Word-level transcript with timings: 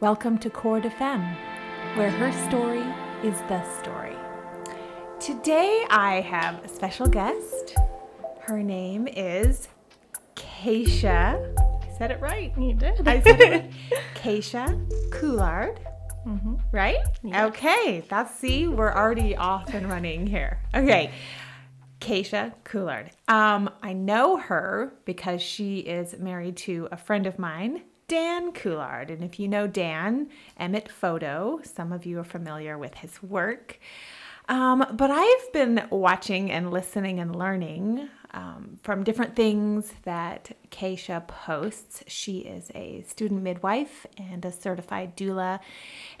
Welcome 0.00 0.38
to 0.38 0.48
Core 0.48 0.80
de 0.80 0.88
Femme, 0.88 1.36
where 1.94 2.08
her 2.08 2.32
story 2.48 2.82
is 3.22 3.38
the 3.48 3.62
story. 3.82 4.16
Today 5.20 5.84
I 5.90 6.22
have 6.22 6.64
a 6.64 6.68
special 6.68 7.06
guest. 7.06 7.74
Her 8.40 8.62
name 8.62 9.06
is 9.08 9.68
Keisha. 10.36 11.54
I 11.58 11.98
said 11.98 12.12
it 12.12 12.20
right. 12.22 12.50
You 12.56 12.72
did. 12.72 13.06
I 13.06 13.20
said 13.20 13.40
it 13.42 13.50
right. 13.50 13.70
Keisha 14.14 14.88
Coulard. 15.10 15.76
Right? 16.72 16.96
Okay. 17.22 18.02
That's 18.08 18.34
see, 18.36 18.68
we're 18.68 18.94
already 18.94 19.36
off 19.36 19.74
and 19.74 19.90
running 19.90 20.26
here. 20.26 20.62
Okay. 20.74 21.10
Keisha 22.00 22.54
Coulard. 22.64 23.10
Um, 23.28 23.68
I 23.82 23.92
know 23.92 24.38
her 24.38 24.94
because 25.04 25.42
she 25.42 25.80
is 25.80 26.18
married 26.18 26.56
to 26.58 26.88
a 26.90 26.96
friend 26.96 27.26
of 27.26 27.38
mine, 27.38 27.82
Dan 28.10 28.50
Coulard. 28.50 29.08
And 29.08 29.22
if 29.22 29.38
you 29.38 29.46
know 29.46 29.68
Dan, 29.68 30.30
Emmett 30.58 30.90
Photo, 30.90 31.60
some 31.62 31.92
of 31.92 32.04
you 32.04 32.18
are 32.18 32.24
familiar 32.24 32.76
with 32.76 32.96
his 32.96 33.22
work. 33.22 33.78
Um, 34.48 34.84
but 34.94 35.12
I've 35.12 35.52
been 35.52 35.86
watching 35.90 36.50
and 36.50 36.72
listening 36.72 37.20
and 37.20 37.36
learning 37.36 38.08
um, 38.32 38.80
from 38.82 39.04
different 39.04 39.36
things 39.36 39.92
that 40.02 40.56
Keisha 40.72 41.24
posts. 41.28 42.02
She 42.08 42.38
is 42.38 42.72
a 42.74 43.04
student 43.06 43.44
midwife 43.44 44.06
and 44.18 44.44
a 44.44 44.50
certified 44.50 45.16
doula, 45.16 45.60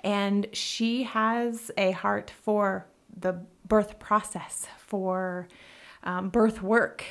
and 0.04 0.46
she 0.52 1.02
has 1.02 1.72
a 1.76 1.90
heart 1.90 2.30
for 2.30 2.86
the 3.18 3.32
birth 3.66 3.98
process, 3.98 4.68
for 4.78 5.48
um, 6.02 6.30
birth 6.30 6.62
work. 6.62 7.04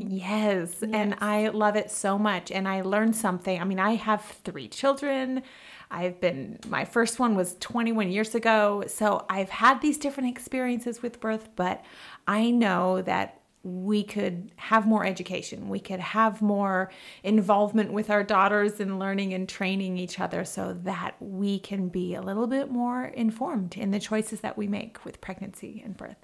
Yes. 0.00 0.82
And 0.82 1.14
I 1.20 1.48
love 1.48 1.76
it 1.76 1.90
so 1.90 2.18
much. 2.18 2.50
And 2.50 2.66
I 2.66 2.82
learned 2.82 3.14
something. 3.14 3.60
I 3.60 3.64
mean, 3.64 3.78
I 3.78 3.94
have 3.94 4.24
three 4.44 4.68
children. 4.68 5.42
I've 5.90 6.20
been, 6.20 6.58
my 6.66 6.84
first 6.84 7.18
one 7.18 7.36
was 7.36 7.56
21 7.60 8.10
years 8.10 8.34
ago. 8.34 8.84
So 8.88 9.24
I've 9.30 9.50
had 9.50 9.80
these 9.80 9.98
different 9.98 10.30
experiences 10.30 11.00
with 11.00 11.20
birth, 11.20 11.48
but 11.56 11.84
I 12.26 12.50
know 12.50 13.02
that 13.02 13.40
we 13.62 14.02
could 14.02 14.52
have 14.56 14.86
more 14.86 15.04
education. 15.04 15.68
We 15.68 15.80
could 15.80 16.00
have 16.00 16.40
more 16.40 16.90
involvement 17.22 17.92
with 17.92 18.08
our 18.08 18.22
daughters 18.22 18.80
in 18.80 18.98
learning 18.98 19.34
and 19.34 19.48
training 19.48 19.98
each 19.98 20.20
other 20.20 20.44
so 20.44 20.76
that 20.84 21.16
we 21.20 21.58
can 21.58 21.88
be 21.88 22.14
a 22.14 22.22
little 22.22 22.46
bit 22.46 22.70
more 22.70 23.06
informed 23.06 23.76
in 23.76 23.90
the 23.90 23.98
choices 23.98 24.40
that 24.40 24.56
we 24.56 24.68
make 24.68 25.04
with 25.04 25.20
pregnancy 25.20 25.82
and 25.84 25.96
birth. 25.96 26.16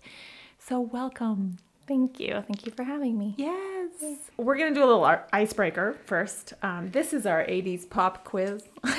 So, 0.59 0.81
welcome. 0.81 1.59
Thank 1.87 2.19
you. 2.19 2.43
Thank 2.47 2.65
you 2.67 2.73
for 2.73 2.83
having 2.83 3.19
me. 3.19 3.35
Yes. 3.37 3.91
We're 4.37 4.57
going 4.57 4.73
to 4.73 4.81
do 4.81 4.85
a 4.85 4.89
little 4.89 5.05
icebreaker 5.33 5.97
first. 6.07 6.55
Um, 6.63 6.91
this 6.91 7.13
is 7.13 7.27
our 7.27 7.45
80s 7.45 7.89
pop 7.89 8.25
quiz. 8.25 8.65
so 8.85 8.93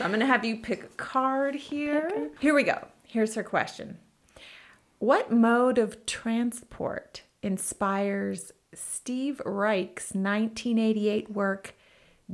I'm 0.00 0.10
going 0.10 0.20
to 0.20 0.26
have 0.26 0.44
you 0.44 0.56
pick 0.56 0.84
a 0.84 0.88
card 0.96 1.54
here. 1.54 2.30
Here 2.40 2.54
we 2.54 2.62
go. 2.62 2.86
Here's 3.04 3.34
her 3.34 3.42
question 3.42 3.98
What 4.98 5.32
mode 5.32 5.78
of 5.78 6.06
transport 6.06 7.22
inspires 7.42 8.52
Steve 8.74 9.40
Reich's 9.44 10.12
1988 10.14 11.30
work, 11.30 11.74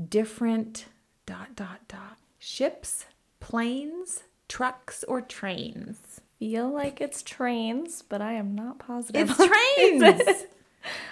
Different 0.09 0.85
dot 1.27 1.57
dot 1.57 1.81
dot 1.89 2.19
ships, 2.39 3.07
planes, 3.41 4.23
trucks, 4.49 5.03
or 5.09 5.21
trains? 5.21 6.21
Feel 6.39 6.69
like 6.73 7.01
it's 7.01 7.23
trains, 7.23 8.03
but 8.09 8.21
I 8.23 8.35
am 8.35 8.55
not 8.55 8.79
positive. 8.79 9.31
It's 9.31 9.47
trains. 10.27 10.45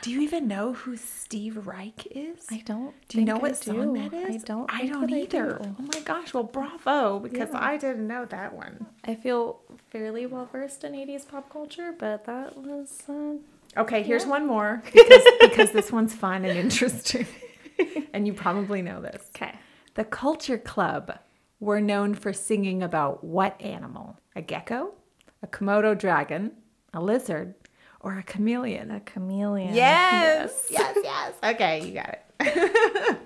Do 0.01 0.11
you 0.11 0.21
even 0.21 0.47
know 0.47 0.73
who 0.73 0.97
Steve 0.97 1.67
Reich 1.67 2.07
is? 2.13 2.47
I 2.51 2.63
don't. 2.65 2.95
Do 3.09 3.19
you 3.19 3.25
know 3.25 3.37
what 3.37 3.51
I 3.51 3.55
song 3.55 3.95
do. 3.95 4.09
that 4.09 4.15
is? 4.31 4.43
I 4.43 4.47
don't. 4.47 4.73
I 4.73 4.87
don't 4.87 5.11
either. 5.13 5.59
do. 5.63 5.75
Oh 5.81 5.83
my 5.93 6.01
gosh! 6.01 6.33
Well, 6.33 6.45
bravo, 6.45 7.19
because 7.19 7.51
Yeah. 7.53 7.59
I 7.65 7.77
didn't 7.77 8.07
know 8.07 8.25
that 8.27 8.55
one. 8.55 8.87
I 9.05 9.17
feel 9.17 9.59
fairly 9.91 10.25
well 10.27 10.49
versed 10.51 10.85
in 10.85 10.93
80s 10.93 11.27
pop 11.29 11.51
culture, 11.53 11.93
but 11.99 12.25
that 12.27 12.57
was. 12.57 13.03
Uh, 13.09 13.39
Okay, 13.79 14.03
here's 14.03 14.25
one 14.25 14.47
more 14.47 14.83
because 14.91 15.23
because 15.41 15.71
this 15.73 15.93
one's 15.93 16.15
fun 16.15 16.47
and 16.47 16.57
interesting, 16.59 17.27
and 18.15 18.27
you 18.27 18.33
probably 18.33 18.81
know 18.81 19.03
this. 19.03 19.29
okay. 19.35 19.53
The 19.97 20.05
Culture 20.05 20.57
Club 20.57 21.19
were 21.61 21.81
known 21.83 22.15
for 22.15 22.33
singing 22.33 22.83
about 22.83 23.23
what 23.23 23.61
animal? 23.61 24.19
A 24.35 24.41
gecko, 24.41 24.95
a 25.43 25.47
Komodo 25.47 25.97
dragon, 25.99 26.53
a 26.93 27.01
lizard, 27.01 27.55
or 28.01 28.19
a 28.19 28.23
chameleon? 28.23 28.91
A 28.91 29.01
chameleon. 29.01 29.75
Yes, 29.75 30.67
yes, 30.71 30.97
yes. 31.03 31.35
Okay, 31.43 31.87
you 31.87 31.95
got 31.95 32.19
it. 32.41 33.19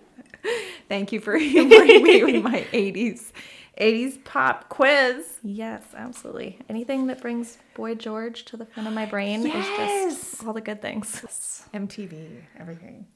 Thank 0.88 1.12
you 1.12 1.20
for 1.20 1.36
humoring 1.38 2.02
me 2.02 2.24
with 2.24 2.42
my 2.42 2.66
80s 2.72 3.32
80s 3.80 4.22
pop 4.24 4.68
quiz. 4.68 5.38
Yes, 5.42 5.82
absolutely. 5.96 6.58
Anything 6.68 7.06
that 7.06 7.20
brings 7.20 7.56
Boy 7.74 7.94
George 7.94 8.44
to 8.46 8.56
the 8.56 8.66
front 8.66 8.86
of 8.86 8.94
my 8.94 9.06
brain 9.06 9.46
is 9.46 9.52
just 9.52 10.44
all 10.44 10.52
the 10.52 10.60
good 10.60 10.82
things. 10.82 11.64
MTV, 11.72 12.42
everything. 12.58 13.06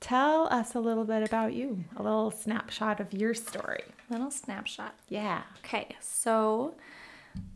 Tell 0.00 0.48
us 0.52 0.74
a 0.74 0.80
little 0.80 1.04
bit 1.04 1.22
about 1.22 1.54
you, 1.54 1.84
a 1.96 2.02
little 2.02 2.30
snapshot 2.30 3.00
of 3.00 3.12
your 3.12 3.32
story. 3.32 3.82
Little 4.10 4.30
snapshot. 4.30 4.94
Yeah. 5.08 5.42
Okay, 5.64 5.94
so 6.00 6.74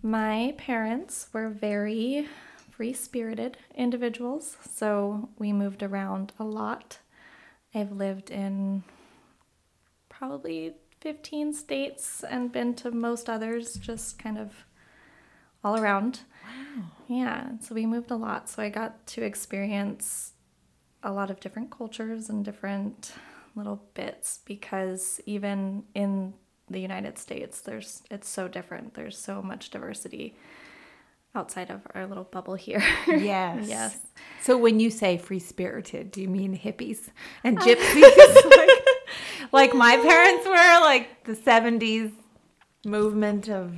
my 0.03 0.55
parents 0.59 1.29
were 1.33 1.49
very 1.49 2.29
free 2.71 2.93
spirited 2.93 3.57
individuals, 3.75 4.57
so 4.69 5.29
we 5.39 5.53
moved 5.53 5.83
around 5.83 6.33
a 6.39 6.45
lot. 6.45 6.99
I've 7.75 7.93
lived 7.93 8.31
in 8.31 8.83
probably 10.09 10.75
15 11.01 11.53
states 11.53 12.25
and 12.29 12.53
been 12.53 12.75
to 12.75 12.91
most 12.91 13.29
others, 13.29 13.75
just 13.75 14.19
kind 14.19 14.39
of 14.39 14.65
all 15.63 15.79
around. 15.79 16.21
Wow. 16.43 16.85
Yeah, 17.09 17.59
so 17.61 17.75
we 17.75 17.87
moved 17.87 18.11
a 18.11 18.17
lot, 18.17 18.49
so 18.49 18.63
I 18.63 18.69
got 18.69 19.07
to 19.09 19.23
experience 19.23 20.33
a 21.03 21.13
lot 21.13 21.31
of 21.31 21.41
different 21.41 21.71
cultures 21.71 22.29
and 22.29 22.45
different 22.45 23.13
little 23.55 23.85
bits 23.95 24.41
because 24.45 25.21
even 25.27 25.85
in 25.95 26.35
the 26.71 26.81
United 26.81 27.19
States 27.19 27.61
there's 27.61 28.03
it's 28.11 28.29
so 28.29 28.49
different. 28.49 28.95
There's 28.95 29.19
so 29.19 29.43
much 29.43 29.71
diversity 29.71 30.37
outside 31.35 31.69
of 31.71 31.81
our 31.95 32.07
little 32.07 32.25
bubble 32.25 32.55
here. 32.55 32.83
Yes. 33.07 33.67
Yes. 33.69 33.99
So 34.43 34.57
when 34.57 34.79
you 34.81 34.91
say 34.91 35.19
free 35.19 35.41
spirited, 35.41 36.11
do 36.11 36.21
you 36.23 36.29
mean 36.29 36.57
hippies 36.57 37.09
and 37.43 37.59
uh, 37.59 37.63
gypsies? 37.63 38.03
like, 38.57 38.71
like 39.53 39.75
my 39.75 39.97
parents 39.97 40.47
were, 40.47 40.81
like 40.87 41.25
the 41.25 41.35
70s 41.35 42.13
movement 42.87 43.49
of. 43.49 43.75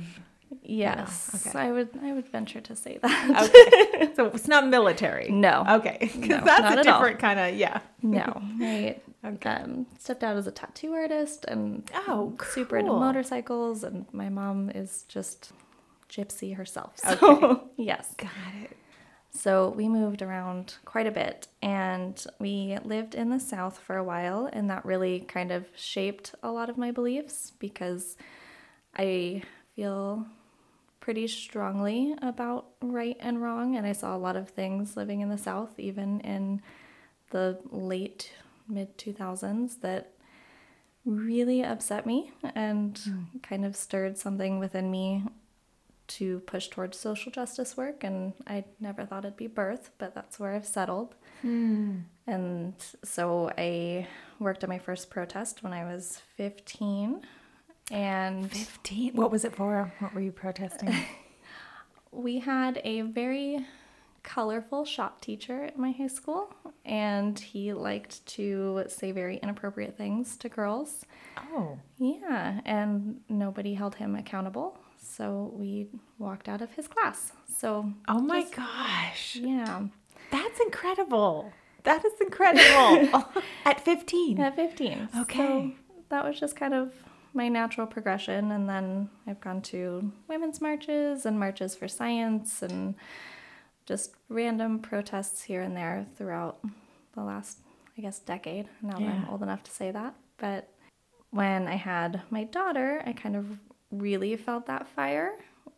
yes. 0.63 1.31
okay. 1.47 1.57
I 1.59 1.71
would 1.71 1.89
I 2.03 2.13
would 2.13 2.27
venture 2.27 2.61
to 2.61 2.75
say 2.75 2.99
that. 3.01 3.49
Okay. 3.49 4.13
so 4.15 4.25
it's 4.27 4.47
not 4.47 4.67
military. 4.67 5.29
No. 5.29 5.65
Okay. 5.77 5.97
'Cause 6.13 6.27
No, 6.29 6.41
that's 6.45 6.75
a 6.79 6.83
different 6.83 7.19
kind 7.19 7.39
of, 7.39 7.55
yeah. 7.55 7.79
No, 8.01 8.41
I 8.61 9.01
Okay. 9.25 9.49
um, 9.49 9.87
stepped 9.97 10.23
out 10.23 10.37
as 10.37 10.47
a 10.47 10.51
tattoo 10.51 10.93
artist 10.93 11.45
and 11.45 11.89
Oh, 12.07 12.35
super 12.49 12.77
into 12.77 12.91
motorcycles, 12.91 13.83
and 13.83 14.05
my 14.13 14.29
mom 14.29 14.69
is 14.69 15.03
just 15.07 15.51
gypsy 16.09 16.55
herself. 16.55 16.93
So 17.19 17.69
yes, 17.77 18.13
Got 18.17 18.29
it. 18.63 18.77
so 19.31 19.69
we 19.69 19.87
moved 19.89 20.21
around 20.21 20.75
quite 20.85 21.07
a 21.07 21.11
bit, 21.11 21.47
and 21.61 22.23
we 22.39 22.77
lived 22.83 23.15
in 23.15 23.29
the 23.29 23.39
South 23.39 23.79
for 23.79 23.97
a 23.97 24.03
while, 24.03 24.47
and 24.53 24.69
that 24.69 24.85
really 24.85 25.21
kind 25.21 25.51
of 25.51 25.67
shaped 25.75 26.33
a 26.43 26.51
lot 26.51 26.69
of 26.69 26.77
my 26.77 26.91
beliefs 26.91 27.51
because 27.59 28.15
I 28.95 29.43
feel 29.75 30.25
pretty 30.99 31.27
strongly 31.27 32.15
about 32.21 32.67
right 32.81 33.17
and 33.19 33.41
wrong, 33.41 33.75
and 33.75 33.85
I 33.87 33.91
saw 33.93 34.15
a 34.15 34.17
lot 34.19 34.35
of 34.35 34.49
things 34.49 34.95
living 34.95 35.21
in 35.21 35.29
the 35.29 35.37
South, 35.37 35.79
even 35.79 36.19
in 36.21 36.61
the 37.31 37.59
late 37.71 38.31
mid 38.67 38.97
2000s, 38.97 39.81
that 39.81 40.13
really 41.05 41.63
upset 41.63 42.05
me 42.05 42.31
and 42.55 42.97
hmm. 42.97 43.37
kind 43.41 43.65
of 43.65 43.75
stirred 43.75 44.17
something 44.17 44.59
within 44.59 44.91
me 44.91 45.23
to 46.07 46.39
push 46.41 46.67
towards 46.67 46.97
social 46.97 47.31
justice 47.31 47.75
work. 47.75 48.03
And 48.03 48.33
I 48.45 48.65
never 48.79 49.05
thought 49.05 49.25
it'd 49.25 49.37
be 49.37 49.47
birth, 49.47 49.91
but 49.97 50.15
that's 50.15 50.39
where 50.39 50.53
I've 50.53 50.65
settled. 50.65 51.15
Hmm. 51.41 51.99
And 52.25 52.73
so 53.03 53.51
I 53.57 54.07
worked 54.39 54.63
at 54.63 54.69
my 54.69 54.79
first 54.79 55.09
protest 55.09 55.63
when 55.63 55.73
I 55.73 55.83
was 55.83 56.21
15. 56.35 57.21
And 57.89 58.51
15. 58.51 59.15
What 59.15 59.31
was 59.31 59.45
it 59.45 59.55
for? 59.55 59.93
What 59.99 60.13
were 60.13 60.21
you 60.21 60.31
protesting? 60.31 60.93
we 62.11 62.39
had 62.39 62.81
a 62.83 63.01
very 63.01 63.65
colorful 64.27 64.83
shop 64.85 65.21
teacher 65.21 65.63
at 65.63 65.79
my 65.79 65.91
high 65.91 66.07
school, 66.07 66.53
and 66.85 67.39
he 67.39 67.71
liked 67.71 68.25
to 68.25 68.83
say 68.87 69.11
very 69.13 69.37
inappropriate 69.37 69.95
things 69.97 70.35
to 70.37 70.49
girls. 70.49 71.05
oh. 71.53 71.79
Yeah, 71.97 72.59
and 72.65 73.21
nobody 73.29 73.73
held 73.73 73.95
him 73.95 74.15
accountable, 74.15 74.77
so 75.01 75.51
we 75.55 75.87
walked 76.19 76.49
out 76.49 76.61
of 76.61 76.71
his 76.73 76.87
class. 76.87 77.31
So, 77.57 77.91
Oh 78.07 78.19
my 78.19 78.41
just- 78.41 78.53
gosh. 78.55 79.35
yeah, 79.37 79.83
That's 80.31 80.59
incredible. 80.59 81.53
That 81.83 82.03
is 82.03 82.13
incredible. 82.19 83.23
At 83.65 83.79
15. 83.79 84.39
at 84.41 84.55
15. 84.57 85.09
Okay. 85.21 85.37
So 85.37 85.71
that 86.09 86.25
was 86.25 86.37
just 86.37 86.57
kind 86.57 86.73
of 86.73 86.93
my 87.33 87.47
natural 87.47 87.87
progression. 87.87 88.51
And 88.51 88.67
then 88.67 89.09
I've 89.25 89.39
gone 89.39 89.61
to 89.73 90.11
women's 90.27 90.59
marches 90.59 91.25
and 91.25 91.39
marches 91.39 91.75
for 91.75 91.87
science 91.87 92.61
and 92.61 92.95
just 93.87 94.11
random 94.29 94.79
protests 94.79 95.41
here 95.41 95.61
and 95.61 95.75
there 95.75 96.05
throughout 96.17 96.59
the 97.15 97.23
last, 97.23 97.59
I 97.97 98.01
guess, 98.01 98.19
decade. 98.19 98.67
Now 98.83 98.99
yeah. 98.99 99.07
that 99.07 99.15
I'm 99.15 99.29
old 99.29 99.41
enough 99.41 99.63
to 99.63 99.71
say 99.71 99.89
that. 99.91 100.13
But 100.37 100.69
when 101.31 101.67
I 101.67 101.75
had 101.75 102.21
my 102.29 102.43
daughter, 102.43 103.01
I 103.05 103.13
kind 103.13 103.35
of 103.35 103.45
really 103.89 104.35
felt 104.35 104.67
that 104.67 104.87
fire 104.89 105.31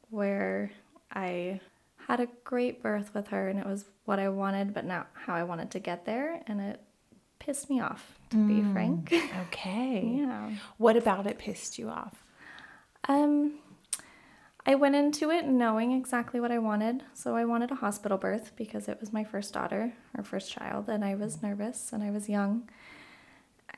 where 0.09 0.71
I 1.13 1.61
had 2.07 2.19
a 2.19 2.27
great 2.43 2.81
birth 2.81 3.13
with 3.13 3.27
her 3.27 3.47
and 3.47 3.59
it 3.59 3.65
was 3.65 3.85
what 4.05 4.19
I 4.19 4.29
wanted, 4.29 4.73
but 4.73 4.85
not 4.85 5.09
how 5.13 5.35
I 5.35 5.43
wanted 5.43 5.69
to 5.71 5.79
get 5.79 6.05
there. 6.05 6.41
And 6.47 6.59
it 6.59 6.81
pissed 7.37 7.69
me 7.69 7.79
off, 7.79 8.17
to 8.31 8.37
mm, 8.37 8.47
be 8.47 8.73
frank. 8.73 9.13
Okay. 9.47 10.17
yeah. 10.17 10.51
What 10.77 10.97
about 10.97 11.27
it 11.27 11.37
pissed 11.37 11.77
you 11.77 11.89
off? 11.89 12.23
Um, 13.07 13.59
I 14.65 14.75
went 14.75 14.95
into 14.95 15.31
it 15.31 15.47
knowing 15.47 15.91
exactly 15.93 16.39
what 16.39 16.51
I 16.51 16.59
wanted. 16.59 17.03
So 17.13 17.35
I 17.35 17.45
wanted 17.45 17.71
a 17.71 17.75
hospital 17.75 18.17
birth 18.17 18.51
because 18.55 18.87
it 18.87 18.99
was 18.99 19.13
my 19.13 19.23
first 19.23 19.53
daughter, 19.53 19.93
our 20.15 20.23
first 20.23 20.51
child, 20.51 20.89
and 20.89 21.03
I 21.03 21.15
was 21.15 21.41
nervous 21.41 21.91
and 21.93 22.03
I 22.03 22.11
was 22.11 22.29
young. 22.29 22.69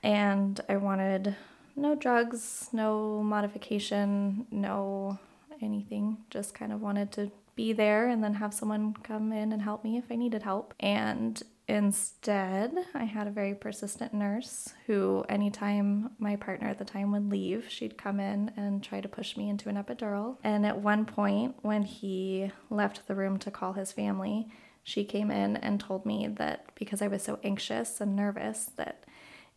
And 0.04 0.60
I 0.68 0.78
wanted 0.78 1.36
no 1.76 1.96
drugs, 1.96 2.70
no 2.74 3.22
modification, 3.24 4.48
no 4.52 5.20
anything. 5.62 6.18
Just 6.30 6.54
kind 6.54 6.74
of 6.74 6.82
wanted 6.82 7.12
to 7.14 7.32
be 7.56 7.74
there 7.74 8.08
and 8.08 8.24
then 8.24 8.34
have 8.36 8.54
someone 8.54 8.94
come 9.04 9.32
in 9.32 9.52
and 9.52 9.62
help 9.62 9.84
me 9.84 9.98
if 9.98 10.06
I 10.10 10.16
needed 10.16 10.44
help. 10.44 10.74
And 10.80 11.42
instead, 11.68 12.74
I 12.94 13.04
had 13.06 13.28
a 13.28 13.32
very 13.32 13.54
persistent 13.54 14.14
nurse 14.14 14.74
who, 14.88 15.24
anytime 15.30 16.12
my 16.20 16.36
partner 16.36 16.68
at 16.68 16.78
the 16.78 16.86
time 16.86 17.12
would 17.12 17.30
leave, 17.30 17.66
she'd 17.70 17.98
come 17.98 18.20
in 18.20 18.52
and 18.58 18.84
try 18.84 19.02
to 19.02 19.08
push 19.08 19.38
me 19.38 19.50
into 19.50 19.70
an 19.70 19.76
epidural. 19.76 20.38
And 20.44 20.66
at 20.66 20.82
one 20.82 21.06
point, 21.06 21.56
when 21.62 21.84
he 21.84 22.52
left 22.70 23.08
the 23.08 23.16
room 23.16 23.38
to 23.40 23.52
call 23.52 23.74
his 23.74 23.92
family, 23.92 24.48
she 24.84 25.04
came 25.04 25.30
in 25.32 25.58
and 25.58 25.80
told 25.80 26.06
me 26.06 26.28
that 26.38 26.74
because 26.76 27.02
I 27.02 27.08
was 27.08 27.24
so 27.24 27.40
anxious 27.44 28.02
and 28.02 28.16
nervous, 28.16 28.72
that 28.78 29.06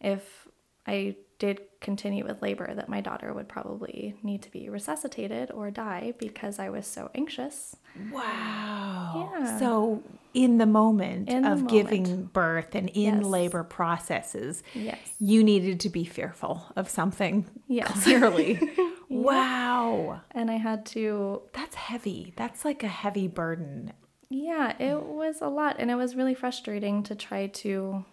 if 0.00 0.46
I 0.86 1.16
did 1.38 1.60
continue 1.80 2.24
with 2.24 2.42
labor 2.42 2.72
that 2.74 2.88
my 2.88 3.00
daughter 3.00 3.32
would 3.32 3.48
probably 3.48 4.14
need 4.22 4.42
to 4.42 4.50
be 4.50 4.68
resuscitated 4.68 5.50
or 5.50 5.70
die 5.70 6.14
because 6.18 6.58
I 6.58 6.68
was 6.70 6.86
so 6.86 7.10
anxious. 7.14 7.76
Wow. 8.12 9.30
Yeah. 9.32 9.58
So 9.58 10.02
in 10.34 10.58
the 10.58 10.66
moment 10.66 11.28
in 11.28 11.44
of 11.44 11.62
moment. 11.62 11.70
giving 11.70 12.24
birth 12.26 12.74
and 12.74 12.88
in 12.90 13.18
yes. 13.20 13.24
labor 13.24 13.62
processes, 13.64 14.62
yes. 14.74 14.98
you 15.20 15.42
needed 15.42 15.80
to 15.80 15.88
be 15.88 16.04
fearful 16.04 16.66
of 16.76 16.90
something. 16.90 17.46
Yes. 17.68 17.90
Clearly. 18.02 18.58
yeah. 18.76 18.90
Wow. 19.08 20.20
And 20.32 20.50
I 20.50 20.56
had 20.56 20.84
to 20.86 21.42
That's 21.52 21.76
heavy. 21.76 22.34
That's 22.36 22.64
like 22.64 22.82
a 22.82 22.88
heavy 22.88 23.28
burden. 23.28 23.92
Yeah, 24.28 24.74
it 24.78 25.00
was 25.00 25.40
a 25.40 25.48
lot 25.48 25.76
and 25.78 25.90
it 25.90 25.94
was 25.94 26.16
really 26.16 26.34
frustrating 26.34 27.04
to 27.04 27.14
try 27.14 27.46
to 27.46 28.04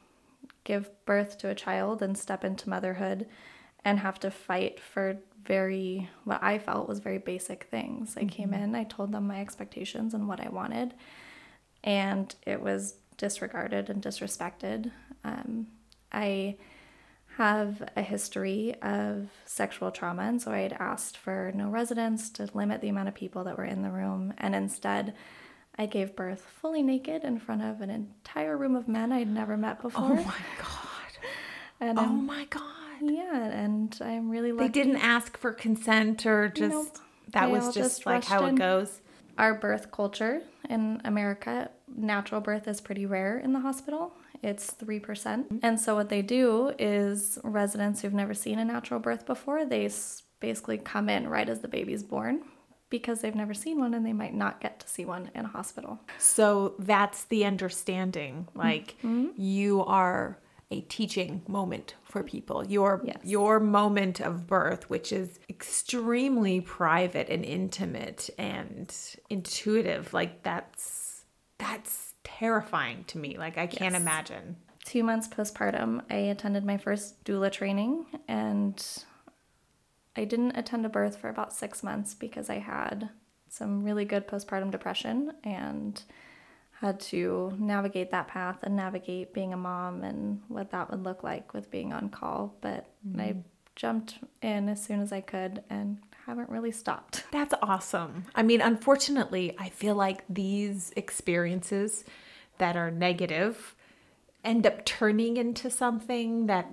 give 0.63 0.91
birth 1.05 1.39
to 1.39 1.49
a 1.49 1.55
child 1.55 2.03
and 2.03 2.15
step 2.15 2.45
into 2.45 2.69
motherhood 2.69 3.27
and 3.83 3.99
have 3.99 4.19
to 4.19 4.29
fight 4.29 4.79
for 4.79 5.17
very 5.43 6.09
what 6.23 6.41
I 6.43 6.59
felt 6.59 6.87
was 6.87 6.99
very 6.99 7.17
basic 7.17 7.63
things. 7.65 8.15
I 8.15 8.21
mm-hmm. 8.21 8.29
came 8.29 8.53
in, 8.53 8.75
I 8.75 8.83
told 8.83 9.11
them 9.11 9.27
my 9.27 9.41
expectations 9.41 10.13
and 10.13 10.27
what 10.27 10.39
I 10.39 10.49
wanted, 10.49 10.93
and 11.83 12.33
it 12.45 12.61
was 12.61 12.95
disregarded 13.17 13.89
and 13.89 14.01
disrespected. 14.01 14.91
Um, 15.23 15.67
I 16.11 16.57
have 17.37 17.81
a 17.95 18.01
history 18.01 18.75
of 18.81 19.29
sexual 19.45 19.91
trauma, 19.91 20.23
and 20.23 20.41
so 20.41 20.51
I 20.51 20.59
had 20.59 20.73
asked 20.73 21.17
for 21.17 21.51
no 21.55 21.69
residents 21.69 22.29
to 22.31 22.49
limit 22.53 22.81
the 22.81 22.89
amount 22.89 23.07
of 23.07 23.15
people 23.15 23.43
that 23.45 23.57
were 23.57 23.65
in 23.65 23.83
the 23.83 23.91
room, 23.91 24.33
and 24.37 24.53
instead, 24.53 25.13
I 25.77 25.85
gave 25.85 26.15
birth 26.15 26.41
fully 26.41 26.83
naked 26.83 27.23
in 27.23 27.39
front 27.39 27.63
of 27.63 27.81
an 27.81 27.89
entire 27.89 28.57
room 28.57 28.75
of 28.75 28.87
men 28.87 29.11
I'd 29.11 29.29
never 29.29 29.55
met 29.55 29.81
before. 29.81 30.03
Oh 30.03 30.15
my 30.15 30.23
god. 30.59 30.67
And 31.79 31.97
oh 31.97 32.03
I'm, 32.03 32.27
my 32.27 32.45
god. 32.45 32.61
Yeah, 33.01 33.43
and 33.43 33.97
I'm 34.01 34.29
really 34.29 34.51
lucky. 34.51 34.67
They 34.67 34.71
didn't 34.71 35.01
ask 35.01 35.35
for 35.35 35.51
consent 35.51 36.27
or 36.27 36.47
just 36.47 36.71
nope. 36.71 36.97
that 37.29 37.47
they 37.47 37.51
was 37.51 37.65
just, 37.73 37.75
just 37.75 38.05
like 38.05 38.23
how 38.23 38.45
it 38.45 38.53
goes. 38.53 39.01
Our 39.41 39.55
birth 39.55 39.91
culture 39.91 40.43
in 40.69 41.01
America, 41.03 41.71
natural 41.87 42.41
birth 42.41 42.67
is 42.67 42.79
pretty 42.79 43.07
rare 43.07 43.39
in 43.39 43.53
the 43.53 43.59
hospital. 43.59 44.13
It's 44.43 44.71
3%. 44.75 45.01
Mm-hmm. 45.01 45.57
And 45.63 45.79
so 45.79 45.95
what 45.95 46.09
they 46.09 46.21
do 46.21 46.75
is 46.77 47.39
residents 47.43 48.01
who've 48.01 48.13
never 48.13 48.35
seen 48.35 48.59
a 48.59 48.65
natural 48.65 48.99
birth 48.99 49.25
before, 49.25 49.65
they 49.65 49.89
basically 50.39 50.77
come 50.77 51.09
in 51.09 51.27
right 51.27 51.49
as 51.49 51.61
the 51.61 51.67
baby's 51.67 52.03
born 52.03 52.43
because 52.91 53.21
they've 53.21 53.33
never 53.33 53.55
seen 53.55 53.79
one 53.79 53.95
and 53.95 54.05
they 54.05 54.13
might 54.13 54.35
not 54.35 54.61
get 54.61 54.79
to 54.81 54.87
see 54.87 55.05
one 55.05 55.31
in 55.33 55.45
a 55.45 55.47
hospital. 55.47 55.99
So 56.19 56.75
that's 56.77 57.23
the 57.23 57.43
understanding. 57.45 58.47
Like 58.53 58.95
mm-hmm. 58.99 59.29
you 59.41 59.83
are 59.85 60.37
a 60.71 60.81
teaching 60.81 61.41
moment 61.47 61.95
for 62.03 62.23
people. 62.23 62.65
Your 62.65 63.01
yes. 63.03 63.17
your 63.23 63.59
moment 63.59 64.19
of 64.21 64.47
birth, 64.47 64.89
which 64.89 65.11
is 65.11 65.39
extremely 65.49 66.61
private 66.61 67.29
and 67.29 67.43
intimate 67.45 68.29
and 68.37 68.95
intuitive, 69.29 70.13
like 70.13 70.43
that's 70.43 71.25
that's 71.57 72.13
terrifying 72.23 73.03
to 73.05 73.17
me. 73.17 73.37
Like 73.37 73.57
I 73.57 73.67
can't 73.67 73.93
yes. 73.93 74.01
imagine. 74.01 74.55
2 74.85 75.03
months 75.03 75.27
postpartum, 75.27 76.01
I 76.09 76.15
attended 76.15 76.65
my 76.65 76.77
first 76.77 77.23
doula 77.23 77.51
training 77.51 78.05
and 78.27 78.83
I 80.15 80.25
didn't 80.25 80.57
attend 80.57 80.85
a 80.85 80.89
birth 80.89 81.17
for 81.17 81.29
about 81.29 81.53
6 81.53 81.83
months 81.83 82.15
because 82.15 82.49
I 82.49 82.57
had 82.57 83.09
some 83.47 83.83
really 83.83 84.05
good 84.05 84.27
postpartum 84.27 84.71
depression 84.71 85.33
and 85.43 86.01
had 86.81 86.99
to 86.99 87.55
navigate 87.59 88.09
that 88.09 88.27
path 88.27 88.57
and 88.63 88.75
navigate 88.75 89.33
being 89.33 89.53
a 89.53 89.57
mom 89.57 90.03
and 90.03 90.41
what 90.47 90.71
that 90.71 90.89
would 90.89 91.03
look 91.03 91.23
like 91.23 91.53
with 91.53 91.69
being 91.69 91.93
on 91.93 92.09
call. 92.09 92.55
But 92.59 92.87
mm-hmm. 93.07 93.21
I 93.21 93.35
jumped 93.75 94.17
in 94.41 94.67
as 94.67 94.83
soon 94.83 94.99
as 94.99 95.11
I 95.11 95.21
could 95.21 95.63
and 95.69 95.99
haven't 96.25 96.49
really 96.49 96.71
stopped. 96.71 97.23
That's 97.31 97.53
awesome. 97.61 98.25
I 98.33 98.41
mean, 98.41 98.61
unfortunately, 98.61 99.55
I 99.59 99.69
feel 99.69 99.93
like 99.93 100.23
these 100.27 100.91
experiences 100.95 102.03
that 102.57 102.75
are 102.75 102.89
negative 102.89 103.75
end 104.43 104.65
up 104.65 104.83
turning 104.83 105.37
into 105.37 105.69
something 105.69 106.47
that 106.47 106.67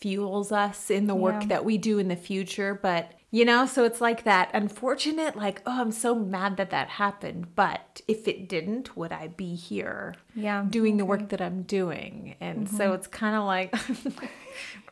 fuels 0.00 0.52
us 0.52 0.90
in 0.90 1.06
the 1.06 1.14
work 1.14 1.42
yeah. 1.42 1.48
that 1.48 1.64
we 1.64 1.78
do 1.78 1.98
in 1.98 2.08
the 2.08 2.16
future. 2.16 2.78
But 2.80 3.12
you 3.32 3.44
know, 3.44 3.64
so 3.64 3.84
it's 3.84 4.00
like 4.00 4.24
that 4.24 4.50
unfortunate, 4.54 5.36
like, 5.36 5.62
oh, 5.64 5.80
I'm 5.80 5.92
so 5.92 6.16
mad 6.16 6.56
that 6.56 6.70
that 6.70 6.88
happened. 6.88 7.54
But 7.54 8.00
if 8.08 8.26
it 8.26 8.48
didn't, 8.48 8.96
would 8.96 9.12
I 9.12 9.28
be 9.28 9.54
here? 9.54 10.16
Yeah. 10.34 10.66
Doing 10.68 10.94
okay. 10.94 10.98
the 10.98 11.04
work 11.04 11.28
that 11.28 11.40
I'm 11.40 11.62
doing. 11.62 12.34
And 12.40 12.66
mm-hmm. 12.66 12.76
so 12.76 12.92
it's 12.92 13.06
kind 13.06 13.36
of 13.36 13.44
like, 13.44 13.72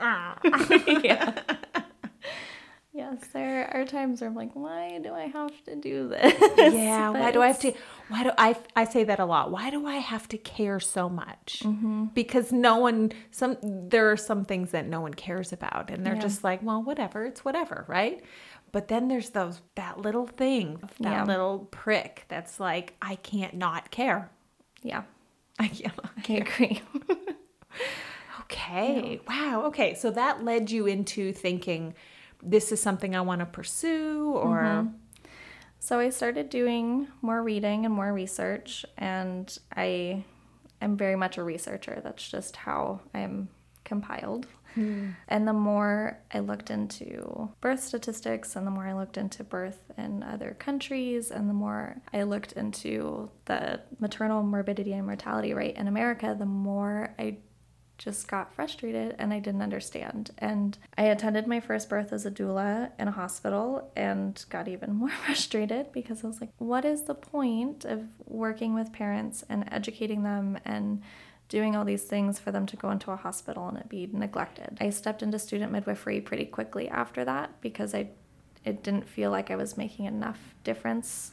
yeah. 1.04 1.34
Yes, 2.98 3.28
there 3.32 3.70
are 3.72 3.84
times 3.84 4.20
where 4.20 4.28
I'm 4.28 4.34
like, 4.34 4.50
why 4.54 4.98
do 5.00 5.14
I 5.14 5.26
have 5.26 5.64
to 5.66 5.76
do 5.76 6.08
this? 6.08 6.34
Yeah, 6.74 7.10
why 7.20 7.30
do 7.30 7.40
I 7.40 7.46
have 7.46 7.60
to? 7.60 7.72
Why 8.08 8.24
do 8.24 8.32
I? 8.36 8.56
I 8.74 8.86
say 8.86 9.04
that 9.04 9.20
a 9.20 9.24
lot. 9.24 9.52
Why 9.52 9.70
do 9.70 9.86
I 9.86 9.98
have 9.98 10.26
to 10.30 10.36
care 10.36 10.80
so 10.80 11.08
much? 11.08 11.62
Mm-hmm. 11.64 12.06
Because 12.06 12.50
no 12.50 12.78
one. 12.78 13.12
Some 13.30 13.56
there 13.62 14.10
are 14.10 14.16
some 14.16 14.44
things 14.44 14.72
that 14.72 14.88
no 14.88 15.00
one 15.00 15.14
cares 15.14 15.52
about, 15.52 15.90
and 15.90 16.04
they're 16.04 16.16
yeah. 16.16 16.20
just 16.20 16.42
like, 16.42 16.60
well, 16.60 16.82
whatever. 16.82 17.24
It's 17.24 17.44
whatever, 17.44 17.84
right? 17.86 18.20
But 18.72 18.88
then 18.88 19.06
there's 19.06 19.30
those 19.30 19.60
that 19.76 20.00
little 20.00 20.26
thing, 20.26 20.80
that 20.98 21.12
yeah. 21.12 21.24
little 21.24 21.68
prick 21.70 22.24
that's 22.26 22.58
like, 22.58 22.94
I 23.00 23.14
can't 23.14 23.54
not 23.54 23.92
care. 23.92 24.28
Yeah, 24.82 25.04
I 25.56 25.68
can't. 25.68 25.94
I 26.28 26.32
agree. 26.32 26.82
okay. 28.40 29.20
Yeah. 29.24 29.52
Wow. 29.52 29.66
Okay. 29.66 29.94
So 29.94 30.10
that 30.10 30.42
led 30.42 30.72
you 30.72 30.86
into 30.86 31.32
thinking 31.32 31.94
this 32.42 32.72
is 32.72 32.80
something 32.80 33.16
I 33.16 33.20
want 33.20 33.40
to 33.40 33.46
pursue 33.46 34.32
or 34.34 34.62
mm-hmm. 34.62 34.88
So 35.80 36.00
I 36.00 36.10
started 36.10 36.50
doing 36.50 37.08
more 37.22 37.42
reading 37.42 37.84
and 37.84 37.94
more 37.94 38.12
research 38.12 38.84
and 38.96 39.56
I 39.76 40.24
am 40.82 40.96
very 40.96 41.16
much 41.16 41.38
a 41.38 41.42
researcher. 41.42 42.00
That's 42.02 42.28
just 42.28 42.56
how 42.56 43.00
I'm 43.14 43.48
compiled. 43.84 44.46
Hmm. 44.74 45.10
And 45.28 45.48
the 45.48 45.54
more 45.54 46.18
I 46.32 46.40
looked 46.40 46.70
into 46.70 47.50
birth 47.60 47.82
statistics 47.82 48.54
and 48.54 48.66
the 48.66 48.70
more 48.70 48.86
I 48.86 48.92
looked 48.92 49.16
into 49.16 49.44
birth 49.44 49.80
in 49.96 50.22
other 50.22 50.56
countries 50.58 51.30
and 51.30 51.48
the 51.48 51.54
more 51.54 51.96
I 52.12 52.24
looked 52.24 52.52
into 52.52 53.30
the 53.46 53.80
maternal 53.98 54.42
morbidity 54.42 54.92
and 54.92 55.06
mortality 55.06 55.54
rate 55.54 55.76
in 55.76 55.88
America, 55.88 56.36
the 56.38 56.44
more 56.44 57.14
I 57.18 57.38
just 57.98 58.28
got 58.28 58.54
frustrated 58.54 59.14
and 59.18 59.34
I 59.34 59.40
didn't 59.40 59.62
understand. 59.62 60.30
And 60.38 60.78
I 60.96 61.02
attended 61.02 61.46
my 61.46 61.60
first 61.60 61.90
birth 61.90 62.12
as 62.12 62.24
a 62.24 62.30
doula 62.30 62.92
in 62.98 63.08
a 63.08 63.12
hospital 63.12 63.90
and 63.96 64.42
got 64.48 64.68
even 64.68 64.94
more 64.94 65.10
frustrated 65.10 65.92
because 65.92 66.24
I 66.24 66.28
was 66.28 66.40
like, 66.40 66.50
what 66.58 66.84
is 66.84 67.02
the 67.02 67.14
point 67.14 67.84
of 67.84 68.04
working 68.24 68.74
with 68.74 68.92
parents 68.92 69.44
and 69.48 69.68
educating 69.72 70.22
them 70.22 70.58
and 70.64 71.02
doing 71.48 71.74
all 71.74 71.84
these 71.84 72.04
things 72.04 72.38
for 72.38 72.52
them 72.52 72.66
to 72.66 72.76
go 72.76 72.90
into 72.90 73.10
a 73.10 73.16
hospital 73.16 73.68
and 73.68 73.78
it 73.78 73.88
be 73.88 74.08
neglected. 74.12 74.76
I 74.80 74.90
stepped 74.90 75.22
into 75.22 75.38
student 75.38 75.72
midwifery 75.72 76.20
pretty 76.20 76.44
quickly 76.44 76.88
after 76.88 77.24
that 77.24 77.60
because 77.60 77.94
I 77.94 78.10
it 78.64 78.82
didn't 78.82 79.08
feel 79.08 79.30
like 79.30 79.50
I 79.50 79.56
was 79.56 79.78
making 79.78 80.04
enough 80.04 80.54
difference 80.62 81.32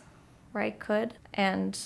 where 0.54 0.64
I 0.64 0.70
could. 0.70 1.16
And 1.34 1.78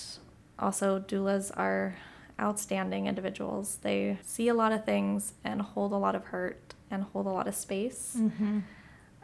also 0.58 1.00
doulas 1.00 1.50
are 1.56 1.96
outstanding 2.40 3.06
individuals. 3.06 3.78
They 3.82 4.18
see 4.24 4.48
a 4.48 4.54
lot 4.54 4.72
of 4.72 4.84
things 4.84 5.34
and 5.44 5.60
hold 5.62 5.92
a 5.92 5.96
lot 5.96 6.14
of 6.14 6.24
hurt 6.26 6.74
and 6.90 7.04
hold 7.04 7.26
a 7.26 7.30
lot 7.30 7.46
of 7.46 7.54
space. 7.54 8.16
Mm-hmm. 8.18 8.60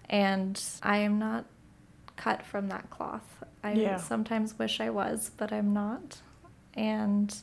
And 0.08 0.62
I 0.82 0.98
am 0.98 1.18
not 1.18 1.46
cut 2.16 2.44
from 2.44 2.68
that 2.68 2.90
cloth. 2.90 3.42
I 3.64 3.72
Yeah. 3.72 3.96
sometimes 3.96 4.58
wish 4.58 4.80
I 4.80 4.90
was, 4.90 5.30
but 5.36 5.52
I'm 5.52 5.72
not. 5.72 6.20
And 6.74 7.34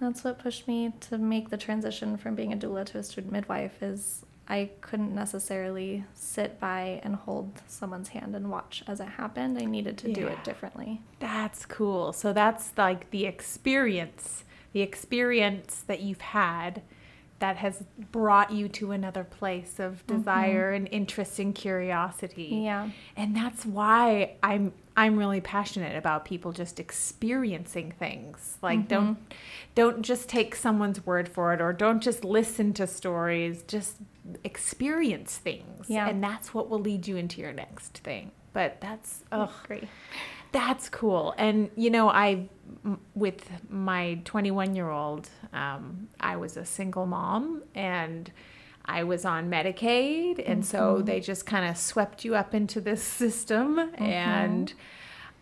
that's 0.00 0.24
what 0.24 0.38
pushed 0.38 0.68
me 0.68 0.92
to 1.00 1.18
make 1.18 1.48
the 1.50 1.56
transition 1.56 2.16
from 2.16 2.34
being 2.34 2.52
a 2.52 2.56
doula 2.56 2.84
to 2.86 2.98
a 2.98 3.02
student 3.02 3.32
midwife 3.32 3.82
is 3.82 4.24
I 4.46 4.70
couldn't 4.82 5.14
necessarily 5.14 6.04
sit 6.14 6.60
by 6.60 7.00
and 7.02 7.16
hold 7.16 7.62
someone's 7.66 8.08
hand 8.08 8.36
and 8.36 8.50
watch 8.50 8.84
as 8.86 9.00
it 9.00 9.08
happened. 9.08 9.56
I 9.58 9.64
needed 9.64 9.96
to 9.98 10.12
do 10.12 10.26
it 10.26 10.44
differently. 10.44 11.00
That's 11.18 11.64
cool. 11.64 12.12
So 12.12 12.34
that's 12.34 12.72
like 12.76 13.10
the 13.10 13.24
experience, 13.24 14.44
the 14.74 14.82
experience 14.82 15.84
that 15.86 16.00
you've 16.00 16.20
had 16.20 16.82
that 17.38 17.56
has 17.56 17.84
brought 18.12 18.52
you 18.52 18.68
to 18.68 18.90
another 18.92 19.24
place 19.24 19.78
of 19.78 20.06
mm-hmm. 20.06 20.18
desire 20.18 20.72
and 20.72 20.88
interest 20.90 21.38
and 21.38 21.54
curiosity. 21.54 22.60
Yeah. 22.64 22.90
And 23.16 23.36
that's 23.36 23.64
why 23.64 24.36
I'm 24.42 24.72
I'm 24.96 25.16
really 25.16 25.40
passionate 25.40 25.96
about 25.96 26.24
people 26.24 26.52
just 26.52 26.78
experiencing 26.78 27.92
things. 27.98 28.58
Like 28.62 28.80
mm-hmm. 28.80 28.88
don't 28.88 29.18
don't 29.74 30.02
just 30.02 30.28
take 30.28 30.54
someone's 30.54 31.04
word 31.04 31.28
for 31.28 31.52
it 31.52 31.60
or 31.60 31.72
don't 31.72 32.02
just 32.02 32.24
listen 32.24 32.72
to 32.74 32.86
stories, 32.86 33.62
just 33.66 33.96
experience 34.42 35.36
things. 35.36 35.86
Yeah. 35.88 36.08
And 36.08 36.22
that's 36.22 36.54
what 36.54 36.68
will 36.68 36.80
lead 36.80 37.06
you 37.06 37.16
into 37.16 37.40
your 37.40 37.52
next 37.52 37.98
thing. 37.98 38.30
But 38.52 38.80
that's 38.80 39.24
ugh, 39.32 39.50
Great. 39.66 39.88
That's 40.54 40.88
cool. 40.88 41.34
And 41.36 41.68
you 41.76 41.90
know, 41.90 42.08
I 42.08 42.48
m- 42.84 43.00
with 43.14 43.50
my 43.68 44.20
21 44.24 44.74
year 44.76 44.88
old, 44.88 45.28
um, 45.52 46.08
I 46.20 46.36
was 46.36 46.56
a 46.56 46.64
single 46.64 47.06
mom 47.06 47.62
and 47.74 48.30
I 48.86 49.02
was 49.04 49.24
on 49.24 49.50
Medicaid, 49.50 50.42
and 50.46 50.64
so 50.64 51.00
they 51.02 51.18
just 51.20 51.44
kind 51.46 51.68
of 51.68 51.76
swept 51.76 52.24
you 52.24 52.34
up 52.34 52.54
into 52.54 52.80
this 52.80 53.02
system, 53.22 53.78
and 53.96 54.72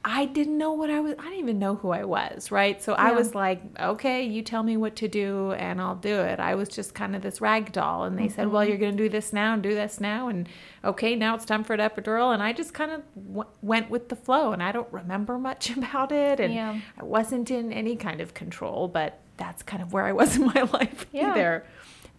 I 0.04 0.25
didn't 0.25 0.59
know 0.59 0.73
what 0.73 0.90
I 0.90 0.99
was. 0.99 1.14
I 1.18 1.25
didn't 1.25 1.38
even 1.38 1.59
know 1.61 1.76
who 1.76 1.90
I 1.90 2.02
was, 2.04 2.50
right? 2.50 2.82
So 2.82 2.94
I 2.94 3.12
was 3.12 3.37
like, 3.37 3.62
okay, 3.78 4.25
you 4.25 4.42
tell 4.42 4.64
me 4.64 4.76
what 4.76 4.97
to 4.97 5.06
do, 5.06 5.52
and 5.52 5.80
I'll 5.80 5.94
do 5.94 6.21
it. 6.21 6.40
I 6.40 6.56
was 6.56 6.68
just 6.68 6.92
kind 6.92 7.14
of 7.14 7.23
this 7.23 7.40
rag 7.40 7.71
doll, 7.71 8.02
and 8.04 8.18
they 8.18 8.28
said, 8.28 8.49
well, 8.49 8.62
mm-hmm. 8.62 8.71
you're 8.71 8.78
going 8.78 8.97
to 8.97 9.02
do 9.04 9.09
this 9.09 9.32
now 9.32 9.54
and 9.54 9.62
do 9.62 9.75
this 9.75 10.00
now, 10.00 10.26
and 10.26 10.49
okay, 10.85 11.14
now 11.14 11.37
it's 11.37 11.44
time 11.44 11.62
for 11.62 11.75
an 11.75 11.80
epidural, 11.80 12.35
and 12.35 12.42
I 12.42 12.52
just 12.52 12.75
kind 12.75 12.90
of 12.90 13.02
w- 13.14 13.49
went 13.61 13.90
with 13.90 14.09
the 14.09 14.16
flow, 14.16 14.52
and 14.52 14.61
I 14.61 14.73
don't 14.73 14.92
remember 14.92 15.38
much 15.38 15.71
about 15.76 16.11
it, 16.11 16.40
and 16.40 16.52
Yeah. 16.52 16.80
I 16.99 17.04
wasn't 17.04 17.50
in 17.52 17.73
any 17.73 17.94
kind 17.94 18.21
of 18.21 18.35
control, 18.35 18.88
but 18.88 19.21
that's 19.37 19.62
kind 19.62 19.82
of 19.82 19.92
where 19.92 20.04
I 20.04 20.12
was 20.12 20.35
in 20.37 20.47
my 20.47 20.62
life 20.73 21.06
Yeah. 21.12 21.30
either. 21.30 21.66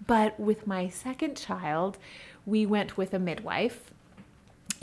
But 0.08 0.40
with 0.40 0.68
my 0.68 0.88
second 0.88 1.36
child, 1.36 1.98
we 2.46 2.66
went 2.66 2.98
with 2.98 3.14
a 3.14 3.20
midwife, 3.20 3.93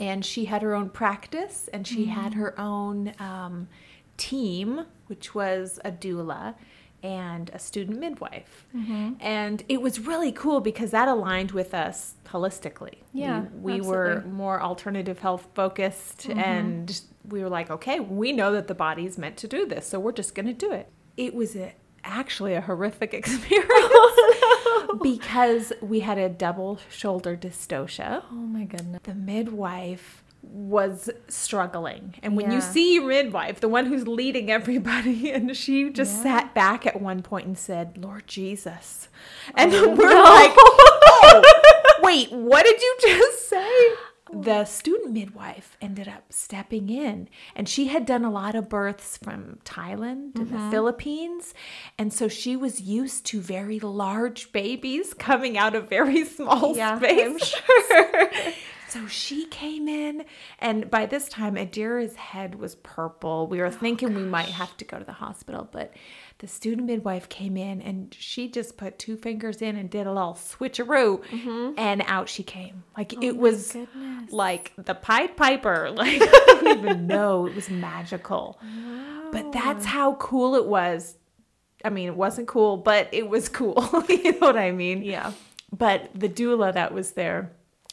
and 0.01 0.25
she 0.25 0.45
had 0.45 0.63
her 0.63 0.73
own 0.73 0.89
practice, 0.89 1.69
and 1.71 1.85
she 1.85 2.05
had 2.05 2.31
mm-hmm. 2.31 2.41
her 2.41 2.59
own 2.59 3.13
um, 3.19 3.69
team, 4.17 4.85
which 5.05 5.35
was 5.35 5.79
a 5.85 5.91
doula 5.91 6.55
and 7.03 7.51
a 7.53 7.59
student 7.59 7.99
midwife. 7.99 8.65
Mm-hmm. 8.75 9.13
And 9.19 9.63
it 9.69 9.79
was 9.79 9.99
really 9.99 10.31
cool 10.31 10.59
because 10.59 10.89
that 10.89 11.07
aligned 11.07 11.51
with 11.51 11.75
us 11.75 12.15
holistically. 12.25 12.95
Yeah, 13.13 13.45
we, 13.53 13.79
we 13.79 13.81
were 13.81 14.23
more 14.27 14.59
alternative 14.59 15.19
health 15.19 15.47
focused, 15.53 16.27
mm-hmm. 16.27 16.39
and 16.39 17.01
we 17.23 17.43
were 17.43 17.49
like, 17.49 17.69
okay, 17.69 17.99
we 17.99 18.31
know 18.31 18.53
that 18.53 18.67
the 18.67 18.75
body's 18.75 19.19
meant 19.19 19.37
to 19.37 19.47
do 19.47 19.67
this, 19.67 19.85
so 19.85 19.99
we're 19.99 20.13
just 20.13 20.33
going 20.33 20.47
to 20.47 20.53
do 20.53 20.71
it. 20.71 20.91
It 21.15 21.35
was 21.35 21.55
a, 21.55 21.75
actually 22.03 22.55
a 22.55 22.61
horrific 22.61 23.13
experience 23.21 23.61
because 25.03 25.73
we 25.81 25.99
had 26.01 26.17
a 26.17 26.29
double 26.29 26.79
shoulder 26.89 27.35
dystocia. 27.37 28.23
Oh 28.31 28.35
my 28.35 28.63
goodness. 28.65 29.01
The 29.03 29.15
midwife 29.15 30.23
was 30.43 31.09
struggling. 31.27 32.15
And 32.23 32.35
when 32.35 32.51
you 32.51 32.61
see 32.61 32.95
your 32.95 33.05
midwife, 33.07 33.59
the 33.59 33.67
one 33.67 33.85
who's 33.85 34.07
leading 34.07 34.49
everybody, 34.49 35.31
and 35.35 35.55
she 35.55 35.89
just 35.91 36.17
Yeah. 36.17 36.23
sat 36.23 36.53
back 36.55 36.85
at 36.87 36.99
one 37.01 37.21
point 37.21 37.45
and 37.45 37.57
said, 37.57 37.97
Lord 37.97 38.25
Jesus. 38.27 39.07
And 39.55 39.71
Oh, 39.73 39.89
we're 39.95 40.09
no. 40.09 40.23
like, 40.23 40.51
oh, 40.57 41.99
wait, 42.01 42.31
what 42.31 42.65
did 42.65 42.81
you 42.81 42.97
just 43.01 43.49
say? 43.49 43.89
The 44.33 44.65
student 44.65 45.11
midwife 45.13 45.75
ended 45.81 46.07
up 46.07 46.23
stepping 46.31 46.89
in, 46.89 47.27
and 47.55 47.67
she 47.67 47.87
had 47.87 48.05
done 48.05 48.23
a 48.23 48.31
lot 48.31 48.55
of 48.55 48.69
births 48.69 49.17
from 49.17 49.59
Thailand 49.65 50.35
and 50.35 50.47
Mm-hmm. 50.47 50.65
the 50.65 50.71
Philippines. 50.71 51.53
And 51.97 52.11
so 52.13 52.27
she 52.27 52.55
was 52.55 52.81
used 52.81 53.25
to 53.27 53.41
very 53.41 53.79
large 53.79 54.51
babies 54.51 55.13
coming 55.17 55.57
out 55.57 55.75
of 55.75 55.89
very 55.89 56.23
small 56.25 56.75
Yeah, 56.75 56.97
space. 56.97 57.27
I'm 57.27 57.37
sure. 57.39 58.31
So 58.87 59.07
she 59.07 59.45
came 59.45 59.87
in, 59.87 60.25
and 60.59 60.91
by 60.91 61.05
this 61.05 61.29
time, 61.29 61.55
Adira's 61.55 62.17
head 62.17 62.55
was 62.55 62.75
purple. 62.75 63.47
We 63.47 63.59
were 63.59 63.67
Oh, 63.67 63.71
thinking 63.71 64.13
we 64.13 64.23
might 64.23 64.49
have 64.49 64.75
to 64.75 64.83
go 64.83 64.99
to 64.99 65.05
the 65.05 65.13
hospital, 65.13 65.69
but 65.71 65.93
the 66.41 66.47
student 66.47 66.87
midwife 66.87 67.29
came 67.29 67.55
in 67.55 67.81
and 67.81 68.13
she 68.17 68.49
just 68.49 68.75
put 68.75 68.97
two 68.99 69.15
fingers 69.15 69.61
in 69.61 69.75
and 69.77 69.89
did 69.89 70.05
a 70.07 70.11
little 70.11 70.33
switcheroo, 70.33 71.21
and 71.77 72.03
out 72.07 72.27
she 72.29 72.43
came. 72.43 72.83
Like 72.97 73.23
it 73.23 73.37
was 73.37 73.73
Mm-hmm. 73.73 73.79
Oh 73.79 73.85
goodness. 73.93 74.33
like 74.33 74.73
the 74.77 74.95
Pied 74.95 75.37
Piper. 75.37 75.91
Like 75.95 76.21
I 76.21 76.57
don't 76.61 76.79
even 76.79 77.07
know. 77.07 77.45
It 77.45 77.55
was 77.55 77.69
magical. 77.69 78.59
But 79.31 79.51
that's 79.51 79.85
how 79.85 80.15
cool 80.15 80.55
it 80.55 80.65
was. 80.65 81.15
I 81.85 81.89
mean, 81.89 82.07
it 82.07 82.15
wasn't 82.15 82.47
cool, 82.47 82.77
but 82.77 83.07
it 83.11 83.27
was 83.29 83.47
cool. 83.49 83.75
you 84.09 84.31
know 84.33 84.47
what 84.47 84.57
I 84.57 84.71
mean? 84.71 85.03
Yeah. 85.03 85.31
But 85.71 86.09
the 86.13 86.27
doula 86.29 86.73
that 86.73 86.93
was 86.93 87.11
there, 87.11 87.51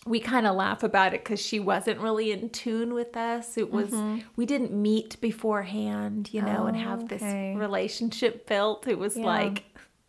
we 0.09 0.21
kind 0.21 0.47
of 0.47 0.57
laugh 0.57 0.83
about 0.83 1.15
it 1.15 1.23
because 1.25 1.41
she 1.41 1.61
wasn't 1.61 2.01
really 2.01 2.33
in 2.33 2.51
tune 2.51 2.95
with 2.95 3.17
us. 3.17 3.57
It 3.59 3.71
was, 3.71 3.91
mm-hmm. 3.91 4.21
we 4.37 4.47
didn't 4.47 4.73
meet 4.73 5.21
beforehand, 5.21 6.31
you 6.33 6.43
know, 6.43 6.67
and 6.67 6.77
have 6.77 7.05
Okay. 7.05 7.19
this 7.19 7.61
relationship 7.61 8.47
built. 8.47 8.87
It 8.87 8.99
was 8.99 9.17
Yeah. 9.17 9.27
like, 9.27 9.65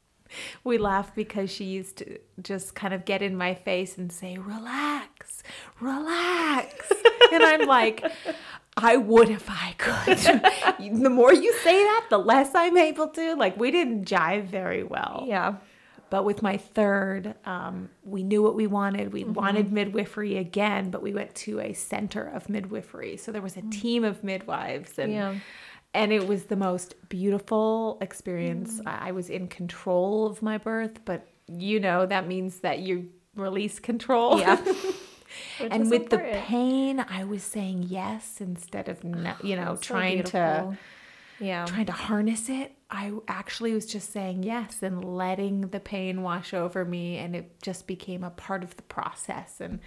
we 0.63 0.77
laugh 0.77 1.13
because 1.15 1.51
she 1.51 1.65
used 1.65 1.97
to 1.97 2.19
just 2.41 2.75
kind 2.75 2.93
of 2.93 3.05
get 3.05 3.21
in 3.21 3.35
my 3.35 3.53
face 3.53 3.97
and 3.97 4.11
say, 4.11 4.37
relax, 4.37 5.43
relax. 5.79 6.91
and 7.33 7.43
I'm 7.43 7.65
like, 7.67 8.05
I 8.77 8.97
would 8.97 9.29
if 9.29 9.49
I 9.49 9.73
could. 9.77 10.17
the 11.03 11.09
more 11.09 11.33
you 11.33 11.53
say 11.63 11.83
that, 11.83 12.07
the 12.09 12.17
less 12.17 12.51
I'm 12.55 12.77
able 12.77 13.07
to. 13.09 13.35
Like, 13.35 13.57
we 13.57 13.71
didn't 13.71 14.05
jive 14.05 14.45
very 14.45 14.83
well. 14.83 15.25
Yeah. 15.27 15.55
But 16.09 16.25
with 16.25 16.41
my 16.41 16.57
third, 16.57 17.35
um, 17.45 17.89
we 18.03 18.23
knew 18.23 18.41
what 18.41 18.55
we 18.55 18.67
wanted. 18.67 19.13
We 19.13 19.23
wanted 19.23 19.71
midwifery 19.71 20.37
again, 20.37 20.89
but 20.89 21.01
we 21.01 21.13
went 21.13 21.35
to 21.35 21.59
a 21.59 21.73
center 21.73 22.23
of 22.27 22.49
midwifery. 22.49 23.17
So 23.17 23.31
there 23.31 23.41
was 23.41 23.57
a 23.57 23.61
team 23.69 24.03
of 24.03 24.23
midwives, 24.23 24.97
and 24.97 25.11
Yeah. 25.13 25.35
and 25.93 26.11
it 26.11 26.27
was 26.27 26.45
the 26.45 26.55
most 26.55 26.95
beautiful 27.09 27.97
experience. 28.01 28.81
I 28.85 29.09
I 29.09 29.11
was 29.11 29.29
in 29.29 29.47
control 29.47 30.25
of 30.27 30.41
my 30.41 30.57
birth, 30.57 30.99
but 31.05 31.27
you 31.47 31.79
know 31.79 32.05
that 32.05 32.27
means 32.27 32.59
that 32.61 32.79
you 32.79 33.09
release 33.35 33.79
control. 33.79 34.39
Yeah. 34.39 34.57
And 35.59 35.91
with 35.91 36.09
the 36.09 36.17
pain, 36.17 37.05
I 37.07 37.23
was 37.23 37.43
saying 37.43 37.85
yes 37.87 38.41
instead 38.41 38.89
of 38.89 39.03
no, 39.03 39.35
you 39.43 39.55
know 39.55 39.75
So 39.75 39.81
trying 39.81 40.23
to. 40.23 40.75
Yeah. 41.39 41.65
trying 41.65 41.85
to 41.85 41.91
harness 41.93 42.49
it. 42.49 42.73
I 42.91 43.11
actually 43.27 43.73
was 43.73 43.85
just 43.85 44.11
saying 44.11 44.43
yes 44.43 44.81
and 44.81 45.03
letting 45.03 45.61
the 45.61 45.79
pain 45.79 46.23
wash 46.23 46.53
over 46.53 46.83
me 46.83 47.17
and 47.17 47.35
it 47.35 47.61
just 47.61 47.85
became 47.85 48.23
a 48.23 48.31
part 48.31 48.63
of 48.63 48.75
the 48.77 48.83
process 48.83 49.61
and 49.61 49.79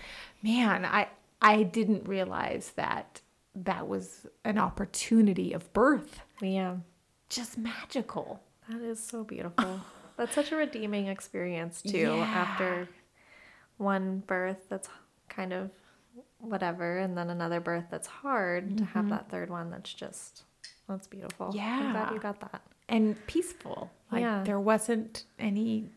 man, 0.43 0.85
I 0.85 1.09
I 1.41 1.65
didn't 1.65 2.07
realize 2.07 2.73
that 2.77 3.21
that 3.55 3.89
was 3.89 4.27
an 4.45 4.59
opportunity 4.59 5.53
of 5.53 5.73
birth. 5.73 6.21
Yeah. 6.41 6.77
Just 7.29 7.59
magical. 7.59 8.41
That 8.69 8.81
is 8.81 9.03
so 9.03 9.25
beautiful. 9.25 9.81
That's 10.17 10.35
such 10.35 10.53
a 10.53 10.57
redeeming 10.57 11.09
experience 11.09 11.83
too. 11.83 11.99
Yeah. 11.99 12.25
After 12.25 12.89
one 13.79 14.23
birth 14.27 14.69
that's 14.69 14.89
kind 15.29 15.53
of 15.53 15.71
whatever, 16.39 16.99
and 16.99 17.17
then 17.17 17.31
another 17.31 17.61
birth 17.61 17.87
that's 17.91 18.07
hard 18.07 18.77
to 18.77 18.85
have 18.85 19.07
mm-hmm. 19.07 19.15
that 19.15 19.31
third 19.31 19.51
one 19.51 19.71
that's 19.71 19.93
just 19.93 20.43
that's 20.89 21.07
beautiful. 21.07 21.51
Yeah. 21.55 21.81
I'm 21.81 21.93
glad 21.93 22.13
you 22.13 22.21
got 22.21 22.41
that. 22.41 22.63
And 22.93 23.27
peaceful. 23.27 23.91
Like 24.11 24.23
Yeah. 24.23 24.43
there 24.45 24.61
wasn't 24.61 25.25
any 25.39 25.91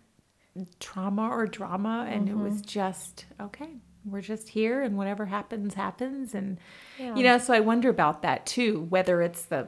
trauma 0.79 1.27
or 1.29 1.45
drama 1.45 2.07
and 2.09 2.29
it 2.29 2.37
was 2.37 2.61
just 2.61 3.25
okay. 3.39 3.69
We're 4.05 4.21
just 4.21 4.47
here 4.49 4.81
and 4.81 4.97
whatever 4.97 5.25
happens 5.25 5.73
happens 5.73 6.33
and 6.33 6.57
Yeah. 6.97 7.15
you 7.15 7.23
know 7.23 7.37
so 7.37 7.53
I 7.53 7.59
wonder 7.59 7.89
about 7.89 8.21
that 8.21 8.45
too 8.45 8.85
whether 8.89 9.21
it's 9.21 9.43
the 9.45 9.67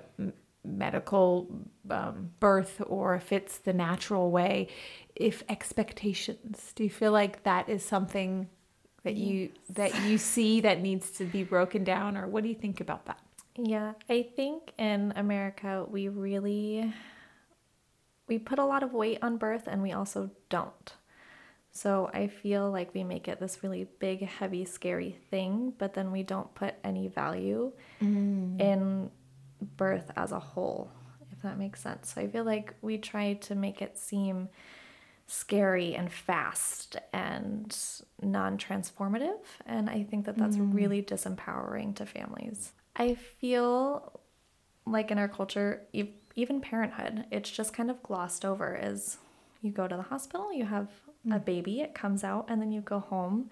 medical 0.64 1.48
um, 1.90 2.32
birth 2.40 2.82
or 2.88 3.16
if 3.16 3.32
it's 3.32 3.58
the 3.60 3.74
natural 3.74 4.32
way, 4.32 4.68
if 5.16 5.44
expectations, 5.50 6.72
do 6.76 6.84
you 6.84 6.90
feel 6.90 7.12
like 7.12 7.44
that 7.44 7.70
is 7.70 7.84
something 7.84 8.48
that 9.04 9.16
you 9.16 9.50
that 9.70 9.92
you 10.04 10.18
see 10.18 10.60
that 10.62 10.82
needs 10.82 11.12
to 11.12 11.24
be 11.26 11.44
broken 11.44 11.84
down, 11.84 12.18
or 12.18 12.28
what 12.28 12.44
do 12.44 12.50
you 12.50 12.56
think 12.56 12.82
about 12.82 13.06
that? 13.06 13.20
Yeah, 13.58 13.94
I 14.10 14.24
think 14.36 14.74
in 14.78 15.14
America 15.16 15.86
we 15.90 16.10
really 16.10 16.94
we 18.28 18.40
put 18.40 18.60
a 18.60 18.66
lot 18.66 18.84
of 18.84 18.94
weight 18.94 19.20
on 19.22 19.38
birth 19.38 19.68
and 19.68 19.82
we 19.82 19.92
also 19.92 20.30
don't. 20.50 20.94
So 21.72 22.10
I 22.14 22.28
feel 22.28 22.72
like 22.72 22.94
we 22.94 23.04
make 23.04 23.28
it 23.28 23.40
this 23.40 23.60
really 23.62 23.88
big, 24.00 24.26
heavy, 24.26 24.66
scary 24.66 25.18
thing, 25.30 25.74
but 25.78 25.94
then 25.94 26.12
we 26.12 26.24
don't 26.24 26.54
put 26.56 26.74
any 26.84 27.08
value 27.08 27.72
mm. 28.02 28.60
in 28.60 29.12
birth 29.76 30.12
as 30.16 30.32
a 30.32 30.40
whole, 30.40 30.90
if 31.32 31.42
that 31.44 31.60
makes 31.60 31.82
sense. 31.82 32.14
So 32.16 32.22
I 32.22 32.28
feel 32.28 32.46
like 32.46 32.74
we 32.82 32.98
try 32.98 33.34
to 33.34 33.56
make 33.56 33.82
it 33.82 33.98
seem 34.00 34.50
scary 35.28 35.94
and 35.94 36.12
fast 36.12 36.96
and 37.14 37.78
non 38.22 38.58
transformative. 38.58 39.44
And 39.66 39.90
I 39.90 40.04
think 40.04 40.26
that 40.26 40.38
that's 40.38 40.58
mm. 40.58 40.74
really 40.74 41.04
disempowering 41.04 41.96
to 41.98 42.06
families. 42.06 42.72
I 42.96 43.14
feel 43.14 44.20
like 44.88 45.12
in 45.12 45.20
our 45.20 45.28
culture, 45.28 45.84
even 46.38 46.62
parenthood, 46.62 47.26
it's 47.32 47.50
just 47.50 47.74
kind 47.74 47.90
of 47.90 48.02
glossed 48.04 48.46
over 48.46 48.80
is 48.82 49.18
you 49.62 49.72
go 49.72 49.88
to 49.88 49.98
the 49.98 50.04
hospital, 50.04 50.54
you 50.54 50.66
have 50.66 50.88
mm. 51.28 51.36
a 51.36 51.40
baby, 51.40 51.82
it 51.82 51.94
comes 51.94 52.24
out, 52.24 52.46
and 52.48 52.62
then 52.62 52.72
you 52.72 52.80
go 52.80 53.00
home 53.00 53.50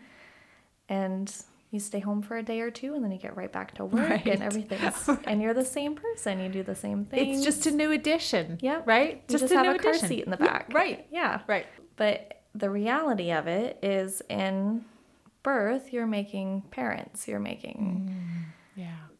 and 0.88 1.36
you 1.72 1.80
stay 1.80 2.00
home 2.00 2.22
for 2.22 2.38
a 2.38 2.44
day 2.44 2.62
or 2.62 2.72
two 2.72 2.94
and 2.94 3.04
then 3.04 3.12
you 3.12 3.18
get 3.18 3.36
right 3.36 3.52
back 3.52 3.74
to 3.74 3.84
work 3.84 4.10
right. 4.10 4.26
and 4.28 4.42
everything 4.42 4.80
right. 5.08 5.20
and 5.26 5.42
you're 5.42 5.54
the 5.54 5.66
same 5.66 5.96
person 5.96 6.40
you 6.40 6.48
do 6.48 6.64
the 6.64 6.76
same 6.76 7.04
thing 7.04 7.34
it's 7.34 7.44
just 7.44 7.66
a 7.66 7.72
new 7.72 7.92
addition 7.92 8.58
yeah 8.62 8.82
right? 8.86 9.24
You 9.28 9.38
just, 9.38 9.46
just 9.46 9.54
have 9.54 9.76
a 9.76 9.80
car 9.80 9.96
seat 9.96 10.24
in 10.24 10.32
the 10.32 10.38
back. 10.38 10.68
yeah, 10.70 10.78
right. 10.78 11.08
Yeah. 11.12 11.42
Right. 11.48 11.66
But 11.98 12.44
the 12.54 12.70
reality 12.70 13.32
of 13.32 13.48
it 13.48 13.80
is 13.84 14.22
in 14.30 14.86
birth 15.44 15.92
you're 15.92 16.08
making 16.08 16.64
parents 16.72 17.28
you're 17.28 17.40
making 17.40 18.10
mm, 18.10 18.35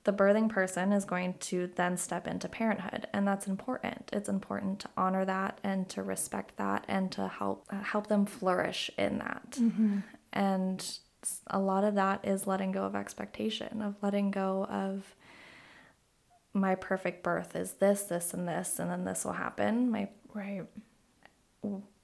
the 0.06 0.14
birthing 0.14 0.50
person 0.50 0.94
is 0.94 1.04
going 1.04 1.34
to 1.34 1.68
then 1.76 1.98
step 1.98 2.28
into 2.28 2.48
parenthood 2.48 3.08
and 3.12 3.28
that's 3.28 3.48
important. 3.48 4.10
It's 4.14 4.30
important 4.30 4.80
to 4.82 4.90
honor 4.96 5.26
that 5.26 5.60
and 5.64 5.90
to 5.90 6.04
respect 6.04 6.58
that 6.58 6.86
and 6.88 7.12
to 7.14 7.28
help 7.28 7.66
uh, 7.72 7.82
help 7.82 8.08
them 8.08 8.26
flourish 8.26 8.90
in 8.98 9.18
that. 9.18 9.58
Mm-hmm. 9.60 10.00
and 10.32 11.00
a 11.48 11.60
lot 11.60 11.84
of 11.84 11.96
that 11.96 12.24
is 12.24 12.46
letting 12.46 12.72
go 12.72 12.84
of 12.84 12.96
expectation 12.96 13.82
of 13.82 13.96
letting 14.04 14.30
go 14.30 14.66
of 14.66 15.16
my 16.54 16.76
perfect 16.76 17.24
birth 17.24 17.56
is 17.56 17.74
this 17.74 18.04
this 18.04 18.32
and 18.32 18.48
this 18.48 18.78
and 18.80 18.92
then 18.92 19.06
this 19.06 19.26
will 19.26 19.34
happen. 19.34 19.90
My 19.90 20.08
right. 20.34 20.66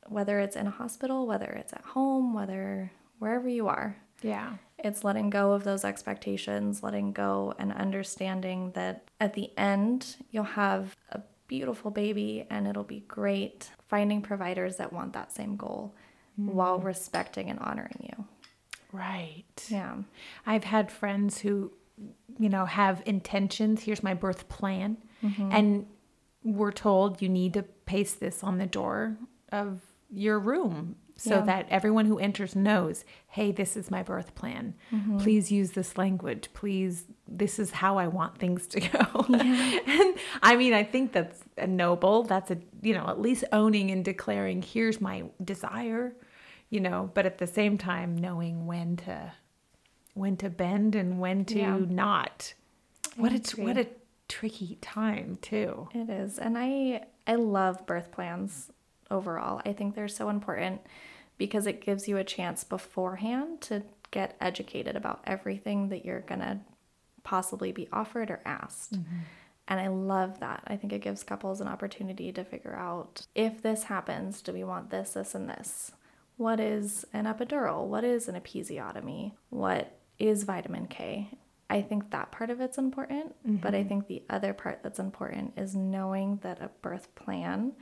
whether 0.07 0.39
it's 0.39 0.55
in 0.55 0.65
a 0.65 0.71
hospital 0.71 1.27
whether 1.27 1.45
it's 1.45 1.71
at 1.71 1.85
home 1.85 2.33
whether 2.33 2.91
wherever 3.19 3.47
you 3.47 3.67
are. 3.67 3.95
Yeah 4.23 4.53
it's 4.83 5.03
letting 5.03 5.29
go 5.29 5.53
of 5.53 5.63
those 5.63 5.85
expectations 5.85 6.83
letting 6.83 7.11
go 7.11 7.53
and 7.59 7.71
understanding 7.73 8.71
that 8.71 9.09
at 9.19 9.33
the 9.33 9.51
end 9.57 10.15
you'll 10.31 10.43
have 10.43 10.95
a 11.11 11.21
beautiful 11.47 11.91
baby 11.91 12.45
and 12.49 12.67
it'll 12.67 12.83
be 12.83 13.01
great 13.07 13.69
finding 13.87 14.21
providers 14.21 14.77
that 14.77 14.93
want 14.93 15.13
that 15.13 15.31
same 15.31 15.55
goal 15.57 15.93
mm. 16.39 16.45
while 16.45 16.79
respecting 16.79 17.49
and 17.49 17.59
honoring 17.59 18.09
you 18.09 18.25
Right. 18.91 19.65
Yeah. 19.69 19.95
I've 20.45 20.63
had 20.63 20.91
friends 20.91 21.39
who, 21.39 21.71
you 22.37 22.49
know, 22.49 22.65
have 22.65 23.01
intentions. 23.05 23.83
Here's 23.83 24.03
my 24.03 24.13
birth 24.13 24.49
plan. 24.49 24.97
Mm-hmm. 25.23 25.49
And 25.51 25.85
we're 26.43 26.71
told 26.71 27.21
you 27.21 27.29
need 27.29 27.53
to 27.53 27.63
paste 27.63 28.19
this 28.19 28.43
on 28.43 28.57
the 28.57 28.65
door 28.65 29.17
of 29.51 29.81
your 30.09 30.39
room 30.39 30.95
so 31.21 31.35
yeah. 31.35 31.41
that 31.41 31.67
everyone 31.69 32.05
who 32.05 32.17
enters 32.17 32.55
knows, 32.55 33.05
hey, 33.27 33.51
this 33.51 33.77
is 33.77 33.91
my 33.91 34.03
birth 34.03 34.33
plan. 34.35 34.73
Mm-hmm. 34.91 35.19
Please 35.19 35.51
use 35.51 35.71
this 35.71 35.97
language. 35.97 36.49
Please, 36.53 37.05
this 37.27 37.59
is 37.59 37.71
how 37.71 37.97
I 37.97 38.07
want 38.07 38.37
things 38.37 38.67
to 38.67 38.79
go. 38.79 39.25
Yeah. 39.29 39.79
and 39.87 40.15
I 40.41 40.55
mean, 40.55 40.73
I 40.73 40.83
think 40.83 41.13
that's 41.13 41.39
a 41.57 41.67
noble. 41.67 42.23
That's 42.23 42.51
a, 42.51 42.57
you 42.81 42.93
know, 42.93 43.07
at 43.07 43.19
least 43.19 43.43
owning 43.51 43.91
and 43.91 44.03
declaring, 44.03 44.61
here's 44.61 44.99
my 44.99 45.23
desire 45.43 46.15
you 46.71 46.79
know, 46.79 47.11
but 47.13 47.27
at 47.27 47.37
the 47.37 47.45
same 47.45 47.77
time 47.77 48.17
knowing 48.17 48.65
when 48.65 48.95
to 48.95 49.33
when 50.13 50.35
to 50.37 50.49
bend 50.49 50.95
and 50.95 51.19
when 51.19 51.45
to 51.45 51.59
yeah. 51.59 51.77
not. 51.77 52.53
What 53.15 53.33
a 53.33 53.61
what 53.61 53.77
a 53.77 53.87
tricky 54.27 54.77
time 54.81 55.37
too. 55.41 55.89
It 55.93 56.09
is. 56.09 56.39
And 56.39 56.57
I 56.57 57.03
I 57.27 57.35
love 57.35 57.85
birth 57.85 58.11
plans 58.11 58.71
overall. 59.11 59.61
I 59.65 59.73
think 59.73 59.93
they're 59.93 60.07
so 60.07 60.29
important 60.29 60.81
because 61.37 61.67
it 61.67 61.81
gives 61.81 62.07
you 62.07 62.17
a 62.17 62.23
chance 62.23 62.63
beforehand 62.63 63.61
to 63.61 63.83
get 64.11 64.35
educated 64.41 64.95
about 64.95 65.21
everything 65.25 65.89
that 65.89 66.05
you're 66.05 66.21
going 66.21 66.41
to 66.41 66.59
possibly 67.23 67.71
be 67.71 67.87
offered 67.91 68.29
or 68.29 68.41
asked. 68.45 68.93
Mm-hmm. 68.93 69.19
And 69.67 69.79
I 69.79 69.87
love 69.87 70.39
that. 70.39 70.63
I 70.67 70.75
think 70.75 70.91
it 70.91 71.01
gives 71.01 71.23
couples 71.23 71.61
an 71.61 71.67
opportunity 71.67 72.31
to 72.33 72.43
figure 72.43 72.75
out 72.75 73.25
if 73.35 73.61
this 73.61 73.83
happens, 73.83 74.41
do 74.41 74.51
we 74.51 74.63
want 74.63 74.89
this, 74.89 75.11
this, 75.11 75.33
and 75.33 75.49
this? 75.49 75.91
What 76.37 76.59
is 76.59 77.05
an 77.13 77.25
epidural? 77.25 77.85
What 77.85 78.03
is 78.03 78.27
an 78.27 78.35
episiotomy? 78.35 79.33
What 79.49 79.97
is 80.19 80.43
vitamin 80.43 80.87
K? 80.87 81.29
I 81.69 81.81
think 81.81 82.11
that 82.11 82.31
part 82.31 82.49
of 82.49 82.59
it's 82.59 82.77
important, 82.77 83.29
mm-hmm. 83.47 83.55
but 83.57 83.73
I 83.73 83.79
mm-hmm. 83.79 83.87
think 83.87 84.07
the 84.07 84.23
other 84.29 84.53
part 84.53 84.83
that's 84.83 84.99
important 84.99 85.53
is 85.55 85.73
knowing 85.73 86.39
that 86.43 86.61
a 86.61 86.69
birth 86.81 87.15
plan 87.15 87.73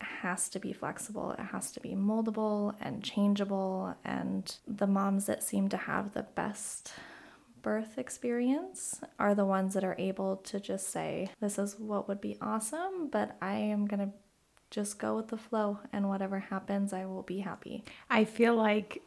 has 0.00 0.48
to 0.50 0.58
be 0.58 0.72
flexible, 0.72 1.32
it 1.32 1.40
has 1.40 1.72
to 1.72 1.80
be 1.80 1.90
moldable 1.90 2.74
and 2.80 3.02
changeable. 3.02 3.94
And 4.04 4.54
the 4.66 4.86
moms 4.86 5.26
that 5.26 5.42
seem 5.42 5.68
to 5.70 5.76
have 5.76 6.12
the 6.12 6.22
best 6.22 6.92
birth 7.62 7.98
experience 7.98 9.00
are 9.18 9.34
the 9.34 9.44
ones 9.44 9.74
that 9.74 9.84
are 9.84 9.96
able 9.98 10.36
to 10.36 10.60
just 10.60 10.90
say, 10.90 11.30
This 11.40 11.58
is 11.58 11.78
what 11.78 12.08
would 12.08 12.20
be 12.20 12.36
awesome, 12.40 13.08
but 13.10 13.36
I 13.40 13.54
am 13.54 13.86
going 13.86 14.00
to 14.00 14.12
just 14.70 14.98
go 14.98 15.16
with 15.16 15.28
the 15.28 15.36
flow 15.36 15.78
and 15.92 16.08
whatever 16.08 16.38
happens, 16.38 16.92
I 16.92 17.06
will 17.06 17.22
be 17.22 17.40
happy. 17.40 17.84
I 18.10 18.24
feel 18.24 18.54
like 18.54 19.02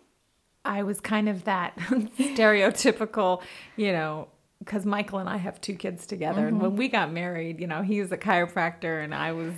I 0.65 0.84
was 0.84 0.99
kind 0.99 1.30
of 1.30 1.43
that 1.45 1.75
stereotypical, 1.78 3.41
you 3.75 3.91
know, 3.91 4.28
because 4.60 4.86
Michael 4.86 5.19
and 5.19 5.30
I 5.30 5.38
have 5.38 5.60
two 5.62 5.75
kids 5.75 6.06
together. 6.06 6.41
Mm-hmm. 6.41 6.47
And 6.47 6.62
when 6.62 6.75
we 6.75 6.89
got 6.89 7.12
married, 7.12 7.60
you 7.60 7.67
know, 7.67 7.82
he 7.82 8.02
was 8.02 8.12
a 8.12 8.17
chiropractor 8.17 9.04
and 9.04 9.13
I 9.15 9.32
was 9.32 9.54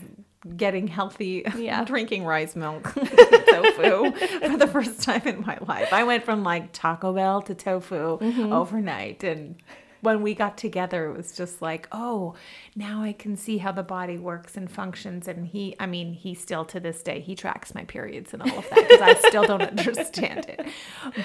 getting 0.56 0.88
healthy, 0.88 1.43
yeah. 1.56 1.84
drinking 1.86 2.25
rice 2.25 2.56
milk, 2.56 2.84
tofu 2.93 4.12
for 4.41 4.58
the 4.58 4.69
first 4.71 5.01
time 5.01 5.21
in 5.25 5.41
my 5.45 5.58
life. 5.67 5.93
I 5.93 6.04
went 6.04 6.23
from 6.23 6.43
like 6.43 6.71
Taco 6.71 7.13
Bell 7.13 7.41
to 7.43 7.56
tofu 7.56 8.17
mm-hmm. 8.17 8.51
overnight. 8.51 9.23
And 9.23 9.56
when 10.01 10.23
we 10.23 10.34
got 10.34 10.58
together, 10.58 11.06
it 11.06 11.15
was 11.15 11.32
just 11.32 11.62
like, 11.62 11.88
oh, 11.91 12.34
now 12.75 13.04
I 13.04 13.13
can 13.13 13.38
see 13.38 13.60
how 13.60 13.71
the 13.71 13.84
body 13.84 14.17
works 14.17 14.58
and 14.58 14.69
functions. 14.69 15.27
And 15.27 15.45
he, 15.45 15.75
I 15.80 15.86
mean, 15.86 16.13
he 16.13 16.34
still 16.34 16.65
to 16.65 16.80
this 16.80 17.04
day, 17.04 17.19
he 17.19 17.36
tracks 17.36 17.75
my 17.75 17.86
periods 17.86 18.34
and 18.34 18.41
all 18.41 18.58
of 18.58 18.69
that 18.69 18.88
because 18.88 19.01
I 19.01 19.13
still 19.27 19.43
don't 19.43 19.62
understand 19.80 20.47
it. 20.47 20.65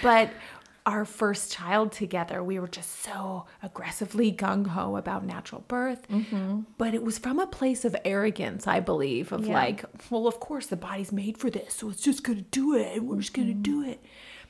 But 0.03 0.31
our 0.87 1.05
first 1.05 1.53
child 1.53 1.91
together, 1.91 2.43
we 2.43 2.61
were 2.61 2.69
just 2.69 3.03
so 3.03 3.45
aggressively 3.63 4.33
gung 4.33 4.69
ho 4.69 4.97
about 4.97 5.25
natural 5.25 5.65
birth. 5.67 6.09
Mm-hmm. 6.09 6.61
But 6.79 6.95
it 6.95 7.03
was 7.03 7.19
from 7.19 7.41
a 7.41 7.47
place 7.47 7.85
of 7.85 7.97
arrogance, 8.05 8.67
I 8.69 8.79
believe, 8.79 9.33
of 9.33 9.47
yeah. 9.47 9.55
like, 9.55 9.85
well, 10.11 10.29
of 10.29 10.39
course, 10.39 10.67
the 10.67 10.77
body's 10.77 11.11
made 11.11 11.37
for 11.39 11.51
this, 11.51 11.75
so 11.75 11.91
it's 11.91 12.01
just 12.01 12.23
gonna 12.23 12.43
do 12.43 12.75
it, 12.77 12.97
and 12.97 13.09
we're 13.09 13.19
just 13.19 13.35
gonna 13.35 13.49
mm-hmm. 13.49 13.63
do 13.63 13.83
it. 13.83 14.01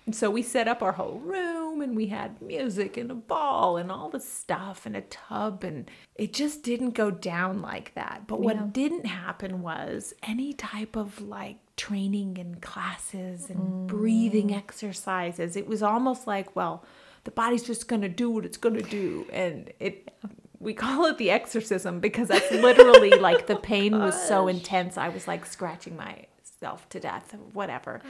And 0.05 0.14
so 0.14 0.31
we 0.31 0.42
set 0.42 0.68
up 0.68 0.83
our 0.83 0.92
whole 0.92 1.18
room 1.18 1.56
and 1.81 1.97
we 1.97 2.07
had 2.07 2.41
music 2.41 2.97
and 2.97 3.11
a 3.11 3.15
ball 3.15 3.77
and 3.77 3.91
all 3.91 4.09
the 4.09 4.21
stuff 4.21 4.87
and 4.87 4.97
a 4.97 5.03
tub 5.03 5.65
and 5.65 5.91
it 6.15 6.33
just 6.33 6.62
didn't 6.62 6.91
go 6.91 7.11
down 7.11 7.62
like 7.62 7.95
that. 7.95 8.27
But 8.27 8.41
what 8.41 8.57
yeah. 8.57 8.67
didn't 8.73 9.07
happen 9.07 9.62
was 9.62 10.15
any 10.23 10.53
type 10.53 10.97
of 10.97 11.21
like 11.21 11.59
training 11.77 12.39
and 12.39 12.61
classes 12.61 13.51
and 13.51 13.61
mm. 13.61 13.87
breathing 13.87 14.55
exercises. 14.55 15.57
It 15.57 15.67
was 15.67 15.83
almost 15.83 16.27
like, 16.27 16.57
well, 16.57 16.85
the 17.25 17.31
body's 17.31 17.62
just 17.62 17.89
going 17.89 18.03
to 18.03 18.09
do 18.09 18.31
what 18.31 18.45
it's 18.45 18.57
going 18.57 18.77
to 18.77 18.89
do 18.89 19.27
and 19.33 19.73
it 19.81 20.12
we 20.59 20.75
call 20.75 21.05
it 21.05 21.19
the 21.19 21.31
exorcism 21.31 22.01
because 22.01 22.29
that's 22.29 22.51
literally 22.51 23.11
like 23.21 23.47
the 23.47 23.57
pain 23.57 23.99
was 23.99 24.21
so 24.27 24.49
intense. 24.49 24.97
I 24.97 25.09
was 25.09 25.29
like 25.29 25.45
scratching 25.47 25.97
myself 25.97 26.89
to 26.91 27.01
death, 27.01 27.35
whatever. 27.53 28.01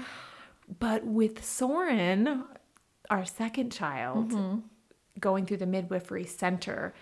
But 0.79 1.05
with 1.05 1.44
Soren, 1.44 2.44
our 3.10 3.24
second 3.24 3.72
child, 3.72 4.32
mm-hmm. 4.32 4.58
going 5.18 5.46
through 5.46 5.58
the 5.58 5.66
midwifery 5.66 6.26
center, 6.26 6.94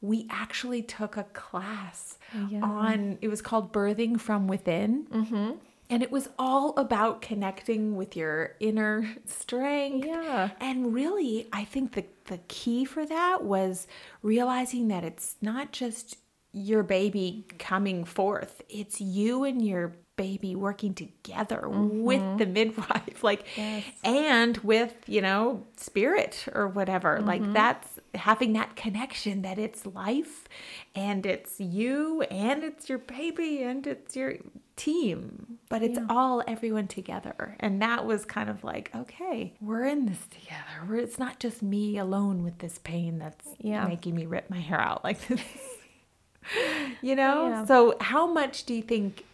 we 0.00 0.26
actually 0.30 0.82
took 0.82 1.16
a 1.16 1.24
class 1.24 2.18
yeah. 2.50 2.60
on, 2.62 3.18
it 3.22 3.28
was 3.28 3.40
called 3.40 3.72
Birthing 3.72 4.20
from 4.20 4.46
Within. 4.46 5.06
Mm-hmm. 5.06 5.52
And 5.90 6.02
it 6.02 6.10
was 6.10 6.30
all 6.38 6.74
about 6.78 7.20
connecting 7.20 7.94
with 7.94 8.16
your 8.16 8.56
inner 8.58 9.16
strength. 9.26 10.06
Yeah. 10.06 10.50
And 10.58 10.94
really, 10.94 11.46
I 11.52 11.64
think 11.64 11.92
the, 11.92 12.06
the 12.24 12.38
key 12.48 12.84
for 12.84 13.04
that 13.04 13.44
was 13.44 13.86
realizing 14.22 14.88
that 14.88 15.04
it's 15.04 15.36
not 15.42 15.72
just 15.72 16.16
your 16.52 16.82
baby 16.82 17.46
coming 17.58 18.04
forth. 18.04 18.62
It's 18.68 19.00
you 19.00 19.44
and 19.44 19.60
your 19.60 19.94
baby 20.16 20.54
working 20.54 20.94
together 20.94 21.68
with 21.68 22.20
mm-hmm. 22.20 22.36
the 22.36 22.46
midwife 22.46 23.22
like 23.24 23.44
Yes. 23.56 23.84
and 24.04 24.56
with 24.58 24.94
you 25.06 25.20
know 25.20 25.66
spirit 25.76 26.46
or 26.54 26.68
whatever 26.68 27.20
like 27.20 27.42
mm-hmm. 27.42 27.52
that's 27.52 27.98
having 28.14 28.52
that 28.52 28.76
connection 28.76 29.42
that 29.42 29.58
it's 29.58 29.84
life 29.86 30.48
and 30.94 31.26
it's 31.26 31.58
you 31.60 32.22
and 32.22 32.62
it's 32.62 32.88
your 32.88 32.98
baby 32.98 33.62
and 33.62 33.86
it's 33.86 34.14
your 34.14 34.34
team 34.76 35.58
but 35.68 35.82
it's 35.82 35.98
Yeah. 35.98 36.06
all 36.08 36.42
everyone 36.46 36.86
together 36.88 37.56
and 37.60 37.82
that 37.82 38.06
was 38.06 38.24
kind 38.24 38.48
of 38.50 38.62
like 38.64 38.90
okay 38.94 39.54
we're 39.60 39.84
in 39.84 40.06
this 40.06 40.18
together 40.30 40.88
we're, 40.88 40.96
it's 40.96 41.18
not 41.18 41.38
just 41.40 41.62
me 41.62 41.98
alone 41.98 42.42
with 42.44 42.58
this 42.58 42.78
pain 42.84 43.18
that's 43.18 43.46
Yeah. 43.58 43.86
making 43.86 44.14
me 44.14 44.26
rip 44.26 44.48
my 44.50 44.60
hair 44.60 44.80
out 44.80 45.02
like 45.04 45.20
this 45.28 45.42
you 47.02 47.16
know 47.16 47.48
Yeah. 47.48 47.64
so 47.66 47.96
how 48.00 48.26
much 48.26 48.64
do 48.64 48.74
you 48.74 48.82
think 48.82 49.24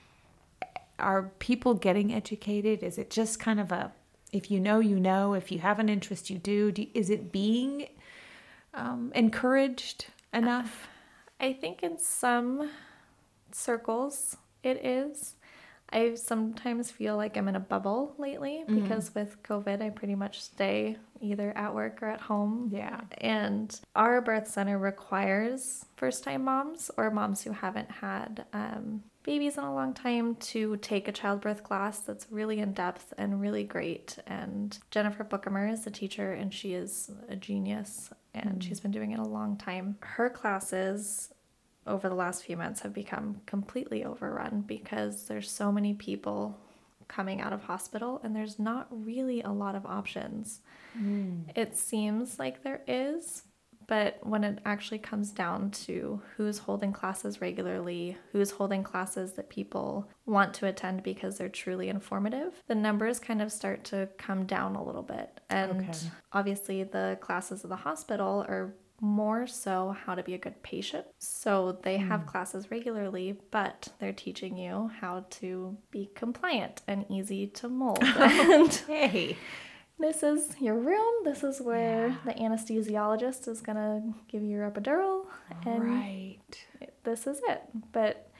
are 1.00 1.30
people 1.38 1.74
getting 1.74 2.12
educated 2.12 2.82
is 2.82 2.98
it 2.98 3.10
just 3.10 3.38
kind 3.38 3.60
of 3.60 3.72
a 3.72 3.92
if 4.32 4.50
you 4.50 4.60
know 4.60 4.78
you 4.78 5.00
know 5.00 5.34
if 5.34 5.50
you 5.50 5.58
have 5.58 5.78
an 5.78 5.88
interest 5.88 6.30
you 6.30 6.38
do, 6.38 6.70
do 6.70 6.86
is 6.94 7.10
it 7.10 7.32
being 7.32 7.88
um, 8.74 9.10
encouraged 9.14 10.06
enough 10.32 10.88
I 11.40 11.54
think 11.54 11.82
in 11.82 11.98
some 11.98 12.70
circles 13.50 14.36
it 14.62 14.84
is. 14.84 15.34
I 15.92 16.14
sometimes 16.14 16.90
feel 16.90 17.16
like 17.16 17.36
I'm 17.36 17.48
in 17.48 17.56
a 17.56 17.60
bubble 17.60 18.14
lately 18.16 18.62
because 18.68 19.12
with 19.12 19.42
COVID, 19.42 19.82
I 19.82 19.90
pretty 19.90 20.14
much 20.14 20.40
stay 20.40 20.96
either 21.20 21.52
at 21.56 21.74
work 21.74 22.00
or 22.00 22.06
at 22.06 22.20
home. 22.20 22.70
Yeah. 22.72 23.00
And 23.18 23.78
our 23.96 24.20
birth 24.20 24.46
center 24.46 24.78
requires 24.78 25.84
first 25.96 26.22
time 26.22 26.44
moms 26.44 26.92
or 26.96 27.10
moms 27.10 27.42
who 27.42 27.50
haven't 27.50 27.90
had 27.90 28.44
um, 28.52 29.02
babies 29.22 29.58
in 29.58 29.64
a 29.64 29.74
long 29.74 29.92
time 29.92 30.34
to 30.36 30.76
take 30.78 31.08
a 31.08 31.12
childbirth 31.12 31.62
class 31.62 32.00
that's 32.00 32.26
really 32.30 32.58
in 32.58 32.72
depth 32.72 33.12
and 33.18 33.40
really 33.40 33.64
great. 33.64 34.18
And 34.26 34.78
Jennifer 34.90 35.24
Bookamer 35.24 35.70
is 35.70 35.84
the 35.84 35.90
teacher, 35.90 36.32
and 36.32 36.52
she 36.52 36.74
is 36.74 37.10
a 37.28 37.36
genius 37.36 38.10
and 38.34 38.54
hmm. 38.54 38.60
she's 38.60 38.80
been 38.80 38.90
doing 38.90 39.12
it 39.12 39.18
a 39.18 39.24
long 39.24 39.56
time. 39.56 39.96
Her 40.00 40.30
classes 40.30 41.32
over 41.86 42.08
the 42.08 42.14
last 42.14 42.44
few 42.44 42.56
months 42.56 42.80
have 42.80 42.92
become 42.92 43.40
completely 43.46 44.04
overrun 44.04 44.62
because 44.66 45.26
there's 45.26 45.50
so 45.50 45.72
many 45.72 45.94
people 45.94 46.58
coming 47.08 47.40
out 47.40 47.52
of 47.52 47.64
hospital 47.64 48.20
and 48.22 48.36
there's 48.36 48.58
not 48.58 48.86
really 48.90 49.42
a 49.42 49.50
lot 49.50 49.74
of 49.74 49.84
options. 49.84 50.60
Hmm. 50.92 51.40
It 51.56 51.76
seems 51.76 52.38
like 52.38 52.62
there 52.62 52.82
is, 52.86 53.42
but 53.90 54.24
when 54.24 54.44
it 54.44 54.60
actually 54.64 55.00
comes 55.00 55.32
down 55.32 55.68
to 55.72 56.22
who's 56.36 56.58
holding 56.58 56.92
classes 56.92 57.40
regularly, 57.40 58.16
who's 58.30 58.52
holding 58.52 58.84
classes 58.84 59.32
that 59.32 59.50
people 59.50 60.08
want 60.26 60.54
to 60.54 60.66
attend 60.68 61.02
because 61.02 61.36
they're 61.36 61.48
truly 61.48 61.88
informative, 61.88 62.62
the 62.68 62.74
numbers 62.76 63.18
kind 63.18 63.42
of 63.42 63.50
start 63.50 63.82
to 63.82 64.08
come 64.16 64.46
down 64.46 64.76
a 64.76 64.84
little 64.84 65.02
bit. 65.02 65.40
And 65.50 65.88
Okay. 65.88 65.98
obviously, 66.32 66.84
the 66.84 67.18
classes 67.20 67.64
of 67.64 67.70
the 67.70 67.74
hospital 67.74 68.46
are 68.48 68.76
more 69.00 69.48
so 69.48 69.96
how 70.04 70.14
to 70.14 70.22
be 70.22 70.34
a 70.34 70.38
good 70.38 70.62
patient. 70.62 71.06
So 71.18 71.80
they 71.82 71.98
hmm. 71.98 72.06
have 72.06 72.26
classes 72.26 72.70
regularly, 72.70 73.40
but 73.50 73.88
they're 73.98 74.12
teaching 74.12 74.56
you 74.56 74.92
how 75.00 75.24
to 75.40 75.76
be 75.90 76.10
compliant 76.14 76.82
and 76.86 77.06
easy 77.08 77.48
to 77.48 77.68
mold. 77.68 78.04
and 78.04 78.72
hey 78.86 79.36
this 80.00 80.22
is 80.22 80.54
your 80.60 80.76
room. 80.76 81.24
This 81.24 81.44
is 81.44 81.60
where 81.60 82.18
the 82.24 82.32
anesthesiologist 82.32 83.48
is 83.48 83.60
going 83.60 83.76
to 83.76 84.02
give 84.28 84.42
you 84.42 84.48
your 84.48 84.70
epidural. 84.70 85.26
And 85.66 85.84
right 85.84 86.38
this 87.04 87.26
is 87.26 87.40
it. 87.48 87.62
But 87.92 88.30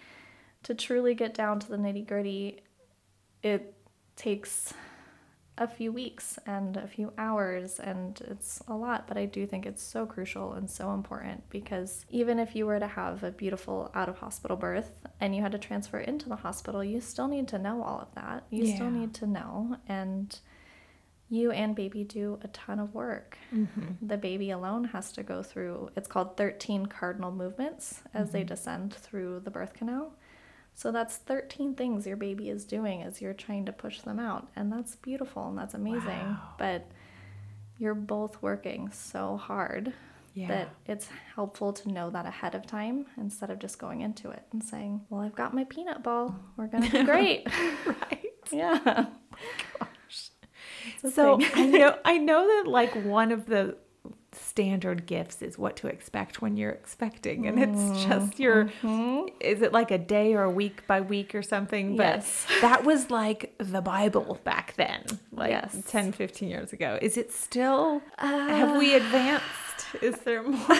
to 0.64 0.74
truly 0.74 1.14
get 1.14 1.34
down 1.34 1.60
to 1.60 1.68
the 1.68 1.76
nitty 1.76 2.06
gritty, 2.06 2.60
it 3.42 3.74
takes 4.16 4.74
a 5.58 5.66
few 5.66 5.92
weeks 5.92 6.38
and 6.46 6.78
a 6.78 6.86
few 6.86 7.12
hours, 7.18 7.78
and 7.78 8.20
it's 8.28 8.62
a 8.66 8.74
lot. 8.74 9.06
But 9.06 9.18
I 9.18 9.26
do 9.26 9.46
think 9.46 9.66
it's 9.66 9.82
so 9.82 10.06
crucial 10.06 10.54
and 10.54 10.70
so 10.70 10.92
important 10.94 11.48
because 11.50 12.06
even 12.08 12.38
if 12.38 12.56
you 12.56 12.66
were 12.66 12.80
to 12.80 12.86
have 12.86 13.22
a 13.22 13.30
beautiful 13.30 13.90
out 13.94 14.08
of 14.08 14.18
hospital 14.18 14.56
birth 14.56 14.92
and 15.20 15.36
you 15.36 15.42
had 15.42 15.52
to 15.52 15.58
transfer 15.58 15.98
into 15.98 16.28
the 16.28 16.36
hospital, 16.36 16.82
you 16.82 17.00
still 17.00 17.28
need 17.28 17.48
to 17.48 17.58
know 17.58 17.82
all 17.82 18.00
of 18.00 18.14
that. 18.14 18.44
You 18.50 18.66
still 18.66 18.90
need 18.90 19.12
to 19.14 19.26
know. 19.26 19.76
And 19.86 20.38
you 21.30 21.52
and 21.52 21.76
baby 21.76 22.02
do 22.04 22.38
a 22.42 22.48
ton 22.48 22.80
of 22.80 22.92
work. 22.92 23.38
Mm-hmm. 23.54 24.06
The 24.06 24.18
baby 24.18 24.50
alone 24.50 24.84
has 24.84 25.12
to 25.12 25.22
go 25.22 25.42
through, 25.42 25.90
it's 25.96 26.08
called 26.08 26.36
13 26.36 26.86
cardinal 26.86 27.30
movements 27.30 28.02
as 28.12 28.32
they 28.32 28.40
mm-hmm. 28.40 28.48
descend 28.48 28.94
through 28.94 29.40
the 29.40 29.50
birth 29.50 29.72
canal. 29.72 30.12
So 30.74 30.90
that's 30.90 31.16
13 31.16 31.74
things 31.74 32.06
your 32.06 32.16
baby 32.16 32.48
is 32.48 32.64
doing 32.64 33.02
as 33.02 33.20
you're 33.22 33.34
trying 33.34 33.64
to 33.66 33.72
push 33.72 34.00
them 34.00 34.18
out. 34.18 34.48
And 34.56 34.72
that's 34.72 34.96
beautiful 34.96 35.48
and 35.48 35.56
that's 35.56 35.74
amazing. 35.74 36.02
Wow. 36.02 36.54
But 36.58 36.90
you're 37.78 37.94
both 37.94 38.42
working 38.42 38.90
so 38.92 39.36
hard 39.36 39.94
yeah 40.34 40.46
that 40.46 40.68
it's 40.86 41.08
helpful 41.34 41.72
to 41.72 41.90
know 41.90 42.08
that 42.10 42.24
ahead 42.24 42.54
of 42.54 42.64
time 42.64 43.04
instead 43.16 43.50
of 43.50 43.58
just 43.58 43.78
going 43.78 44.00
into 44.00 44.30
it 44.30 44.44
and 44.52 44.62
saying, 44.62 45.00
Well, 45.08 45.20
I've 45.20 45.34
got 45.34 45.54
my 45.54 45.64
peanut 45.64 46.02
ball. 46.02 46.34
We're 46.56 46.66
going 46.66 46.84
to 46.84 46.90
be 46.90 47.04
great. 47.04 47.48
right 47.86 48.32
yeah. 48.52 49.06
A 49.80 49.86
so 51.12 51.38
i 51.54 51.66
know 51.66 51.96
i 52.04 52.18
know 52.18 52.46
that 52.46 52.70
like 52.70 52.92
one 53.04 53.32
of 53.32 53.46
the 53.46 53.76
standard 54.32 55.06
gifts 55.06 55.42
is 55.42 55.58
what 55.58 55.74
to 55.76 55.88
expect 55.88 56.40
when 56.40 56.56
you're 56.56 56.70
expecting 56.70 57.46
and 57.48 57.58
it's 57.60 58.04
just 58.04 58.38
your 58.38 58.70
is 59.40 59.60
it 59.60 59.72
like 59.72 59.90
a 59.90 59.98
day 59.98 60.34
or 60.34 60.44
a 60.44 60.50
week 60.50 60.86
by 60.86 61.00
week 61.00 61.34
or 61.34 61.42
something? 61.42 61.96
But 61.96 62.18
Yes. 62.18 62.46
that 62.60 62.84
was 62.84 63.10
like 63.10 63.52
the 63.58 63.80
bible 63.80 64.38
back 64.44 64.74
then 64.76 65.04
like 65.32 65.50
Yes. 65.50 65.82
10 65.88 66.12
15 66.12 66.48
years 66.48 66.72
ago. 66.72 66.96
Is 67.02 67.16
it 67.16 67.32
still? 67.32 68.02
Have 68.18 68.78
we 68.78 68.94
advanced? 68.94 69.44
Is 70.00 70.16
there 70.20 70.42
more 70.48 70.76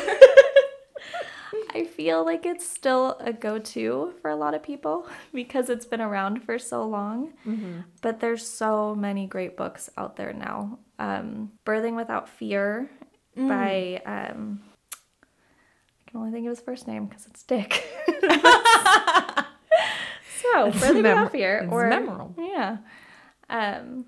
I 1.72 1.85
feel 1.85 2.24
like 2.24 2.46
it's 2.46 2.68
still 2.68 3.16
a 3.20 3.33
go 3.33 3.59
to 3.59 4.12
for 4.20 4.30
a 4.30 4.37
lot 4.37 4.54
of 4.54 4.62
people 4.62 5.06
because 5.35 5.70
it's 5.70 5.87
been 5.87 6.00
around 6.00 6.42
for 6.44 6.59
so 6.59 6.85
long. 6.85 7.33
But 8.02 8.20
there's 8.20 8.46
so 8.46 8.94
many 8.94 9.26
great 9.26 9.56
books 9.56 9.88
out 9.96 10.16
there 10.16 10.33
now. 10.33 10.78
Um, 10.98 11.52
Birthing 11.64 11.96
Without 11.96 12.28
Fear 12.28 12.90
by, 13.37 14.02
um, 14.04 14.61
I 16.06 16.11
can 16.11 16.20
only 16.20 16.33
think 16.33 16.46
of 16.46 16.50
his 16.50 16.61
first 16.61 16.87
name 16.87 17.06
because 17.06 17.26
it's 17.26 17.42
Dick. 17.42 17.87
so, 20.42 20.70
Birthing 20.72 20.96
Without 20.96 21.33
Fear. 21.33 21.59
it's 21.59 21.72
or, 21.72 21.88
memorable. 21.88 22.35
Yeah. 22.38 22.78
Um, 23.48 24.04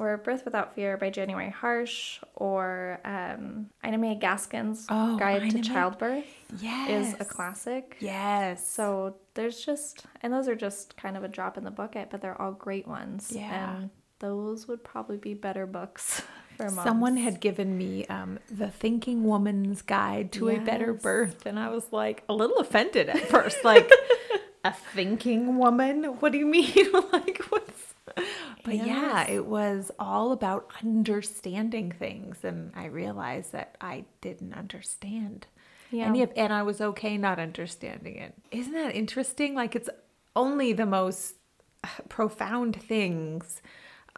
or 0.00 0.16
Birth 0.16 0.44
Without 0.44 0.74
Fear 0.74 0.96
by 0.96 1.10
January 1.10 1.54
Harshe, 1.60 2.18
or 2.34 3.00
um, 3.04 3.66
Ina 3.86 3.98
May 3.98 4.18
Gaskin's 4.18 4.86
Oh, 4.88 5.16
Guide 5.18 5.42
Ina 5.42 5.50
to 5.50 5.56
May. 5.58 5.62
Childbirth 5.62 6.24
yes 6.58 7.14
is 7.14 7.20
a 7.20 7.24
classic. 7.24 7.96
yes 8.00 8.66
So 8.68 9.16
there's 9.34 9.64
just, 9.64 10.06
and 10.22 10.32
those 10.32 10.48
are 10.48 10.56
just 10.56 10.96
kind 10.96 11.16
of 11.16 11.22
a 11.24 11.28
drop 11.28 11.56
in 11.58 11.64
the 11.64 11.70
bucket, 11.70 12.08
but 12.10 12.20
they're 12.22 12.40
all 12.40 12.52
great 12.52 12.88
ones. 12.88 13.30
Yeah. 13.34 13.76
And 13.76 13.90
those 14.18 14.66
would 14.68 14.82
probably 14.84 15.16
be 15.16 15.34
better 15.34 15.66
books 15.66 16.22
for 16.56 16.70
moms. 16.70 16.82
Someone 16.88 17.16
had 17.16 17.40
given 17.40 17.76
me 17.78 18.04
um, 18.06 18.38
the 18.50 18.68
Thinking 18.70 19.24
Woman's 19.24 19.82
Guide 19.82 20.32
to 20.32 20.48
a 20.50 20.58
Better 20.58 20.92
Birth, 20.92 21.46
and 21.46 21.58
I 21.58 21.68
was 21.68 21.84
like 21.92 22.22
a 22.28 22.34
little 22.34 22.58
offended 22.58 23.08
at 23.08 23.20
first. 23.28 23.64
Like, 23.64 23.90
a 24.64 24.72
thinking 24.94 25.56
woman? 25.56 26.04
What 26.20 26.32
do 26.32 26.38
you 26.38 26.46
mean? 26.46 26.92
like, 27.12 27.38
what's. 27.48 27.79
But 28.62 28.74
yeah, 28.74 29.26
it 29.26 29.46
was 29.46 29.90
all 29.98 30.32
about 30.32 30.70
understanding 30.82 31.92
things, 31.92 32.44
and 32.44 32.72
I 32.76 32.86
realized 32.86 33.52
that 33.52 33.76
I 33.80 34.04
didn't 34.20 34.52
understand 34.52 35.46
Yeah. 35.90 36.04
any 36.04 36.22
of, 36.22 36.30
and 36.36 36.52
I 36.52 36.62
was 36.62 36.80
okay 36.82 37.16
not 37.16 37.38
understanding 37.38 38.16
it. 38.16 38.34
Isn't 38.50 38.74
that 38.74 38.94
interesting? 38.94 39.54
Like, 39.54 39.74
it's 39.74 39.88
only 40.36 40.74
the 40.74 40.84
most 40.84 41.36
profound 42.10 42.80
things 42.82 43.62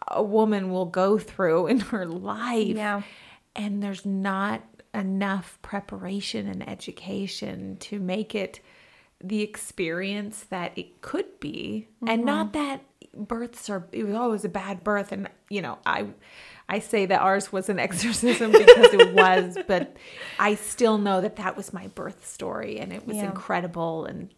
a 0.09 0.23
woman 0.23 0.71
will 0.71 0.87
go 0.87 1.19
through 1.19 1.69
in 1.69 1.81
her 1.93 2.07
life. 2.07 2.77
Yeah. 2.77 3.03
And 3.55 3.83
there's 3.83 4.07
not 4.07 4.63
enough 4.95 5.59
preparation 5.63 6.49
and 6.49 6.69
education 6.69 7.77
to 7.79 7.99
make 7.99 8.35
it 8.35 8.61
the 9.23 9.43
experience 9.43 10.45
that 10.51 10.77
it 10.77 11.01
could 11.01 11.39
be. 11.39 11.89
And 12.07 12.25
not 12.25 12.53
mm-hmm. 12.53 12.65
that 12.65 12.85
births 13.15 13.69
are 13.71 13.87
it 13.93 14.05
was 14.05 14.15
always 14.15 14.45
a 14.45 14.49
bad 14.49 14.83
birth 14.85 15.13
and 15.13 15.29
you 15.51 15.63
know, 15.63 15.79
I 15.85 16.07
I 16.69 16.79
say 16.79 17.07
that 17.07 17.21
ours 17.21 17.53
was 17.53 17.69
an 17.69 17.79
exorcism 17.89 18.53
because 18.53 18.95
it 18.95 19.13
was, 19.13 19.59
but 19.67 19.97
I 20.39 20.55
still 20.55 20.99
know 20.99 21.21
that 21.21 21.37
that 21.37 21.57
was 21.57 21.73
my 21.73 21.89
birth 21.89 22.27
story 22.27 22.79
and 22.79 22.93
it 22.93 23.07
was 23.07 23.17
Yeah. 23.19 23.27
incredible 23.31 24.05
and 24.07 24.31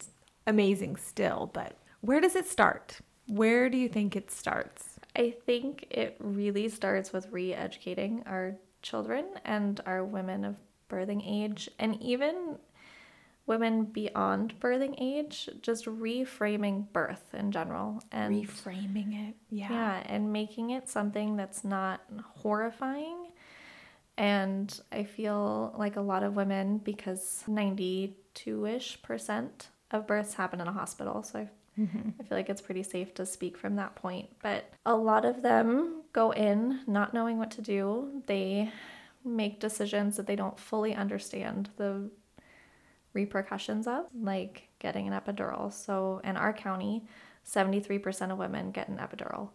amazing 0.47 0.97
still, 0.97 1.51
but 1.53 1.77
where 2.01 2.21
does 2.21 2.35
it 2.35 2.47
start? 2.47 2.99
Where 3.29 3.71
do 3.71 3.79
you 3.79 3.89
think 3.89 4.17
it 4.17 4.31
starts? 4.31 4.99
I 5.17 5.35
think 5.47 5.87
it 5.91 6.17
really 6.19 6.69
starts 6.69 7.13
with 7.13 7.29
re 7.31 7.55
educating 7.55 8.23
our 8.27 8.57
children 8.83 9.25
and 9.45 9.81
our 9.87 10.05
women 10.05 10.45
of 10.45 10.57
birthing 10.91 11.23
age, 11.25 11.71
and 11.79 12.01
even 12.03 12.59
women 13.47 13.85
beyond 13.85 14.59
birthing 14.59 14.95
age, 14.99 15.49
just 15.61 15.85
reframing 15.85 16.91
birth 16.93 17.35
in 17.35 17.53
general 17.53 18.03
and 18.11 18.35
Reframing 18.35 19.29
it. 19.29 19.35
Yeah. 19.51 19.71
yeah, 19.71 20.03
and 20.07 20.33
making 20.33 20.71
it 20.71 20.89
something 20.89 21.37
that's 21.37 21.65
not 21.65 22.01
horrifying. 22.43 23.29
And 24.17 24.79
I 24.93 25.05
feel 25.05 25.75
like 25.77 25.97
a 25.97 26.01
lot 26.01 26.23
of 26.23 26.37
women, 26.37 26.79
because 26.79 27.45
92 27.47 28.67
ish 28.67 29.03
percent 29.03 29.69
of 29.91 30.07
births 30.07 30.35
happen 30.35 30.61
in 30.61 30.69
a 30.69 30.73
hospital. 30.73 31.23
So 31.23 31.41
I, 31.41 31.81
mm-hmm. 31.81 32.11
I 32.19 32.23
feel 32.23 32.39
like 32.39 32.49
it's 32.49 32.63
pretty 32.63 32.83
safe 32.83 33.13
to 33.15 33.27
speak 33.27 33.59
from 33.59 33.77
that 33.77 33.95
point. 33.95 34.29
But 34.43 34.73
a 34.87 34.95
lot 34.95 35.25
of 35.25 35.43
them 35.43 36.03
go 36.13 36.31
in 36.31 36.81
not 36.87 37.13
knowing 37.13 37.39
what 37.39 37.51
to 37.53 37.63
do. 37.63 38.23
They 38.27 38.73
make 39.25 39.61
decisions 39.61 40.17
that 40.17 40.27
they 40.27 40.37
don't 40.37 40.59
fully 40.59 40.95
understand 40.95 41.71
the 41.77 42.11
repercussions 43.15 43.87
of, 43.87 44.07
like 44.15 44.69
getting 44.79 45.09
an 45.09 45.19
epidural. 45.19 45.73
So 45.73 46.21
in 46.25 46.37
our 46.37 46.53
county, 46.53 47.05
73% 47.47 48.31
of 48.31 48.39
women 48.39 48.71
get 48.71 48.89
an 48.89 48.99
epidural, 48.99 49.51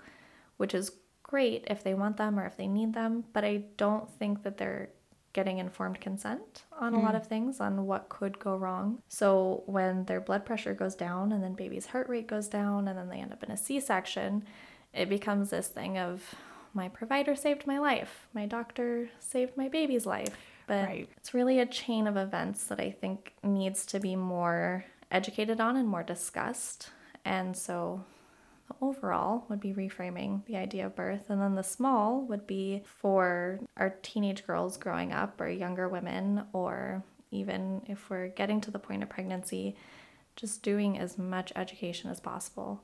which 0.57 0.73
is 0.73 0.91
great 1.23 1.65
if 1.67 1.83
they 1.83 1.93
want 1.93 2.17
them 2.17 2.39
or 2.39 2.45
if 2.45 2.57
they 2.57 2.67
need 2.67 2.93
them, 2.93 3.25
but 3.33 3.43
I 3.43 3.65
don't 3.77 4.09
think 4.09 4.43
that 4.43 4.57
they're 4.57 4.89
getting 5.31 5.59
informed 5.59 6.01
consent 6.01 6.63
on 6.79 6.95
a 6.95 6.99
lot 6.99 7.11
hmm. 7.11 7.17
of 7.17 7.27
things 7.27 7.59
on 7.59 7.85
what 7.85 8.09
could 8.09 8.39
go 8.39 8.55
wrong. 8.55 8.99
So 9.07 9.63
when 9.67 10.05
their 10.05 10.19
blood 10.19 10.43
pressure 10.43 10.73
goes 10.73 10.95
down 10.95 11.31
and 11.31 11.43
then 11.43 11.53
baby's 11.53 11.85
heart 11.87 12.09
rate 12.09 12.27
goes 12.27 12.47
down 12.47 12.87
and 12.87 12.97
then 12.97 13.09
they 13.09 13.19
end 13.19 13.31
up 13.31 13.43
in 13.43 13.51
a 13.51 13.57
C-section, 13.57 14.43
it 14.91 15.07
becomes 15.07 15.51
this 15.51 15.67
thing 15.67 15.99
of 15.99 16.33
my 16.73 16.89
provider 16.89 17.35
saved 17.35 17.67
my 17.67 17.77
life, 17.77 18.27
my 18.33 18.45
doctor 18.45 19.09
saved 19.19 19.55
my 19.55 19.67
baby's 19.67 20.05
life. 20.05 20.35
But 20.69 20.85
Right. 20.85 21.09
it's 21.17 21.33
really 21.33 21.59
a 21.59 21.65
chain 21.65 22.05
of 22.05 22.15
events 22.15 22.65
that 22.67 22.79
I 22.79 22.91
think 22.91 23.33
needs 23.43 23.87
to 23.87 23.99
be 23.99 24.15
more 24.15 24.85
educated 25.09 25.59
on 25.59 25.75
and 25.75 25.89
more 25.89 26.03
discussed. 26.03 26.91
And 27.25 27.57
so 27.57 28.05
the 28.67 28.75
overall 28.79 29.45
would 29.49 29.59
be 29.59 29.73
reframing 29.73 30.45
the 30.45 30.57
idea 30.57 30.85
of 30.85 30.95
birth. 30.95 31.31
And 31.31 31.41
then 31.41 31.55
the 31.55 31.63
small 31.63 32.21
would 32.21 32.45
be 32.45 32.83
for 32.85 33.59
our 33.77 33.89
teenage 34.03 34.45
girls 34.45 34.77
growing 34.77 35.11
up 35.11 35.41
or 35.41 35.49
younger 35.49 35.89
women, 35.89 36.45
or 36.53 37.03
even 37.31 37.81
if 37.87 38.07
we're 38.11 38.27
getting 38.27 38.61
to 38.61 38.69
the 38.69 38.77
point 38.77 39.01
of 39.01 39.09
pregnancy, 39.09 39.75
just 40.35 40.61
doing 40.61 40.99
as 40.99 41.17
much 41.17 41.51
education 41.55 42.11
as 42.11 42.19
possible. 42.19 42.83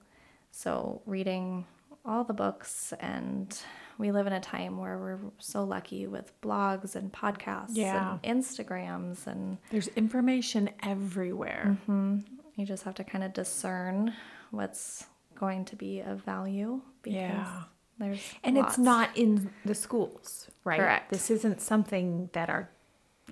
So, 0.50 1.04
reading 1.06 1.68
all 2.04 2.24
the 2.24 2.34
books, 2.34 2.94
and 3.00 3.56
we 3.98 4.12
live 4.12 4.28
in 4.28 4.34
a 4.34 4.40
time 4.42 4.78
where 4.78 4.98
we're 4.98 5.20
so 5.40 5.64
lucky 5.64 6.08
with 6.08 6.32
blogs 6.42 6.96
and 6.96 7.12
podcasts 7.12 7.70
Yeah. 7.76 8.18
and 8.24 8.42
Instagrams, 8.42 9.26
and 9.28 9.58
There's 9.70 9.88
information 9.90 10.70
everywhere. 10.84 11.78
Mm-hmm. 11.88 12.20
you 12.56 12.66
just 12.66 12.84
have 12.84 12.96
to 12.96 13.04
kind 13.04 13.24
of 13.24 13.34
discern 13.34 14.14
what's 14.52 15.06
going 15.36 15.66
to 15.66 15.76
be 15.76 16.00
of 16.02 16.20
value 16.24 16.82
because 17.02 17.16
Yeah. 17.18 17.64
there's 17.98 18.22
And 18.44 18.56
lots. 18.58 18.70
it's 18.74 18.78
not 18.78 19.10
in 19.18 19.52
the 19.66 19.76
schools, 19.76 20.50
right? 20.64 20.80
Correct. 20.80 21.10
This 21.12 21.30
isn't 21.30 21.62
something 21.62 22.30
that 22.34 22.50
our 22.50 22.70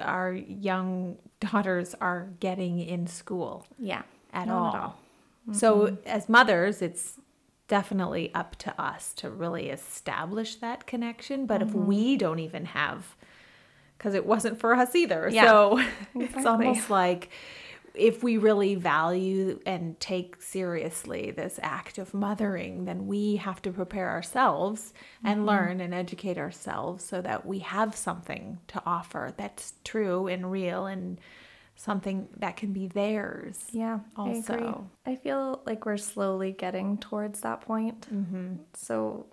our 0.01 0.33
young 0.33 1.17
daughters 1.39 1.93
are 2.01 2.29
getting 2.39 2.79
in 2.79 3.05
school 3.05 3.67
yeah 3.77 4.01
at 4.33 4.49
all. 4.49 4.75
at 4.75 4.81
all. 4.81 4.99
So 5.51 5.81
mm-hmm. 5.81 6.07
as 6.07 6.27
mothers, 6.27 6.81
it's 6.81 7.19
definitely 7.73 8.31
up 8.35 8.55
to 8.55 8.79
us 8.79 9.13
to 9.15 9.31
really 9.31 9.71
establish 9.71 10.57
that 10.57 10.85
connection. 10.85 11.47
But 11.47 11.63
if 11.63 11.69
mm-hmm. 11.69 11.87
we 11.87 12.17
don't 12.17 12.37
even 12.37 12.65
have, 12.65 13.15
because 13.97 14.13
it 14.13 14.27
wasn't 14.27 14.59
for 14.59 14.75
us 14.75 14.93
either. 14.93 15.27
Yeah, 15.31 15.45
so 15.45 15.83
it's 16.15 16.45
almost 16.45 16.91
like 16.91 17.31
if 17.95 18.21
we 18.21 18.37
really 18.37 18.75
value 18.75 19.59
and 19.65 19.99
take 19.99 20.39
seriously 20.39 21.31
this 21.31 21.59
act 21.63 21.97
of 21.97 22.13
mothering, 22.13 22.85
then 22.85 23.07
we 23.07 23.37
have 23.37 23.59
to 23.63 23.71
prepare 23.71 24.11
ourselves 24.11 24.93
and 25.23 25.39
mm-hmm. 25.39 25.47
learn 25.47 25.81
and 25.81 25.95
educate 25.95 26.37
ourselves 26.37 27.03
so 27.03 27.21
that 27.21 27.43
we 27.43 27.57
have 27.57 27.95
something 27.95 28.59
to 28.67 28.83
offer 28.85 29.33
that's 29.35 29.73
true 29.83 30.27
and 30.27 30.51
real 30.51 30.85
and 30.85 31.19
something 31.75 32.27
that 32.37 32.57
can 32.57 32.73
be 32.73 32.87
theirs. 32.87 33.65
Yeah, 33.71 33.99
I. 34.15 34.29
Also. 34.29 34.89
I 35.05 35.15
feel 35.15 35.61
like 35.65 35.85
we're 35.85 35.97
slowly 35.97 36.51
getting 36.51 36.97
towards 36.97 37.41
that 37.41 37.61
point. 37.61 38.07
Mm-hmm. 38.13 38.55
So, 38.73 39.25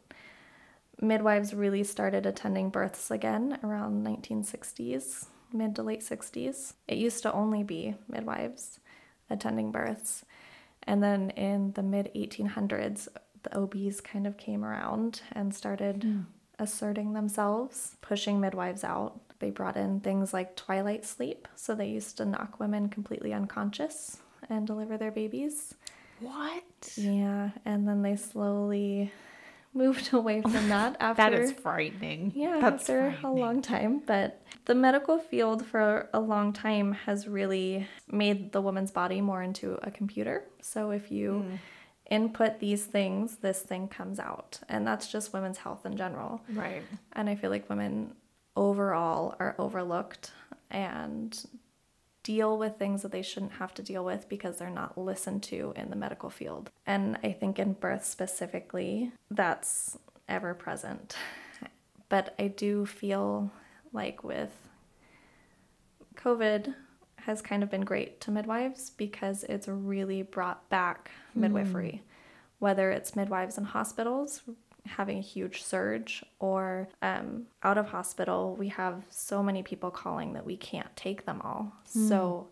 midwives 1.00 1.54
really 1.54 1.84
started 1.84 2.26
attending 2.26 2.70
births 2.70 3.10
again 3.10 3.58
around 3.62 4.04
1960s, 4.04 5.26
mid 5.52 5.76
to 5.76 5.82
late 5.82 6.00
60s. 6.00 6.74
It 6.88 6.98
used 6.98 7.22
to 7.22 7.32
only 7.32 7.62
be 7.62 7.94
midwives 8.08 8.80
attending 9.28 9.70
births, 9.70 10.24
and 10.84 11.02
then 11.02 11.30
in 11.30 11.72
the 11.72 11.82
mid 11.82 12.10
1800s, 12.14 13.08
the 13.42 13.58
OBs 13.58 14.00
kind 14.00 14.26
of 14.26 14.36
came 14.36 14.64
around 14.64 15.22
and 15.32 15.54
started 15.54 16.24
asserting 16.58 17.14
themselves, 17.14 17.96
pushing 18.02 18.40
midwives 18.40 18.84
out. 18.84 19.20
They 19.40 19.50
brought 19.50 19.76
in 19.76 20.00
things 20.00 20.32
like 20.32 20.54
twilight 20.54 21.04
sleep, 21.04 21.48
so 21.56 21.74
they 21.74 21.88
used 21.88 22.16
to 22.18 22.24
knock 22.24 22.60
women 22.60 22.88
completely 22.88 23.32
unconscious 23.32 24.18
and 24.48 24.66
deliver 24.66 24.96
their 24.96 25.10
babies. 25.10 25.74
What? 26.20 26.92
Yeah, 26.96 27.50
and 27.64 27.88
then 27.88 28.02
they 28.02 28.16
slowly 28.16 29.10
moved 29.74 30.12
away 30.12 30.42
from 30.42 30.68
that 30.68 30.96
after 31.00 31.22
That 31.22 31.32
is 31.34 31.52
frightening. 31.52 32.32
yeah, 32.34 32.58
That's 32.60 32.82
after 32.90 33.14
a 33.24 33.30
long 33.30 33.62
time. 33.62 34.02
But 34.04 34.42
the 34.66 34.74
medical 34.74 35.18
field 35.18 35.64
for 35.64 36.08
a 36.12 36.20
long 36.20 36.52
time 36.52 36.92
has 36.92 37.26
really 37.26 37.86
made 38.10 38.52
the 38.52 38.60
woman's 38.60 38.90
body 38.90 39.20
more 39.20 39.42
into 39.42 39.78
a 39.82 39.90
computer. 39.90 40.44
So 40.60 40.90
if 40.90 41.10
you 41.10 41.40
Hmm. 41.48 41.54
input 42.10 42.58
these 42.60 42.84
things, 42.84 43.36
this 43.36 43.62
thing 43.62 43.88
comes 43.88 44.18
out. 44.18 44.58
And 44.68 44.86
that's 44.86 45.10
just 45.10 45.32
women's 45.32 45.58
health 45.58 45.86
in 45.86 45.96
general. 45.96 46.42
Right. 46.52 46.82
And 47.12 47.30
I 47.30 47.36
feel 47.36 47.50
like 47.50 47.70
women 47.70 48.14
overall 48.56 49.36
are 49.38 49.54
overlooked 49.58 50.32
and 50.70 51.44
deal 52.22 52.58
with 52.58 52.76
things 52.76 53.02
that 53.02 53.12
they 53.12 53.22
shouldn't 53.22 53.52
have 53.52 53.72
to 53.74 53.82
deal 53.82 54.04
with 54.04 54.28
because 54.28 54.58
they're 54.58 54.70
not 54.70 54.98
listened 54.98 55.42
to 55.42 55.72
in 55.76 55.90
the 55.90 55.96
medical 55.96 56.30
field. 56.30 56.70
And 56.86 57.18
I 57.24 57.32
think 57.32 57.58
in 57.58 57.72
birth 57.72 58.04
specifically, 58.04 59.12
that's 59.30 59.98
ever 60.28 60.54
present. 60.54 61.16
But 62.08 62.34
I 62.38 62.48
do 62.48 62.86
feel 62.86 63.50
like 63.92 64.22
with 64.24 64.50
COVID 66.16 66.74
has 67.16 67.42
kind 67.42 67.62
of 67.62 67.70
been 67.70 67.82
great 67.82 68.20
to 68.22 68.30
midwives 68.30 68.90
because 68.90 69.44
it's 69.44 69.68
really 69.68 70.22
brought 70.22 70.68
back 70.70 71.10
midwifery, 71.34 72.02
mm. 72.02 72.10
whether 72.58 72.90
it's 72.90 73.16
midwives 73.16 73.58
in 73.58 73.64
hospitals 73.64 74.42
having 74.96 75.18
a 75.18 75.22
huge 75.22 75.62
surge 75.62 76.24
or 76.38 76.88
um, 77.02 77.46
out 77.62 77.78
of 77.78 77.86
hospital, 77.88 78.56
we 78.58 78.68
have 78.68 79.04
so 79.08 79.42
many 79.42 79.62
people 79.62 79.90
calling 79.90 80.32
that 80.34 80.44
we 80.44 80.56
can't 80.56 80.94
take 80.96 81.24
them 81.26 81.40
all. 81.42 81.72
So 81.84 82.48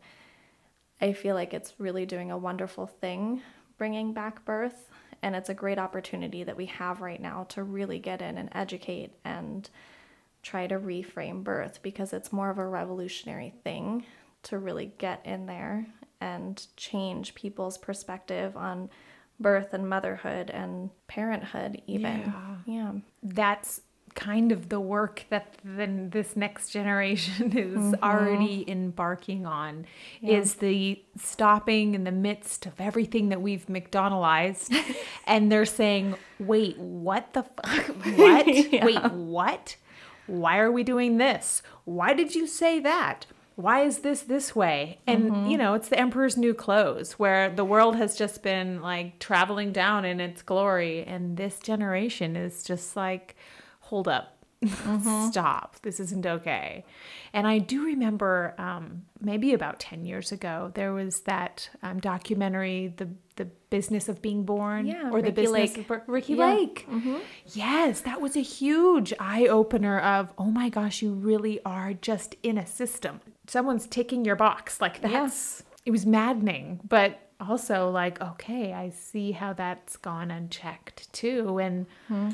I 1.00 1.12
feel 1.12 1.34
like 1.34 1.52
it's 1.52 1.74
really 1.78 2.06
doing 2.06 2.30
a 2.30 2.38
wonderful 2.38 2.86
thing 2.86 3.42
bringing 3.76 4.12
back 4.12 4.44
birth. 4.44 4.88
And 5.22 5.34
it's 5.34 5.48
a 5.48 5.54
great 5.54 5.78
opportunity 5.78 6.44
that 6.44 6.56
we 6.56 6.66
have 6.66 7.00
right 7.00 7.20
now 7.20 7.44
to 7.50 7.64
really 7.64 7.98
get 7.98 8.22
in 8.22 8.38
and 8.38 8.48
educate 8.52 9.12
and 9.24 9.68
try 10.42 10.68
to 10.68 10.78
reframe 10.78 11.42
birth 11.42 11.80
because 11.82 12.12
it's 12.12 12.32
more 12.32 12.50
of 12.50 12.58
a 12.58 12.66
revolutionary 12.66 13.52
thing 13.64 14.06
to 14.44 14.58
really 14.58 14.92
get 14.98 15.20
in 15.26 15.46
there 15.46 15.86
and 16.20 16.66
change 16.76 17.34
people's 17.34 17.78
perspective 17.78 18.56
on 18.56 18.90
birth 19.40 19.72
and 19.72 19.88
motherhood 19.88 20.50
and 20.50 20.90
parenthood 21.06 21.80
even 21.86 22.32
yeah, 22.66 22.92
That's 23.22 23.82
kind 24.14 24.50
of 24.50 24.68
the 24.68 24.80
work 24.80 25.24
that 25.30 25.54
then 25.62 26.10
this 26.10 26.34
next 26.34 26.70
generation 26.72 27.56
is 27.56 27.78
mm-hmm. 27.78 28.04
already 28.04 28.68
embarking 28.68 29.46
on 29.46 29.86
is 30.22 30.56
the 30.56 31.00
stopping 31.16 31.94
in 31.94 32.02
the 32.04 32.12
midst 32.12 32.66
of 32.66 32.80
everything 32.80 33.28
that 33.28 33.40
we've 33.40 33.68
McDonaldized 33.68 34.74
and 35.26 35.52
they're 35.52 35.64
saying, 35.64 36.16
wait, 36.40 36.76
what 36.78 37.32
the 37.32 37.44
fuck? 37.44 37.86
What? 38.18 38.46
Wait, 38.46 39.12
what? 39.12 39.76
Why 40.26 40.58
are 40.58 40.72
we 40.72 40.82
doing 40.82 41.18
this? 41.18 41.62
Why 41.84 42.12
did 42.12 42.34
you 42.34 42.46
say 42.46 42.80
that? 42.80 43.26
Why 43.58 43.80
is 43.80 43.98
this 43.98 44.20
this 44.20 44.54
way? 44.54 45.00
And, 45.04 45.24
you 45.24 45.30
mm-hmm. 45.32 45.56
know, 45.56 45.74
it's 45.74 45.88
the 45.88 45.98
emperor's 45.98 46.36
new 46.36 46.54
clothes 46.54 47.14
where 47.14 47.50
the 47.50 47.64
world 47.64 47.96
has 47.96 48.16
just 48.16 48.40
been 48.40 48.80
like 48.80 49.18
traveling 49.18 49.72
down 49.72 50.04
in 50.04 50.20
its 50.20 50.42
glory. 50.42 51.02
And 51.02 51.36
this 51.36 51.58
generation 51.58 52.36
is 52.36 52.62
just 52.62 52.94
like, 52.94 53.34
hold 53.80 54.06
up. 54.06 54.37
Stop. 55.30 55.76
This 55.82 56.00
isn't 56.00 56.26
okay. 56.26 56.84
And 57.32 57.46
I 57.46 57.58
do 57.58 57.84
remember 57.84 58.54
um, 58.58 59.02
maybe 59.20 59.52
about 59.52 59.78
10 59.78 60.04
years 60.04 60.32
ago, 60.32 60.72
there 60.74 60.92
was 60.92 61.20
that 61.20 61.70
um, 61.82 62.00
documentary, 62.00 62.92
The 62.96 63.08
the 63.36 63.44
Business 63.70 64.08
of 64.08 64.20
Being 64.20 64.42
Born. 64.42 64.86
Yeah, 64.86 65.10
or 65.12 65.22
The 65.22 65.28
Ricky 65.28 65.30
Business 65.42 65.76
Lake. 65.76 65.90
of 65.90 66.00
Ricky 66.08 66.32
Yeah. 66.34 66.54
Lake. 66.54 66.88
Yes, 67.52 68.00
that 68.00 68.20
was 68.20 68.34
a 68.36 68.40
huge 68.40 69.12
eye 69.20 69.46
opener 69.46 70.00
of, 70.00 70.32
oh 70.38 70.46
my 70.50 70.68
gosh, 70.70 71.02
you 71.02 71.12
really 71.12 71.60
are 71.64 71.92
just 71.92 72.34
in 72.42 72.58
a 72.58 72.66
system. 72.66 73.20
Someone's 73.46 73.86
ticking 73.86 74.24
your 74.24 74.34
box. 74.34 74.80
Like 74.80 74.98
Yeah. 75.02 75.10
that's 75.10 75.62
it 75.86 75.92
was 75.92 76.04
maddening, 76.04 76.80
but 76.88 77.20
also 77.40 77.88
like, 77.90 78.20
okay, 78.20 78.72
I 78.72 78.90
see 78.90 79.30
how 79.30 79.52
that's 79.52 79.96
gone 79.96 80.32
unchecked 80.32 81.12
too. 81.12 81.58
And, 81.58 81.86
Hmm. 82.08 82.30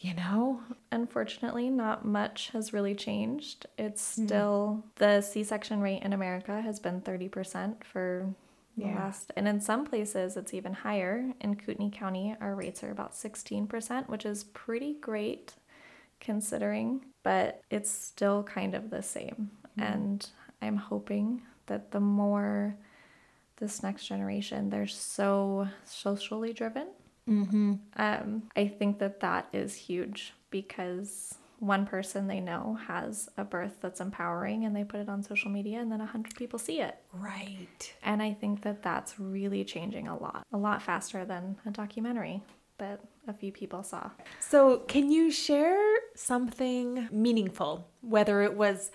You 0.00 0.14
know, 0.14 0.62
Unfortunately, 0.92 1.70
not 1.70 2.04
much 2.04 2.50
has 2.50 2.72
really 2.72 2.96
changed. 2.96 3.66
It's 3.78 4.16
Hmm. 4.16 4.24
still 4.24 4.84
the 4.96 5.20
C 5.20 5.44
section 5.44 5.80
rate 5.80 6.02
in 6.02 6.12
America 6.12 6.60
has 6.62 6.80
been 6.80 7.00
30% 7.00 7.84
for 7.84 8.34
the 8.80 8.86
Yeah. 8.86 8.94
last, 8.96 9.32
and 9.36 9.46
in 9.46 9.60
some 9.60 9.84
places 9.86 10.36
it's 10.36 10.54
even 10.54 10.72
higher. 10.74 11.32
In 11.40 11.54
Kootenai 11.56 11.90
County, 11.90 12.36
our 12.40 12.54
rates 12.56 12.82
are 12.82 12.90
about 12.90 13.14
16%, 13.14 14.08
which 14.08 14.26
is 14.26 14.44
pretty 14.44 14.94
great 14.94 15.54
considering, 16.20 17.04
but 17.22 17.62
it's 17.70 17.90
still 17.90 18.42
kind 18.44 18.74
of 18.74 18.90
the 18.90 19.02
same. 19.02 19.50
And 19.78 20.28
I'm 20.62 20.76
hoping 20.76 21.42
that 21.66 21.92
the 21.92 22.00
more 22.00 22.76
this 23.56 23.82
next 23.82 24.06
generation, 24.06 24.70
they're 24.70 24.86
so 24.86 25.68
socially 25.84 26.52
driven 26.52 26.88
um, 27.30 28.42
I 28.56 28.66
think 28.66 28.98
that 28.98 29.20
that 29.20 29.48
is 29.52 29.74
huge 29.74 30.34
because 30.50 31.36
one 31.60 31.86
person 31.86 32.26
they 32.26 32.40
know 32.40 32.78
has 32.88 33.28
a 33.36 33.44
birth 33.44 33.76
that's 33.80 34.00
empowering 34.00 34.64
and 34.64 34.74
they 34.74 34.82
put 34.82 34.98
it 34.98 35.08
on 35.08 35.22
social 35.22 35.50
media 35.50 35.78
and 35.78 35.92
then 35.92 36.00
a 36.00 36.06
hundred 36.06 36.34
people 36.34 36.58
see 36.58 36.80
it. 36.80 36.96
right. 37.12 37.94
And 38.02 38.22
I 38.22 38.32
think 38.32 38.62
that 38.62 38.82
that's 38.82 39.20
really 39.20 39.64
changing 39.64 40.08
a 40.08 40.16
lot, 40.16 40.46
a 40.52 40.56
lot 40.56 40.82
faster 40.82 41.24
than 41.24 41.56
a 41.66 41.70
documentary 41.70 42.42
that 42.78 43.00
a 43.28 43.34
few 43.34 43.52
people 43.52 43.82
saw. 43.82 44.10
So, 44.40 44.78
can 44.78 45.12
you 45.12 45.30
share 45.30 45.78
something 46.16 47.08
meaningful, 47.12 47.88
whether 48.00 48.42
it 48.42 48.56
was 48.56 48.90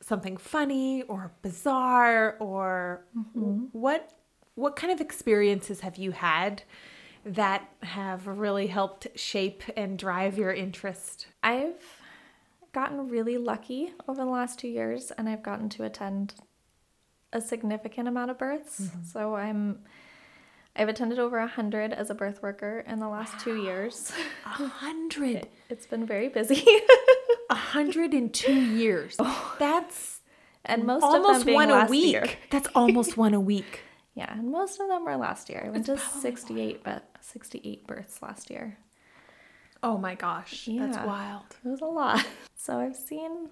something 0.00 0.36
funny 0.36 1.02
or 1.04 1.32
bizarre 1.40 2.36
or 2.38 3.06
what 3.72 4.12
what 4.54 4.76
kind 4.76 4.92
of 4.92 5.00
experiences 5.00 5.80
have 5.80 5.96
you 5.96 6.12
had 6.12 6.62
that 7.24 7.68
have 7.82 8.26
really 8.26 8.66
helped 8.66 9.06
shape 9.14 9.62
and 9.76 9.98
drive 9.98 10.38
your 10.38 10.52
interest? 10.52 11.26
I've 11.42 11.82
gotten 12.72 13.08
really 13.08 13.38
lucky 13.38 13.92
over 14.08 14.24
the 14.24 14.30
last 14.30 14.58
two 14.58 14.68
years 14.68 15.10
and 15.12 15.28
I've 15.28 15.42
gotten 15.42 15.68
to 15.70 15.84
attend 15.84 16.34
a 17.32 17.40
significant 17.40 18.08
amount 18.08 18.30
of 18.30 18.38
births. 18.38 18.80
Mm-hmm. 18.80 19.02
So 19.04 19.34
I'm 19.36 19.80
I've 20.76 20.88
attended 20.88 21.18
over 21.20 21.38
a 21.38 21.46
hundred 21.46 21.92
as 21.92 22.10
a 22.10 22.14
birth 22.14 22.42
worker 22.42 22.84
in 22.86 22.98
the 22.98 23.08
last 23.08 23.38
two 23.38 23.62
years. 23.62 24.12
A 24.44 24.48
hundred. 24.48 25.48
It's 25.70 25.86
been 25.86 26.06
very 26.06 26.28
busy. 26.28 26.64
A 27.50 27.54
hundred 27.54 28.14
in 28.14 28.30
two 28.30 28.54
years. 28.54 29.16
Oh. 29.18 29.56
That's 29.58 30.20
and 30.64 30.84
most 30.84 31.02
of 31.02 31.10
almost 31.10 31.46
one 31.46 31.70
a 31.70 31.86
week. 31.86 32.12
year. 32.12 32.26
That's 32.50 32.68
almost 32.74 33.16
one 33.16 33.34
a 33.34 33.40
week. 33.40 33.80
Yeah, 34.16 34.32
and 34.32 34.52
most 34.52 34.78
of 34.80 34.86
them 34.86 35.04
were 35.04 35.16
last 35.16 35.50
year. 35.50 35.64
I 35.66 35.70
went 35.70 35.86
to 35.86 35.98
68 35.98 36.84
but 36.84 37.04
68 37.24 37.86
births 37.86 38.22
last 38.22 38.50
year. 38.50 38.78
Oh 39.82 39.98
my 39.98 40.14
gosh. 40.14 40.68
That's 40.70 40.98
wild. 40.98 41.56
It 41.64 41.68
was 41.68 41.80
a 41.80 41.86
lot. 41.86 42.24
So 42.56 42.78
I've 42.78 42.96
seen 42.96 43.50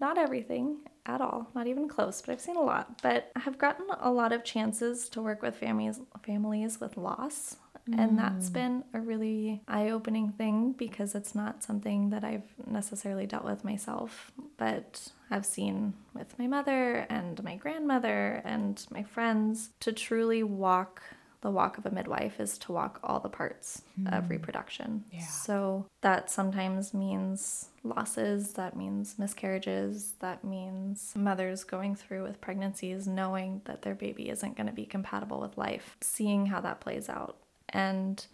not 0.00 0.16
everything 0.16 0.78
at 1.04 1.20
all, 1.20 1.50
not 1.54 1.66
even 1.66 1.88
close, 1.88 2.22
but 2.22 2.32
I've 2.32 2.40
seen 2.40 2.56
a 2.56 2.62
lot. 2.62 3.02
But 3.02 3.30
I 3.36 3.40
have 3.40 3.58
gotten 3.58 3.84
a 4.00 4.10
lot 4.10 4.32
of 4.32 4.44
chances 4.44 5.10
to 5.10 5.20
work 5.20 5.42
with 5.42 5.56
families 5.56 6.00
families 6.24 6.80
with 6.80 6.96
loss. 6.96 7.56
And 7.92 8.18
that's 8.18 8.50
mm. 8.50 8.54
been 8.54 8.84
a 8.94 9.00
really 9.00 9.62
eye 9.68 9.90
opening 9.90 10.32
thing 10.32 10.72
because 10.72 11.14
it's 11.14 11.34
not 11.34 11.62
something 11.62 12.10
that 12.10 12.24
I've 12.24 12.50
necessarily 12.66 13.26
dealt 13.26 13.44
with 13.44 13.62
myself, 13.62 14.32
but 14.56 15.12
I've 15.30 15.46
seen 15.46 15.94
with 16.12 16.36
my 16.36 16.48
mother 16.48 17.06
and 17.08 17.42
my 17.44 17.54
grandmother 17.54 18.42
and 18.44 18.84
my 18.90 19.04
friends 19.04 19.70
to 19.80 19.92
truly 19.92 20.42
walk 20.42 21.02
the 21.40 21.50
walk 21.50 21.78
of 21.78 21.86
a 21.86 21.90
midwife 21.90 22.40
is 22.40 22.58
to 22.58 22.72
walk 22.72 22.98
all 23.02 23.20
the 23.20 23.28
parts 23.28 23.82
of 24.10 24.24
hmm. 24.24 24.30
reproduction. 24.30 25.04
Yeah. 25.12 25.20
So 25.26 25.86
that 26.00 26.30
sometimes 26.30 26.94
means 26.94 27.68
losses, 27.84 28.54
that 28.54 28.76
means 28.76 29.18
miscarriages, 29.18 30.14
that 30.20 30.44
means 30.44 31.12
mothers 31.14 31.64
going 31.64 31.94
through 31.94 32.22
with 32.22 32.40
pregnancies 32.40 33.06
knowing 33.06 33.60
that 33.66 33.82
their 33.82 33.94
baby 33.94 34.28
isn't 34.28 34.56
going 34.56 34.66
to 34.66 34.72
be 34.72 34.86
compatible 34.86 35.40
with 35.40 35.56
life, 35.56 35.96
seeing 36.00 36.46
how 36.46 36.60
that 36.62 36.80
plays 36.80 37.08
out. 37.08 37.36
And 37.68 38.24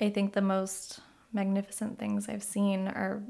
I 0.00 0.10
think 0.10 0.32
the 0.32 0.42
most 0.42 1.00
magnificent 1.32 1.98
things 1.98 2.28
I've 2.28 2.42
seen 2.42 2.88
are 2.88 3.22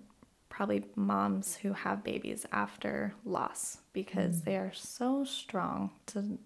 probably 0.49 0.85
moms 0.97 1.57
who 1.57 1.73
have 1.73 2.03
babies 2.03 2.45
after 2.51 3.15
loss 3.25 3.79
because 3.93 4.39
hmm. 4.39 4.45
they 4.45 4.57
are 4.57 4.73
so 4.75 5.25
strong 5.25 5.91
to 6.07 6.39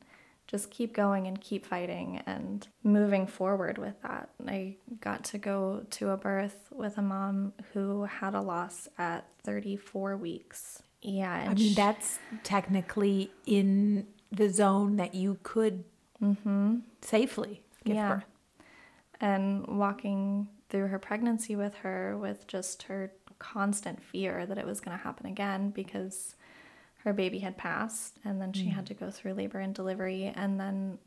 just 0.53 0.71
keep 0.71 0.93
going 0.95 1.27
and 1.27 1.41
keep 1.41 1.65
fighting 1.65 2.23
and 2.27 2.69
moving 2.85 3.27
forward 3.27 3.79
with 3.79 4.01
that. 4.03 4.29
I 4.47 4.77
got 5.01 5.25
to 5.25 5.39
go 5.39 5.85
to 5.93 6.11
a 6.11 6.17
birth 6.19 6.69
with 6.71 6.99
a 6.99 7.03
mom 7.03 7.55
who 7.73 8.05
had 8.05 8.35
a 8.35 8.41
loss 8.43 8.87
at 8.99 9.27
34 9.45 10.19
weeks. 10.19 10.83
Yeah, 11.01 11.33
I 11.33 11.55
mean, 11.55 11.75
that's 11.75 12.19
technically 12.45 13.31
in 13.47 14.07
the 14.31 14.51
zone 14.51 14.97
that 14.97 15.15
you 15.15 15.39
could 15.43 15.85
mm-hmm. 16.23 16.77
safely 17.01 17.63
give 17.85 17.97
Yeah. 17.97 18.15
birth. 18.17 18.25
and 19.21 19.67
walking 19.67 20.49
through 20.69 20.89
her 20.89 20.99
pregnancy 20.99 21.55
with 21.57 21.75
her 21.77 22.17
with 22.19 22.47
just 22.47 22.85
her 22.85 23.13
constant 23.39 24.03
fear 24.03 24.45
that 24.47 24.59
it 24.59 24.67
was 24.67 24.81
going 24.81 24.97
to 24.97 25.03
happen 25.03 25.27
again 25.27 25.71
because 25.71 26.35
her 27.05 27.13
baby 27.13 27.41
had 27.41 27.57
passed 27.57 28.19
and 28.25 28.41
then 28.41 28.53
she 28.53 28.67
had 28.67 28.85
mm. 28.85 28.89
to 28.89 28.95
go 28.95 29.11
through 29.11 29.35
labor 29.35 29.59
and 29.59 29.75
delivery 29.75 30.33
and 30.35 30.59
then 30.59 30.99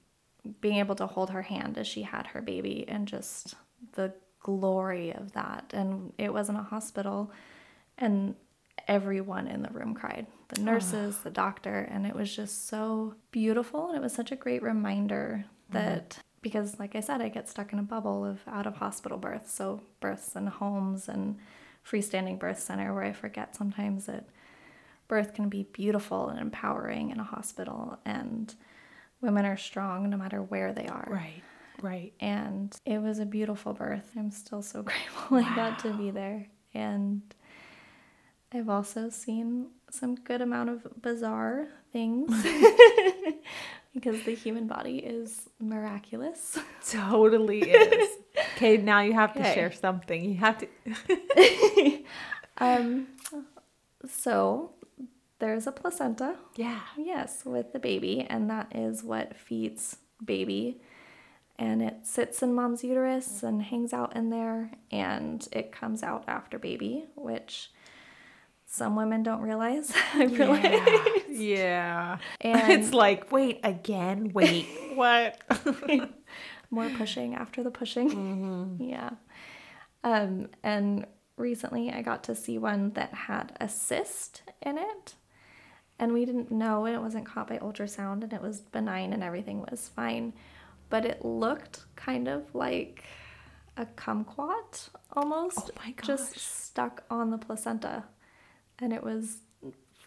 being 0.60 0.78
able 0.78 0.96
to 0.96 1.08
hold 1.08 1.30
her 1.30 1.42
hand 1.42 1.78
as 1.78 1.88
she 1.88 2.02
had 2.02 2.28
her 2.28 2.42
baby 2.42 2.86
and 2.88 3.08
just 3.08 3.56
the 3.94 4.14
glory 4.40 5.12
of 5.14 5.32
that. 5.32 5.72
And 5.74 6.14
it 6.18 6.34
wasn't 6.34 6.60
a 6.60 6.64
hospital 6.64 7.32
and 7.98 8.36
everyone 8.88 9.48
in 9.48 9.62
the 9.62 9.70
room 9.70 9.94
cried. 9.94 10.28
The 10.50 10.62
ah. 10.62 10.66
nurses 10.66 11.20
the 11.20 11.32
doctor 11.32 11.88
and 11.90 12.06
it 12.06 12.14
was 12.14 12.36
just 12.36 12.68
so 12.68 13.16
beautiful 13.32 13.88
and 13.88 13.98
it 13.98 14.02
was 14.02 14.14
such 14.14 14.32
a 14.32 14.36
great 14.36 14.62
reminder 14.62 15.46
mm-hmm. 15.72 15.78
that 15.78 16.20
because 16.42 16.78
like 16.78 16.96
i 16.96 17.00
said 17.00 17.22
i 17.22 17.28
get 17.28 17.50
stuck 17.50 17.74
in 17.74 17.80
a 17.80 17.84
bubble 17.84 18.24
of 18.24 18.40
out 18.48 18.68
of 18.68 18.76
hospital 18.76 19.18
births 19.18 19.52
so 19.52 19.82
births 20.00 20.36
in 20.36 20.46
homes 20.46 21.10
and 21.10 21.40
freestanding 21.84 22.38
birth 22.38 22.60
center 22.60 22.94
where 22.94 23.04
i 23.04 23.12
forget 23.12 23.56
sometimes 23.56 24.06
that 24.06 24.28
birth 25.08 25.34
can 25.34 25.50
be 25.50 25.64
beautiful 25.64 26.30
and 26.30 26.40
empowering 26.40 27.10
in 27.12 27.20
a 27.20 27.24
hospital 27.24 28.00
and 28.06 28.56
women 29.22 29.46
are 29.46 29.58
strong 29.58 30.10
no 30.10 30.18
matter 30.18 30.42
where 30.42 30.74
they 30.74 30.88
are 30.88 31.08
Right, 31.10 31.44
right. 31.82 32.14
and 32.20 32.76
it 32.86 33.00
was 33.02 33.20
a 33.20 33.26
beautiful 33.26 33.74
birth. 33.74 34.12
I'm 34.18 34.32
still 34.32 34.62
so 34.62 34.82
grateful 34.90 35.38
I 35.38 35.56
got 35.56 35.80
to 35.80 35.94
be 35.94 36.12
there. 36.12 36.48
And 36.74 37.22
I've 38.54 38.70
also 38.70 39.10
seen 39.10 39.68
some 39.90 40.16
good 40.16 40.42
amount 40.42 40.70
of 40.70 40.86
bizarre 41.02 41.68
things 41.92 42.30
because 43.94 44.22
the 44.24 44.36
human 44.36 44.68
body 44.68 44.98
is 44.98 45.50
miraculous. 45.60 46.60
Totally 46.90 47.62
is. 47.62 48.10
okay, 48.56 48.78
now 48.78 49.00
you 49.02 49.14
have 49.14 49.34
to 49.34 49.40
Okay. 49.40 49.54
share 49.54 49.72
something. 49.72 50.24
You 50.26 50.36
have 50.38 50.58
to. 50.60 50.68
Um, 52.58 53.08
so 54.08 54.72
there's 55.40 55.68
a 55.68 55.72
placenta, 55.72 56.36
Yeah. 56.56 56.82
yes, 56.98 57.44
with 57.46 57.74
the 57.74 57.80
baby, 57.80 58.26
and 58.30 58.50
that 58.50 58.76
is 58.76 59.04
what 59.04 59.36
feeds 59.36 59.98
baby. 60.24 60.82
And 61.58 61.82
it 61.82 62.06
sits 62.06 62.42
in 62.44 62.54
mom's 62.54 62.84
uterus 62.84 63.42
and 63.44 63.62
hangs 63.62 63.94
out 63.94 64.16
in 64.16 64.30
there, 64.30 64.72
and 64.92 65.48
it 65.52 65.72
comes 65.72 66.04
out 66.04 66.26
after 66.28 66.60
baby, 66.60 67.06
which 67.16 67.72
some 68.66 68.96
women 68.96 69.24
don't 69.24 69.42
realize. 69.42 69.94
I 70.14 70.26
realize. 70.26 71.24
Yeah. 71.30 72.18
And 72.42 72.72
it's 72.74 72.94
like, 72.94 73.32
wait, 73.32 73.60
again? 73.64 74.32
Wait, 74.34 74.68
what? 74.96 75.42
more 76.70 76.90
pushing 76.98 77.36
after 77.36 77.64
the 77.64 77.72
pushing. 77.72 78.78
Yeah. 78.82 79.12
Um, 80.04 80.50
and 80.64 81.06
recently 81.38 81.92
I 81.92 82.02
got 82.02 82.24
to 82.26 82.36
see 82.36 82.58
one 82.58 82.92
that 82.94 83.14
had 83.14 83.56
a 83.62 83.70
cyst 83.70 84.42
in 84.62 84.78
it. 84.78 85.16
And 85.98 86.12
we 86.14 86.26
didn't 86.26 86.52
know, 86.52 86.86
and 86.86 86.94
it 86.96 87.00
wasn't 87.02 87.26
caught 87.26 87.48
by 87.48 87.58
ultrasound, 87.60 88.24
and 88.24 88.34
it 88.34 88.42
was 88.42 88.60
benign, 88.60 89.14
and 89.14 89.24
everything 89.24 89.62
was 89.70 89.90
fine. 89.96 90.34
But 90.90 91.06
it 91.06 91.24
looked 91.24 91.86
kind 91.96 92.28
of 92.28 92.54
like 92.54 93.04
a 93.78 93.86
kumquat 93.86 94.90
almost. 95.14 95.72
Oh 95.78 95.92
Just 96.04 96.38
stuck 96.38 97.04
on 97.10 97.30
the 97.32 97.38
placenta. 97.38 98.04
And 98.80 98.92
it 98.92 99.04
was 99.04 99.38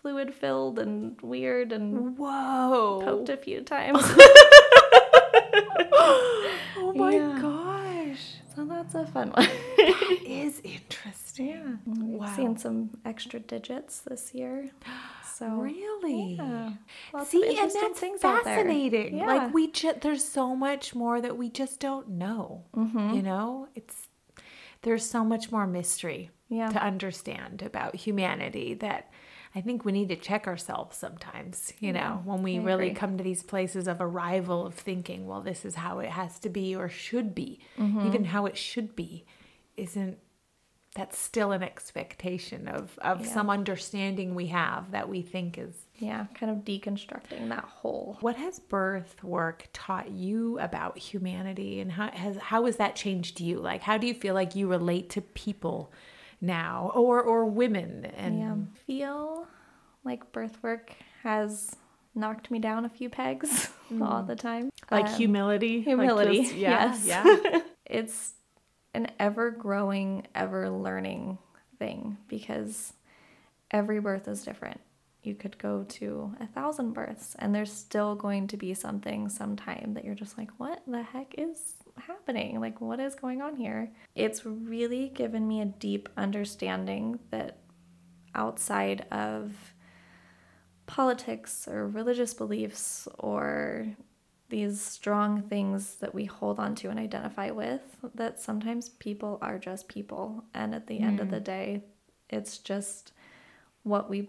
fluid 0.03 0.34
filled 0.34 0.78
and 0.78 1.18
weird 1.22 1.72
and 1.72 2.16
Whoa. 2.18 3.01
poked 3.05 3.28
a 3.30 3.36
few 3.36 3.61
times. 3.74 4.03
Oh 5.91 6.93
my 6.95 7.14
Yeah. 7.14 7.39
gosh. 7.41 8.34
so 8.55 8.64
that's 8.64 8.95
a 8.95 9.07
fun 9.07 9.30
one. 9.30 9.49
Is 10.26 10.61
interesting. 10.64 11.78
We've 11.86 12.20
Wow. 12.20 12.36
seen 12.36 12.57
some 12.59 12.91
extra 13.05 13.41
digits 13.41 14.01
this 14.01 14.34
year. 14.34 14.70
So 15.39 15.47
Really? 15.51 16.34
yeah, 16.34 16.72
See, 17.24 17.57
and 17.59 17.70
that's 17.70 18.01
things 18.01 18.24
out 18.24 18.45
there. 18.45 18.57
fascinating. 18.57 19.18
Yeah. 19.18 19.26
Like 19.26 19.55
we 19.55 19.70
just 19.70 20.01
there's 20.01 20.24
so 20.24 20.57
much 20.57 20.95
more 20.95 21.20
that 21.20 21.36
we 21.36 21.49
just 21.49 21.78
don't 21.80 22.09
know. 22.11 22.64
Mm-hmm. 22.76 23.14
You 23.14 23.22
know, 23.22 23.68
it's 23.74 24.09
there's 24.82 25.05
so 25.05 25.24
much 25.24 25.51
more 25.53 25.66
mystery 25.66 26.30
Yeah. 26.49 26.68
to 26.70 26.82
understand 26.82 27.62
about 27.62 27.95
humanity 27.97 28.74
that 28.74 29.11
I 29.55 29.61
think 29.61 29.84
we 29.84 29.93
need 29.93 30.09
to 30.11 30.16
check 30.16 30.47
ourselves 30.47 30.97
sometimes. 30.97 31.72
You 31.80 31.93
know, 31.93 32.20
when 32.24 32.43
we 32.43 32.59
I 32.59 32.62
really 32.62 32.86
agree. 32.89 32.95
come 32.99 33.16
to 33.18 33.24
these 33.24 33.43
places 33.43 33.89
of 33.89 34.01
arrival 34.01 34.66
of 34.66 34.74
thinking, 34.74 35.26
well, 35.26 35.41
this 35.41 35.64
is 35.64 35.76
how 35.76 36.01
it 36.01 36.11
has 36.11 36.39
to 36.41 36.49
be 36.49 36.74
or 36.76 36.89
should 36.89 37.34
be, 37.34 37.61
Mm-hmm. 37.78 38.07
even 38.07 38.24
how 38.26 38.47
it 38.47 38.57
should 38.57 38.95
be, 38.97 39.24
isn't. 39.76 40.18
That's 40.99 41.16
still 41.18 41.53
an 41.53 41.62
expectation 41.62 42.68
of, 42.68 42.99
of 42.99 43.20
Yeah. 43.24 43.32
some 43.32 43.49
understanding 43.51 44.34
we 44.34 44.49
have 44.49 44.90
that 44.90 45.09
we 45.09 45.22
think 45.22 45.57
is 45.57 45.72
yeah, 45.99 46.26
kind 46.34 46.51
of 46.53 46.59
deconstructing 46.64 47.49
that 47.49 47.64
whole. 47.64 48.18
what 48.20 48.36
has 48.36 48.59
birth 48.61 49.22
work 49.24 49.68
taught 49.72 50.11
you 50.11 50.59
about 50.59 50.99
humanity 50.99 51.80
and 51.80 51.90
how 51.92 52.11
has 52.11 52.36
how 52.36 52.66
has 52.66 52.76
that 52.76 52.94
changed 52.96 53.40
you? 53.40 53.59
Like 53.59 53.82
how 53.82 53.96
do 53.99 54.07
you 54.07 54.14
feel 54.14 54.34
like 54.34 54.55
you 54.57 54.68
relate 54.68 55.11
to 55.11 55.20
people 55.20 55.92
now 56.40 56.90
or 56.94 57.20
or 57.22 57.44
women 57.46 58.05
and 58.05 58.38
Yeah, 58.38 58.55
feel 58.86 59.46
like 60.05 60.30
birth 60.32 60.57
work 60.62 60.92
has 61.22 61.74
knocked 62.14 62.51
me 62.51 62.59
down 62.59 62.84
a 62.84 62.88
few 62.88 63.09
pegs 63.11 63.68
all 64.03 64.22
the 64.22 64.36
time. 64.36 64.70
like 64.90 65.07
Um, 65.07 65.14
humility? 65.14 65.76
Like 65.78 65.84
humility, 65.86 66.42
just- 66.42 66.55
yeah. 66.55 66.70
yes. 66.94 67.07
Yeah. 67.07 67.61
it's 67.86 68.34
an 68.95 69.11
ever 69.18 69.51
growing, 69.51 70.26
ever 70.34 70.70
learning 70.70 71.39
thing 71.78 72.16
because 72.28 72.93
every 73.70 74.01
birth 74.01 74.28
is 74.28 74.45
different. 74.45 74.80
You 75.22 75.34
could 75.34 75.59
go 75.59 75.84
to 75.84 76.34
a 76.41 76.47
thousand 76.47 76.93
births 76.93 77.36
and 77.39 77.55
there's 77.55 77.72
still 77.72 78.14
going 78.14 78.47
to 78.49 78.57
be 78.57 78.72
something 78.74 79.28
sometime 79.28 79.93
that 79.95 80.05
you're 80.05 80.14
just 80.14 80.39
like, 80.39 80.51
what 80.59 80.82
the 80.86 81.03
heck 81.03 81.34
is 81.36 81.74
happening? 81.99 82.61
Like, 82.61 82.80
what 82.80 83.01
is 83.01 83.14
going 83.14 83.43
on 83.43 83.57
here? 83.57 83.91
It's 84.14 84.47
really 84.47 85.09
given 85.09 85.47
me 85.47 85.61
a 85.61 85.66
deep 85.66 86.09
understanding 86.16 87.18
that 87.30 87.59
outside 88.34 89.07
of 89.11 89.53
politics 90.86 91.68
or 91.68 91.89
religious 91.89 92.32
beliefs 92.32 93.07
or 93.18 93.89
these 94.49 94.80
strong 94.80 95.42
things 95.42 95.96
that 95.96 96.14
we 96.14 96.24
hold 96.24 96.59
on 96.59 96.74
to 96.74 96.88
and 96.88 96.99
identify 96.99 97.51
with 97.51 97.82
that 98.14 98.40
sometimes 98.40 98.88
people 98.88 99.38
are 99.42 99.59
just 99.59 99.88
people. 99.88 100.44
And 100.55 100.74
at 100.74 100.86
the 100.86 101.01
end 101.01 101.20
of 101.20 101.30
the 101.30 101.40
mm. 101.40 101.44
day 101.44 101.82
it's 102.30 102.59
just 102.59 103.12
what 103.82 104.09
we 104.09 104.28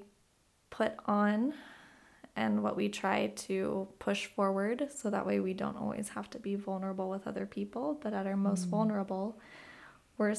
put 0.69 0.93
on 1.05 1.53
and 2.35 2.63
what 2.63 2.75
we 2.75 2.89
try 2.89 3.27
to 3.35 3.87
push 3.99 4.27
forward 4.27 4.89
so 4.95 5.09
that 5.09 5.25
way 5.25 5.39
we 5.39 5.53
don't 5.53 5.77
always 5.77 6.09
have 6.09 6.29
to 6.29 6.39
be 6.39 6.55
vulnerable 6.55 7.09
with 7.09 7.27
other 7.27 7.45
people. 7.45 7.99
But 8.01 8.13
at 8.13 8.27
our 8.27 8.37
most 8.37 8.67
mm. 8.67 8.71
vulnerable 8.71 9.39
we're 10.17 10.35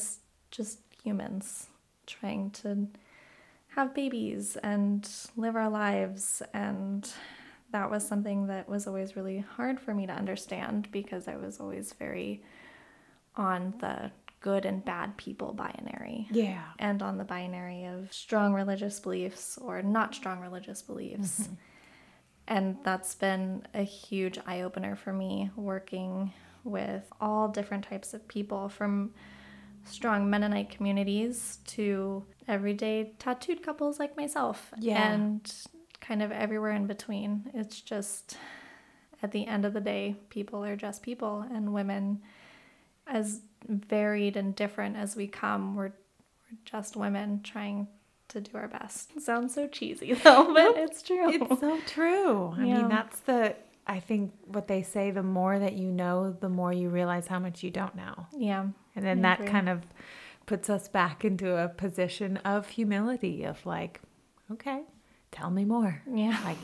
just 0.50 0.80
humans 1.02 1.68
trying 2.06 2.50
to 2.50 2.86
have 3.68 3.94
babies 3.94 4.56
and 4.56 5.08
live 5.36 5.56
our 5.56 5.70
lives 5.70 6.42
and 6.52 7.10
that 7.72 7.90
was 7.90 8.06
something 8.06 8.46
that 8.48 8.68
was 8.68 8.86
always 8.86 9.16
really 9.16 9.38
hard 9.56 9.80
for 9.80 9.94
me 9.94 10.06
to 10.06 10.12
understand 10.12 10.88
because 10.90 11.28
I 11.28 11.36
was 11.36 11.60
always 11.60 11.92
very 11.92 12.42
on 13.36 13.74
the 13.80 14.10
good 14.40 14.64
and 14.64 14.84
bad 14.84 15.16
people 15.16 15.52
binary 15.52 16.26
Yeah. 16.30 16.62
and 16.78 17.02
on 17.02 17.18
the 17.18 17.24
binary 17.24 17.84
of 17.84 18.12
strong 18.12 18.54
religious 18.54 18.98
beliefs 18.98 19.58
or 19.58 19.82
not 19.82 20.14
strong 20.14 20.40
religious 20.40 20.82
beliefs. 20.82 21.42
Mm-hmm. 21.42 21.54
And 22.48 22.76
that's 22.82 23.14
been 23.14 23.66
a 23.74 23.82
huge 23.82 24.38
eye 24.46 24.62
opener 24.62 24.96
for 24.96 25.12
me 25.12 25.50
working 25.56 26.32
with 26.64 27.04
all 27.20 27.48
different 27.48 27.84
types 27.84 28.12
of 28.14 28.26
people 28.26 28.68
from 28.68 29.12
strong 29.84 30.28
Mennonite 30.28 30.70
communities 30.70 31.58
to 31.66 32.24
everyday 32.48 33.12
tattooed 33.18 33.62
couples 33.62 33.98
like 33.98 34.16
myself. 34.16 34.72
Yeah. 34.78 35.12
And 35.12 35.52
kind 36.10 36.22
of 36.24 36.32
everywhere 36.32 36.72
in 36.72 36.88
between. 36.88 37.48
It's 37.54 37.80
just 37.80 38.36
at 39.22 39.30
the 39.30 39.46
end 39.46 39.64
of 39.64 39.74
the 39.74 39.80
day, 39.80 40.16
people 40.28 40.64
are 40.64 40.74
just 40.74 41.04
people 41.04 41.46
and 41.54 41.72
women 41.72 42.20
as 43.06 43.42
varied 43.68 44.36
and 44.36 44.56
different 44.56 44.96
as 44.96 45.14
we 45.14 45.28
come, 45.28 45.76
we're, 45.76 45.84
we're 45.90 46.58
just 46.64 46.96
women 46.96 47.40
trying 47.44 47.86
to 48.26 48.40
do 48.40 48.50
our 48.56 48.66
best. 48.66 49.20
Sounds 49.20 49.54
so 49.54 49.68
cheesy 49.68 50.12
though, 50.24 50.52
but 50.52 50.76
it's 50.78 51.00
true. 51.00 51.30
It's 51.30 51.60
so 51.60 51.78
true. 51.86 52.54
I 52.58 52.64
Yeah. 52.64 52.74
mean, 52.78 52.88
that's 52.88 53.20
the 53.20 53.54
I 53.86 54.00
think 54.00 54.32
what 54.46 54.66
they 54.66 54.82
say 54.82 55.12
the 55.12 55.22
more 55.22 55.60
that 55.60 55.74
you 55.74 55.92
know, 55.92 56.32
the 56.32 56.48
more 56.48 56.72
you 56.72 56.88
realize 56.88 57.28
how 57.28 57.38
much 57.38 57.62
you 57.62 57.70
don't 57.70 57.94
know. 57.94 58.26
yeah. 58.36 58.66
And 58.96 59.04
then 59.04 59.18
I 59.20 59.22
that 59.22 59.40
agree. 59.40 59.50
kind 59.52 59.68
of 59.68 59.82
puts 60.46 60.68
us 60.68 60.88
back 60.88 61.24
into 61.24 61.56
a 61.56 61.68
position 61.68 62.36
of 62.38 62.68
humility 62.68 63.44
of 63.44 63.64
like, 63.64 64.00
okay, 64.50 64.82
tell 65.32 65.50
me 65.50 65.64
more. 65.64 66.02
Yeah. 66.12 66.38
Like 66.44 66.58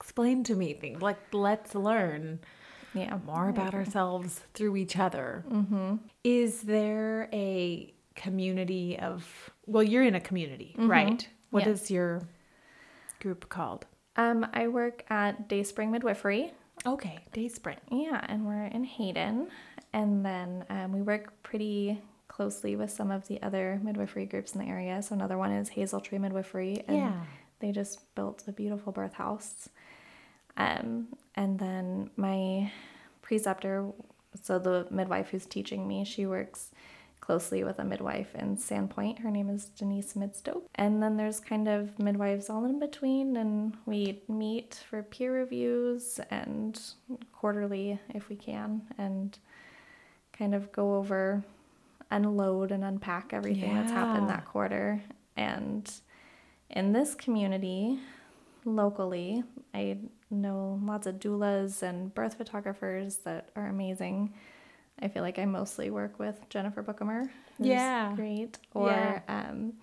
explain 0.00 0.44
to 0.44 0.54
me 0.54 0.74
things. 0.74 1.02
Like 1.02 1.18
let's 1.32 1.74
learn 1.74 2.40
Yeah. 2.94 3.18
more 3.26 3.48
about 3.48 3.74
ourselves 3.74 4.40
through 4.54 4.76
each 4.76 4.96
other. 4.98 5.44
Mm-hmm. 5.50 5.96
Is 6.24 6.62
there 6.62 7.28
a 7.32 7.92
community 8.14 8.98
of 8.98 9.50
well, 9.66 9.82
you're 9.82 10.02
in 10.04 10.14
a 10.14 10.20
community, 10.20 10.74
right? 10.78 11.28
What 11.50 11.66
is 11.66 11.82
Yes. 11.82 11.90
your 11.90 12.22
group 13.20 13.48
called? 13.48 13.86
Um, 14.16 14.46
I 14.52 14.68
work 14.68 15.04
at 15.10 15.48
Dayspring 15.48 15.90
Midwifery. 15.90 16.52
Okay, 16.86 17.18
Dayspring. 17.32 17.78
Yeah, 17.90 18.24
and 18.28 18.46
we're 18.46 18.64
in 18.66 18.84
Hayden. 18.84 19.48
And 19.92 20.24
then 20.24 20.64
um, 20.70 20.92
we 20.92 21.02
work 21.02 21.32
pretty 21.42 22.00
closely 22.28 22.76
with 22.76 22.90
some 22.90 23.10
of 23.10 23.26
the 23.28 23.40
other 23.42 23.80
midwifery 23.82 24.26
groups 24.26 24.54
in 24.54 24.60
the 24.60 24.66
area. 24.66 25.00
So 25.02 25.14
another 25.14 25.38
one 25.38 25.50
is 25.52 25.68
Hazel 25.70 26.00
Tree 26.00 26.18
Midwifery. 26.18 26.84
And 26.86 26.96
Yeah. 26.96 27.20
They 27.60 27.72
just 27.72 28.14
built 28.14 28.44
a 28.46 28.52
beautiful 28.52 28.92
birth 28.92 29.14
house. 29.14 29.68
Um, 30.56 31.08
and 31.34 31.58
then 31.58 32.10
my 32.16 32.72
preceptor, 33.22 33.90
so 34.42 34.58
the 34.58 34.86
midwife 34.90 35.30
who's 35.30 35.46
teaching 35.46 35.86
me, 35.86 36.04
she 36.04 36.26
works 36.26 36.70
closely 37.20 37.62
with 37.62 37.78
a 37.78 37.84
midwife 37.84 38.34
in 38.34 38.56
Sandpoint. 38.56 39.18
Her 39.18 39.30
name 39.30 39.50
is 39.50 39.66
Denise 39.66 40.14
Midstope. 40.14 40.62
And 40.76 41.02
then 41.02 41.16
there's 41.16 41.40
kind 41.40 41.68
of 41.68 41.98
midwives 41.98 42.48
all 42.48 42.64
in 42.64 42.78
between, 42.78 43.36
and 43.36 43.76
we 43.84 44.22
meet 44.28 44.82
for 44.88 45.02
peer 45.02 45.34
reviews 45.34 46.20
and 46.30 46.80
quarterly 47.32 48.00
if 48.14 48.28
we 48.30 48.36
can, 48.36 48.82
and 48.96 49.38
kind 50.32 50.54
of 50.54 50.72
go 50.72 50.96
over, 50.96 51.44
unload 52.10 52.72
and 52.72 52.82
unpack 52.82 53.32
everything 53.32 53.74
that's 53.74 53.92
happened 53.92 54.30
that 54.30 54.46
quarter. 54.46 55.02
And 55.36 55.92
in 56.70 56.92
this 56.92 57.14
community, 57.14 57.98
locally, 58.64 59.42
I 59.74 59.98
know 60.30 60.80
lots 60.84 61.06
of 61.06 61.16
doulas 61.16 61.82
and 61.82 62.14
birth 62.14 62.34
photographers 62.34 63.16
that 63.18 63.50
are 63.56 63.66
amazing. 63.66 64.34
I 65.00 65.08
feel 65.08 65.22
like 65.22 65.38
I 65.38 65.44
mostly 65.44 65.90
work 65.90 66.18
with 66.18 66.48
Jennifer 66.48 66.82
Bookamer. 66.82 67.28
who's 67.56 67.66
Yeah. 67.66 68.14
Great. 68.14 68.58
Or 68.74 68.88
Yeah. 68.88 69.20
um, 69.28 69.74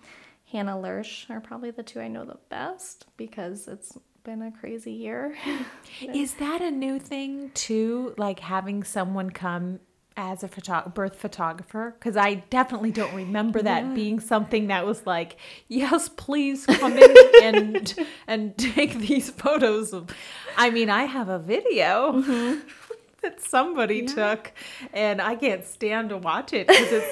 Hannah 0.52 0.78
Lurch 0.78 1.26
are 1.30 1.40
probably 1.40 1.70
the 1.70 1.82
two 1.82 2.00
I 2.00 2.08
know 2.08 2.24
the 2.24 2.38
best 2.48 3.06
because 3.16 3.66
it's 3.66 3.98
been 4.24 4.42
a 4.42 4.50
crazy 4.52 4.92
year. 4.92 5.36
Is 6.02 6.34
that 6.34 6.60
a 6.60 6.70
new 6.70 6.98
thing 6.98 7.50
too? 7.54 8.14
Like 8.18 8.38
having 8.40 8.84
someone 8.84 9.30
come 9.30 9.80
as 10.16 10.42
a 10.42 10.48
birth 10.94 11.16
photographer? 11.16 11.94
Because 11.98 12.16
I 12.16 12.34
definitely 12.50 12.90
don't 12.90 13.14
remember 13.14 13.62
that 13.62 13.94
being 13.94 14.20
something 14.20 14.68
that 14.68 14.86
was 14.86 15.06
like, 15.06 15.36
yes, 15.68 16.08
please 16.08 16.66
come 16.66 16.96
in 16.96 17.16
and 17.42 17.94
and 18.26 18.56
take 18.56 18.94
these 18.98 19.30
photos 19.30 19.92
of. 19.92 20.10
I 20.56 20.70
mean, 20.70 20.90
I 20.90 21.04
have 21.04 21.28
a 21.28 21.38
video. 21.38 22.60
That 23.22 23.40
somebody 23.40 24.02
took, 24.02 24.52
and 24.92 25.20
I 25.20 25.34
can't 25.34 25.64
stand 25.64 26.10
to 26.10 26.18
watch 26.18 26.52
it 26.52 26.68
because 26.68 26.92
it's 26.92 27.08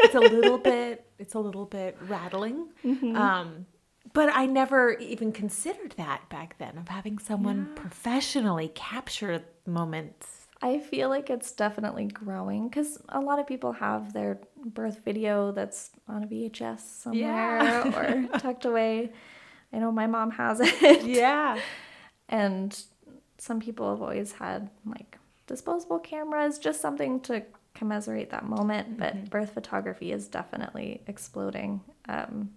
it's 0.00 0.14
a 0.14 0.20
little 0.20 0.58
bit 0.72 1.06
it's 1.18 1.34
a 1.34 1.38
little 1.38 1.64
bit 1.64 1.96
rattling. 2.02 2.66
Um, 2.84 3.64
but 4.12 4.30
I 4.32 4.46
never 4.46 4.92
even 4.98 5.32
considered 5.32 5.94
that 5.96 6.28
back 6.28 6.56
then 6.58 6.76
of 6.76 6.88
having 6.88 7.18
someone 7.18 7.70
professionally 7.76 8.68
capture 8.74 9.42
moments. 9.66 10.43
I 10.64 10.78
feel 10.78 11.10
like 11.10 11.28
it's 11.28 11.52
definitely 11.52 12.06
growing 12.06 12.68
because 12.68 12.98
a 13.10 13.20
lot 13.20 13.38
of 13.38 13.46
people 13.46 13.72
have 13.72 14.14
their 14.14 14.38
birth 14.64 15.04
video 15.04 15.52
that's 15.52 15.90
on 16.08 16.24
a 16.24 16.26
VHS 16.26 16.80
somewhere 16.80 17.58
Yeah. 17.58 18.28
or 18.32 18.38
tucked 18.38 18.64
away. 18.64 19.12
I 19.74 19.78
know 19.78 19.92
my 19.92 20.06
mom 20.06 20.30
has 20.30 20.60
it. 20.62 21.04
Yeah. 21.04 21.60
And 22.30 22.82
some 23.36 23.60
people 23.60 23.90
have 23.90 24.00
always 24.00 24.32
had 24.32 24.70
like 24.86 25.18
disposable 25.46 25.98
cameras, 25.98 26.58
just 26.58 26.80
something 26.80 27.20
to 27.20 27.42
commiserate 27.74 28.30
that 28.30 28.46
moment. 28.46 28.98
But 28.98 29.28
birth 29.28 29.50
photography 29.52 30.12
is 30.12 30.28
definitely 30.28 31.02
exploding. 31.06 31.82
Um, 32.08 32.52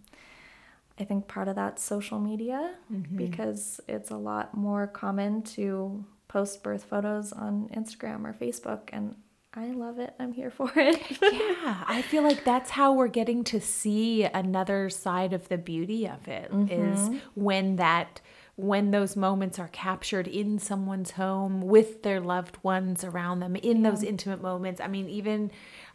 I 0.97 1.03
think 1.03 1.28
part 1.28 1.49
of 1.49 1.55
that's 1.58 1.84
social 1.84 2.20
media 2.20 2.74
because 3.16 3.82
it's 3.89 4.12
a 4.12 4.18
lot 4.18 4.55
more 4.55 4.88
common 4.88 5.41
to 5.58 6.05
post 6.38 6.61
birth 6.61 6.83
photos 6.83 7.33
on 7.33 7.67
Instagram 7.73 8.23
or 8.23 8.31
Facebook 8.31 8.89
and 8.93 9.15
I 9.55 9.71
love 9.71 9.97
it. 9.97 10.13
I'm 10.19 10.33
here 10.33 10.51
for 10.51 10.71
it. 10.75 11.01
yeah, 11.19 11.83
I 11.88 12.03
feel 12.03 12.21
like 12.21 12.43
that's 12.43 12.69
how 12.69 12.93
we're 12.93 13.07
getting 13.07 13.43
to 13.45 13.59
see 13.59 14.23
another 14.23 14.88
side 14.91 15.33
of 15.33 15.49
the 15.49 15.57
beauty 15.57 16.07
of 16.07 16.27
it 16.27 16.51
is 16.69 17.09
when 17.33 17.77
that 17.77 18.21
when 18.55 18.91
those 18.91 19.15
moments 19.15 19.57
are 19.57 19.69
captured 19.69 20.27
in 20.27 20.59
someone's 20.59 21.11
home 21.11 21.61
with 21.61 22.03
their 22.03 22.19
loved 22.19 22.63
ones 22.63 23.03
around 23.03 23.39
them 23.39 23.55
in 23.55 23.81
those 23.81 24.03
intimate 24.03 24.41
moments. 24.41 24.79
I 24.79 24.88
mean, 24.88 25.09
even 25.09 25.51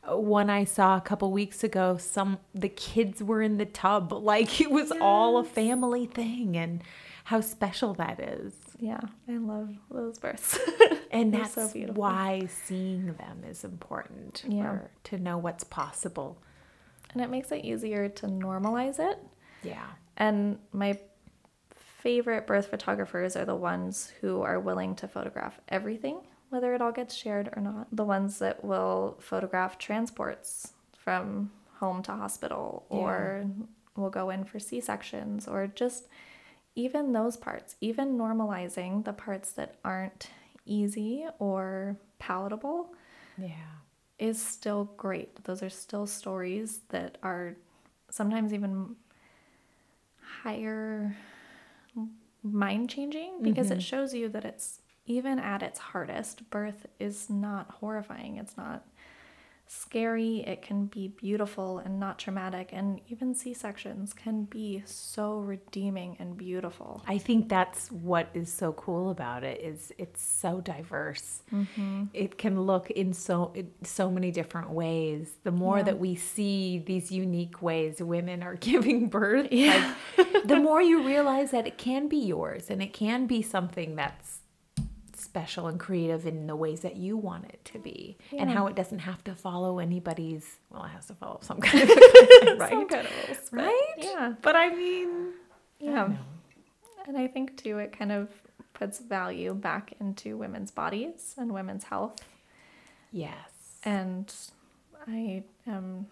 uh, 0.08 0.16
one 0.16 0.50
I 0.50 0.64
saw 0.64 0.96
a 0.96 1.00
couple 1.00 1.30
weeks 1.30 1.62
ago, 1.62 1.96
some 1.98 2.38
the 2.52 2.68
kids 2.68 3.22
were 3.22 3.42
in 3.42 3.58
the 3.58 3.66
tub, 3.66 4.12
like 4.32 4.60
it 4.60 4.72
was 4.72 4.90
all 5.00 5.38
a 5.38 5.44
family 5.44 6.06
thing, 6.06 6.56
and 6.56 6.82
how 7.24 7.40
special 7.40 7.94
that 7.94 8.18
is. 8.18 8.54
Yeah, 8.82 9.00
I 9.28 9.36
love 9.38 9.70
those 9.90 10.18
births. 10.18 10.58
And 11.14 11.32
that's 11.34 11.52
so 11.52 11.68
beautiful. 11.70 12.00
why 12.00 12.46
seeing 12.66 13.12
them 13.12 13.44
is 13.46 13.64
important 13.64 14.44
Yeah. 14.48 14.78
to 15.04 15.18
know 15.18 15.36
what's 15.36 15.62
possible. 15.62 16.30
and 17.12 17.20
it 17.22 17.28
makes 17.28 17.52
it 17.52 17.64
easier 17.66 18.08
to 18.08 18.26
normalize 18.26 18.98
it. 18.98 19.18
Yeah. 19.62 19.84
And 20.16 20.58
my 20.72 20.98
favorite 21.74 22.46
birth 22.46 22.68
photographers 22.68 23.36
are 23.36 23.44
the 23.44 23.54
ones 23.54 24.12
who 24.20 24.40
are 24.42 24.58
willing 24.58 24.94
to 24.96 25.06
photograph 25.06 25.60
everything, 25.68 26.16
whether 26.48 26.74
it 26.74 26.80
all 26.82 26.92
gets 26.92 27.14
shared 27.14 27.50
or 27.54 27.60
not. 27.62 27.88
The 27.92 28.04
ones 28.04 28.38
that 28.38 28.64
will 28.64 29.18
photograph 29.20 29.76
transports 29.78 30.72
from 30.96 31.50
home 31.78 32.02
to 32.04 32.12
hospital 32.12 32.86
or 32.88 33.44
will 33.96 34.10
go 34.10 34.30
in 34.30 34.44
for 34.44 34.58
C 34.58 34.80
sections 34.80 35.46
or 35.46 35.66
just 35.66 36.08
even 36.74 37.12
those 37.12 37.36
parts, 37.36 37.76
even 37.80 38.16
normalizing 38.16 39.04
the 39.04 39.12
parts 39.12 39.52
that 39.52 39.76
aren't 39.84 40.30
easy 40.64 41.26
or 41.38 41.96
palatable 42.18 42.94
Yeah. 43.36 43.50
is 44.18 44.40
still 44.40 44.84
great. 44.96 45.44
Those 45.44 45.62
are 45.62 45.70
still 45.70 46.06
stories 46.06 46.80
that 46.88 47.18
are 47.22 47.56
sometimes 48.10 48.52
even 48.52 48.96
higher 50.42 51.16
mind 52.42 52.90
changing 52.90 53.42
because 53.42 53.70
it 53.70 53.74
mm-hmm. 53.74 53.80
shows 53.80 54.14
you 54.14 54.28
that 54.30 54.44
it's 54.44 54.80
even 55.06 55.38
at 55.38 55.62
its 55.62 55.78
hardest, 55.78 56.48
birth 56.50 56.86
is 56.98 57.28
not 57.28 57.70
horrifying. 57.70 58.36
It's 58.36 58.56
not 58.56 58.84
scary. 59.66 60.38
It 60.46 60.62
can 60.62 60.86
be 60.86 61.08
beautiful 61.08 61.78
and 61.78 61.98
not 61.98 62.18
traumatic. 62.18 62.70
And 62.72 63.00
even 63.08 63.34
C 63.34 63.54
sections 63.54 64.12
can 64.12 64.44
be 64.44 64.82
so 64.84 65.38
redeeming 65.38 66.16
and 66.18 66.36
beautiful. 66.36 67.02
I 67.08 67.18
think 67.18 67.48
that's 67.48 67.90
what 67.90 68.28
is 68.34 68.52
so 68.52 68.72
cool 68.74 69.10
about 69.10 69.44
it 69.44 69.60
is 69.60 69.92
it's 69.98 70.20
so 70.22 70.60
diverse. 70.60 71.42
Mm-hmm. 71.52 72.04
It 72.12 72.36
can 72.38 72.60
look 72.62 72.90
in 72.90 73.12
so 73.14 73.52
in 73.54 73.70
so 73.82 74.10
many 74.10 74.30
different 74.30 74.70
ways. 74.70 75.32
The 75.44 75.52
more 75.52 75.78
Yeah. 75.78 75.84
that 75.84 75.98
we 75.98 76.16
see 76.16 76.78
these 76.84 77.10
unique 77.10 77.62
ways 77.62 78.02
women 78.02 78.42
are 78.42 78.54
giving 78.70 79.08
birth, 79.08 79.48
like, 79.50 79.94
the 80.44 80.56
more 80.56 80.82
you 80.82 81.02
realize 81.06 81.50
that 81.52 81.66
it 81.66 81.78
can 81.78 82.08
be 82.08 82.18
yours 82.18 82.68
and 82.68 82.82
it 82.82 82.92
can 82.92 83.26
be 83.26 83.40
something 83.42 83.96
that's 83.96 84.40
special 85.32 85.66
and 85.66 85.80
creative 85.80 86.26
in 86.26 86.46
the 86.46 86.54
ways 86.54 86.80
that 86.80 86.94
you 86.96 87.16
want 87.16 87.46
it 87.46 87.64
to 87.64 87.78
be 87.78 88.18
and 88.38 88.50
how 88.50 88.66
it 88.66 88.74
doesn't 88.76 88.98
have 88.98 89.24
to 89.24 89.34
follow 89.34 89.78
anybody's 89.78 90.56
well 90.68 90.84
it 90.84 90.88
has 90.88 91.06
to 91.06 91.14
follow 91.14 91.38
some 91.40 91.58
kind 91.58 91.88
of 91.90 92.58
right 92.58 92.68
Some 92.70 92.86
kind 92.86 93.06
of 93.06 93.12
rules, 93.28 93.48
but 93.50 93.56
right 93.64 93.94
Yeah. 93.96 94.34
but 94.42 94.54
i 94.56 94.68
mean 94.68 95.32
Yeah. 95.78 95.90
know. 96.08 96.16
And 97.06 97.16
I 97.16 97.26
think 97.28 97.56
too, 97.56 97.78
it 97.78 97.96
kind 97.98 98.12
of 98.12 98.28
puts 98.74 98.98
value 99.00 99.54
back 99.54 99.94
into 100.00 100.36
women's 100.36 100.70
bodies 100.70 101.34
and 101.38 101.52
women's 101.54 101.84
health. 101.84 102.16
yes 103.10 103.78
And 103.84 104.32
I 105.08 105.44
am 105.66 106.06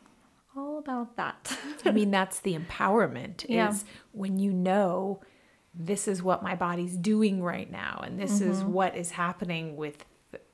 all 0.57 0.79
about 0.79 1.17
that. 1.17 1.57
I 1.85 1.91
mean, 1.93 2.11
that's 2.19 2.41
the 2.41 2.59
empowerment 2.59 3.45
Yeah. 3.49 3.69
is 3.71 3.85
when 4.13 4.39
you 4.39 4.53
know 4.53 5.21
this 5.75 6.09
is 6.09 6.23
what 6.23 6.43
my 6.43 6.55
body's 6.57 6.97
doing 6.97 7.43
right 7.43 7.71
now 7.71 8.03
and 8.05 8.19
this 8.19 8.41
is 8.41 8.59
Mm-hmm. 8.61 8.73
what 8.73 8.97
is 8.97 9.13
happening 9.13 9.77
with 9.77 10.05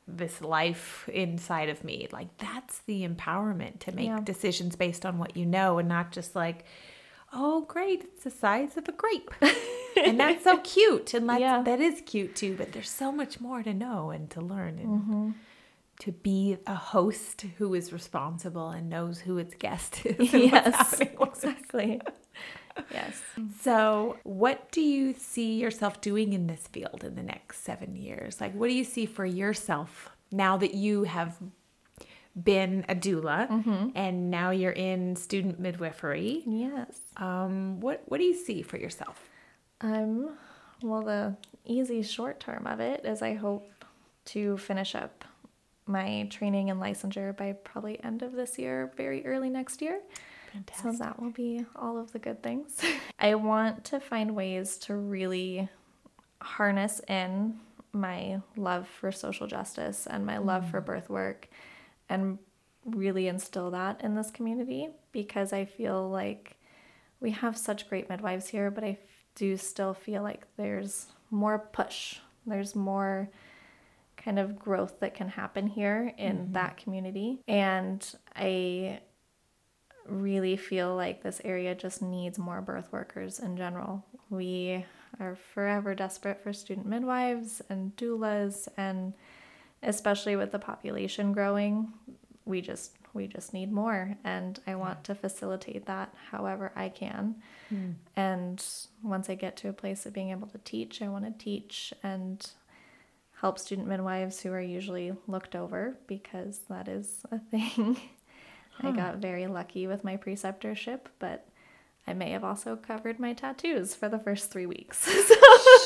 this 0.08 0.40
life 0.40 1.08
inside 1.12 1.68
of 1.68 1.82
me. 1.82 2.06
Like 2.12 2.28
that's 2.38 2.78
the 2.80 3.06
empowerment 3.08 3.80
to 3.80 3.92
make 3.92 4.06
Yeah. 4.06 4.20
decisions 4.22 4.76
based 4.76 5.04
on 5.04 5.18
what 5.18 5.36
you 5.36 5.44
know 5.46 5.78
and 5.78 5.88
not 5.88 6.12
just 6.12 6.36
like, 6.36 6.64
oh 7.32 7.62
great, 7.62 8.02
it's 8.04 8.22
the 8.24 8.30
size 8.30 8.76
of 8.76 8.86
a 8.88 8.92
grape. 8.92 9.30
and 10.04 10.20
that's 10.20 10.44
so 10.44 10.58
cute. 10.74 11.12
And 11.14 11.28
that's, 11.28 11.40
Yeah. 11.40 11.62
that 11.62 11.80
is 11.80 12.02
cute 12.06 12.36
too, 12.36 12.54
but 12.56 12.72
there's 12.72 12.90
so 12.90 13.10
much 13.10 13.40
more 13.40 13.62
to 13.64 13.74
know 13.74 14.10
and 14.10 14.30
to 14.30 14.40
learn 14.40 14.78
and 14.78 14.88
Mm-hmm. 15.00 15.30
to 16.00 16.12
be 16.12 16.58
a 16.66 16.74
host 16.76 17.44
who 17.58 17.74
is 17.74 17.92
responsible 17.92 18.68
and 18.68 18.88
knows 18.88 19.20
who 19.20 19.38
its 19.38 19.54
guest 19.56 20.04
is. 20.06 20.32
yes, 20.32 21.00
exactly. 21.00 22.00
Yes. 22.90 23.20
so, 23.60 24.16
what 24.24 24.70
do 24.72 24.80
you 24.80 25.14
see 25.14 25.54
yourself 25.60 26.00
doing 26.00 26.32
in 26.32 26.46
this 26.46 26.66
field 26.68 27.04
in 27.04 27.14
the 27.14 27.22
next 27.22 27.64
seven 27.64 27.96
years? 27.96 28.40
Like, 28.40 28.54
what 28.54 28.68
do 28.68 28.74
you 28.74 28.84
see 28.84 29.06
for 29.06 29.24
yourself 29.26 30.10
now 30.32 30.56
that 30.56 30.74
you 30.74 31.04
have 31.04 31.36
been 32.42 32.84
a 32.88 32.94
doula 32.94 33.48
Mm-hmm. 33.48 33.88
and 33.94 34.30
now 34.30 34.50
you're 34.50 34.72
in 34.72 35.16
student 35.16 35.58
midwifery? 35.58 36.42
Yes. 36.46 36.98
Um, 37.16 37.80
what 37.80 38.02
What 38.06 38.18
do 38.18 38.24
you 38.24 38.34
see 38.34 38.62
for 38.62 38.76
yourself? 38.76 39.28
Um, 39.80 40.30
well, 40.82 41.02
the 41.02 41.36
easy 41.64 42.02
short 42.02 42.40
term 42.40 42.66
of 42.66 42.80
it 42.80 43.04
is 43.04 43.22
I 43.22 43.34
hope 43.34 43.68
to 44.26 44.56
finish 44.58 44.94
up 44.94 45.24
my 45.86 46.26
training 46.30 46.68
and 46.70 46.80
licensure 46.80 47.34
by 47.36 47.52
probably 47.52 48.02
end 48.02 48.22
of 48.22 48.32
this 48.32 48.58
year, 48.58 48.92
very 48.96 49.24
early 49.24 49.48
next 49.48 49.80
year. 49.80 50.00
So 50.82 50.92
that 50.92 51.20
will 51.20 51.30
be 51.30 51.64
all 51.74 51.98
of 51.98 52.12
the 52.12 52.18
good 52.18 52.42
things. 52.42 52.80
I 53.18 53.34
want 53.34 53.84
to 53.86 54.00
find 54.00 54.34
ways 54.34 54.78
to 54.78 54.94
really 54.94 55.68
harness 56.40 57.00
in 57.08 57.58
my 57.92 58.40
love 58.56 58.86
for 58.88 59.10
social 59.10 59.46
justice 59.46 60.06
and 60.06 60.26
my 60.26 60.38
love 60.38 60.68
for 60.70 60.80
mm. 60.80 60.86
birth 60.86 61.08
work 61.08 61.48
and 62.08 62.38
really 62.84 63.26
instill 63.26 63.70
that 63.72 64.00
in 64.02 64.14
this 64.14 64.30
community 64.30 64.88
because 65.12 65.52
I 65.52 65.64
feel 65.64 66.08
like 66.08 66.56
we 67.20 67.30
have 67.32 67.56
such 67.56 67.88
great 67.88 68.08
midwives 68.08 68.48
here, 68.48 68.70
but 68.70 68.84
I 68.84 68.98
do 69.34 69.56
still 69.56 69.94
feel 69.94 70.22
like 70.22 70.46
there's 70.56 71.06
more 71.30 71.58
push. 71.58 72.18
There's 72.46 72.76
more 72.76 73.30
kind 74.16 74.38
of 74.38 74.58
growth 74.58 75.00
that 75.00 75.14
can 75.14 75.28
happen 75.28 75.66
here 75.66 76.12
in 76.18 76.36
mm-hmm. 76.36 76.52
that 76.52 76.76
community. 76.76 77.40
And 77.48 78.06
I 78.34 79.00
really 80.08 80.56
feel 80.56 80.94
like 80.94 81.22
this 81.22 81.40
area 81.44 81.74
just 81.74 82.02
needs 82.02 82.38
more 82.38 82.60
birth 82.60 82.92
workers 82.92 83.38
in 83.38 83.56
general. 83.56 84.04
We 84.30 84.84
are 85.20 85.36
forever 85.54 85.94
desperate 85.94 86.42
for 86.42 86.52
student 86.52 86.86
midwives 86.86 87.62
and 87.68 87.94
doulas 87.96 88.68
and 88.76 89.14
especially 89.82 90.36
with 90.36 90.52
the 90.52 90.58
population 90.58 91.32
growing, 91.32 91.92
we 92.44 92.60
just 92.60 92.92
we 93.12 93.26
just 93.26 93.54
need 93.54 93.72
more 93.72 94.16
and 94.24 94.60
I 94.66 94.74
want 94.74 95.04
to 95.04 95.14
facilitate 95.14 95.86
that 95.86 96.14
however 96.30 96.70
I 96.76 96.90
can. 96.90 97.36
Hmm. 97.70 97.92
And 98.14 98.64
once 99.02 99.30
I 99.30 99.34
get 99.34 99.56
to 99.58 99.68
a 99.68 99.72
place 99.72 100.04
of 100.04 100.12
being 100.12 100.30
able 100.30 100.48
to 100.48 100.58
teach, 100.58 101.00
I 101.00 101.08
want 101.08 101.24
to 101.24 101.44
teach 101.44 101.94
and 102.02 102.46
help 103.40 103.58
student 103.58 103.88
midwives 103.88 104.40
who 104.40 104.52
are 104.52 104.60
usually 104.60 105.14
looked 105.26 105.56
over 105.56 105.96
because 106.06 106.60
that 106.68 106.88
is 106.88 107.22
a 107.30 107.38
thing. 107.50 107.96
I 108.82 108.90
got 108.92 109.16
very 109.16 109.46
lucky 109.46 109.86
with 109.86 110.04
my 110.04 110.16
preceptorship, 110.16 111.00
but 111.18 111.46
I 112.06 112.12
may 112.12 112.30
have 112.30 112.44
also 112.44 112.76
covered 112.76 113.18
my 113.18 113.32
tattoos 113.32 113.94
for 113.94 114.08
the 114.08 114.18
first 114.18 114.50
three 114.50 114.66
weeks. 114.66 115.08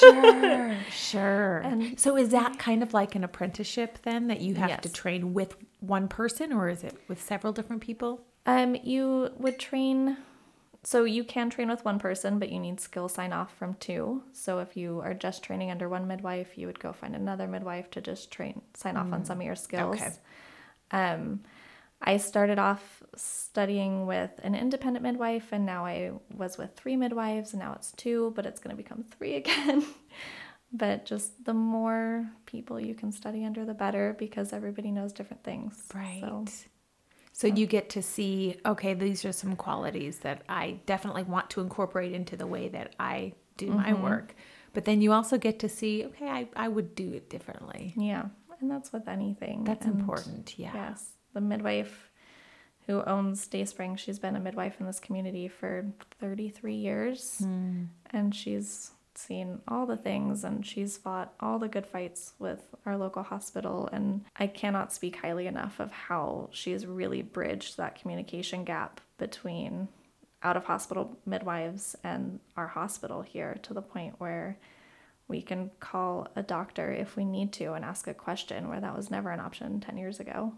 Sure, 0.01 0.77
sure. 0.91 1.59
And- 1.65 1.99
so, 2.01 2.17
is 2.17 2.31
that 2.31 2.59
kind 2.59 2.83
of 2.83 2.95
like 2.95 3.15
an 3.15 3.25
apprenticeship 3.25 3.99
then 4.03 4.29
that 4.29 4.41
you 4.41 4.55
have 4.55 4.81
to 4.83 4.89
train 4.89 5.35
with 5.35 5.57
one 5.81 6.09
person, 6.09 6.53
or 6.53 6.69
is 6.69 6.83
it 6.85 6.97
with 7.09 7.21
several 7.23 7.53
different 7.53 7.83
people? 7.83 8.23
um, 8.47 8.75
you 8.77 9.31
would 9.37 9.59
train, 9.59 10.17
so 10.83 11.05
you 11.05 11.23
can 11.25 11.51
train 11.51 11.69
with 11.69 11.85
one 11.85 11.99
person, 11.99 12.39
but 12.39 12.49
you 12.51 12.59
need 12.59 12.81
skill 12.81 13.09
sign 13.09 13.33
off 13.35 13.55
from 13.59 13.75
two. 13.75 14.23
So 14.33 14.61
if 14.61 14.77
you 14.77 15.01
are 15.01 15.13
just 15.13 15.43
training 15.43 15.71
under 15.71 15.89
one 15.89 16.07
midwife, 16.07 16.57
you 16.57 16.67
would 16.67 16.81
go 16.81 16.93
find 16.93 17.15
another 17.15 17.47
midwife 17.47 17.91
to 17.91 18.01
just 18.01 18.31
train, 18.31 18.63
sign 18.75 18.97
off 18.97 19.13
on 19.13 19.25
some 19.27 19.39
of 19.41 19.45
your 19.47 19.57
skills. 19.57 19.97
Okay. 19.97 20.13
Um, 20.93 21.41
I 22.03 22.17
started 22.17 22.59
off 22.59 23.03
studying 23.15 24.07
with 24.07 24.31
an 24.43 24.55
independent 24.55 25.03
midwife, 25.03 25.49
and 25.53 25.67
now 25.67 25.85
I 25.85 26.13
was 26.35 26.57
with 26.57 26.75
three 26.75 26.97
midwives, 26.97 27.53
and 27.53 27.61
now 27.61 27.75
it's 27.75 27.93
two, 27.93 28.33
but 28.35 28.47
it's 28.47 28.59
going 28.61 28.75
to 28.75 28.83
become 28.83 29.03
three 29.05 29.35
again. 29.43 29.85
but 30.73 31.05
just 31.05 31.45
the 31.45 31.53
more 31.55 32.27
people 32.47 32.81
you 32.81 32.95
can 32.95 33.13
study 33.13 33.45
under, 33.45 33.65
the 33.65 33.75
better 33.75 34.15
because 34.19 34.53
everybody 34.53 34.91
knows 34.91 35.13
different 35.13 35.45
things. 35.45 35.83
Right. 35.95 36.21
So, 36.21 36.45
So, 37.33 37.47
you 37.49 37.67
get 37.67 37.91
to 37.91 38.03
see, 38.03 38.57
okay, 38.65 38.95
these 38.95 39.25
are 39.25 39.33
some 39.33 39.55
qualities 39.57 40.21
that 40.21 40.43
I 40.49 40.81
definitely 40.87 41.25
want 41.25 41.51
to 41.51 41.61
incorporate 41.61 42.13
into 42.13 42.37
the 42.37 42.47
way 42.47 42.69
that 42.69 42.95
I 42.99 43.35
do 43.57 43.67
my 43.73 43.93
Mm-hmm. 43.93 44.03
work. 44.03 44.35
But 44.73 44.85
then 44.85 45.01
you 45.03 45.13
also 45.13 45.37
get 45.37 45.59
to 45.61 45.69
see, 45.69 46.05
okay, 46.07 46.29
I, 46.29 46.49
I 46.57 46.69
would 46.69 46.95
do 46.95 47.13
it 47.13 47.29
differently. 47.29 47.93
Yeah, 47.97 48.27
and 48.61 48.71
that's 48.71 48.93
with 48.93 49.09
anything. 49.09 49.65
That's 49.65 49.85
And 49.85 50.01
important. 50.01 50.59
Yeah. 50.59 50.71
Yes, 50.75 51.13
the 51.33 51.41
midwife 51.41 52.11
who 52.87 53.03
owns 53.05 53.47
Dayspring, 53.47 53.97
she's 53.97 54.19
been 54.19 54.37
a 54.37 54.41
midwife 54.41 54.81
in 54.81 54.87
this 54.87 54.99
community 55.01 55.47
for 55.49 55.87
33 56.21 56.75
years, 56.75 57.39
Hmm. 57.39 57.85
and 58.11 58.35
she's 58.35 58.91
seen 59.15 59.61
all 59.69 59.85
the 59.87 59.97
things 59.99 60.45
and 60.45 60.65
she's 60.65 60.97
fought 60.97 61.35
all 61.41 61.59
the 61.59 61.69
good 61.69 61.85
fights 61.87 62.33
with 62.39 62.75
our 62.87 62.97
local 62.97 63.23
hospital 63.25 63.87
and 63.93 64.25
I 64.37 64.47
cannot 64.47 64.93
speak 64.95 65.17
highly 65.17 65.47
enough 65.47 65.79
of 65.79 65.91
how 65.93 66.49
she 66.53 66.71
she's 66.71 66.87
really 66.87 67.21
bridged 67.21 67.77
that 67.77 68.01
communication 68.01 68.65
gap 68.65 69.01
between 69.19 69.89
out 70.43 70.57
of 70.57 70.65
hospital 70.65 71.19
midwives 71.27 71.97
and 72.03 72.41
our 72.57 72.69
hospital 72.69 73.21
here 73.21 73.59
to 73.65 73.75
the 73.75 73.83
point 73.83 74.15
where 74.19 74.57
we 75.29 75.43
can 75.43 75.71
call 75.81 76.29
a 76.35 76.43
doctor 76.43 76.91
if 76.91 77.15
we 77.17 77.25
need 77.25 77.53
to 77.55 77.75
and 77.75 77.85
ask 77.85 78.07
a 78.07 78.15
question 78.15 78.69
where 78.69 78.81
that 78.81 78.97
was 78.97 79.11
never 79.11 79.31
an 79.31 79.41
option 79.41 79.81
10 79.81 79.99
years 79.99 80.19
ago. 80.21 80.55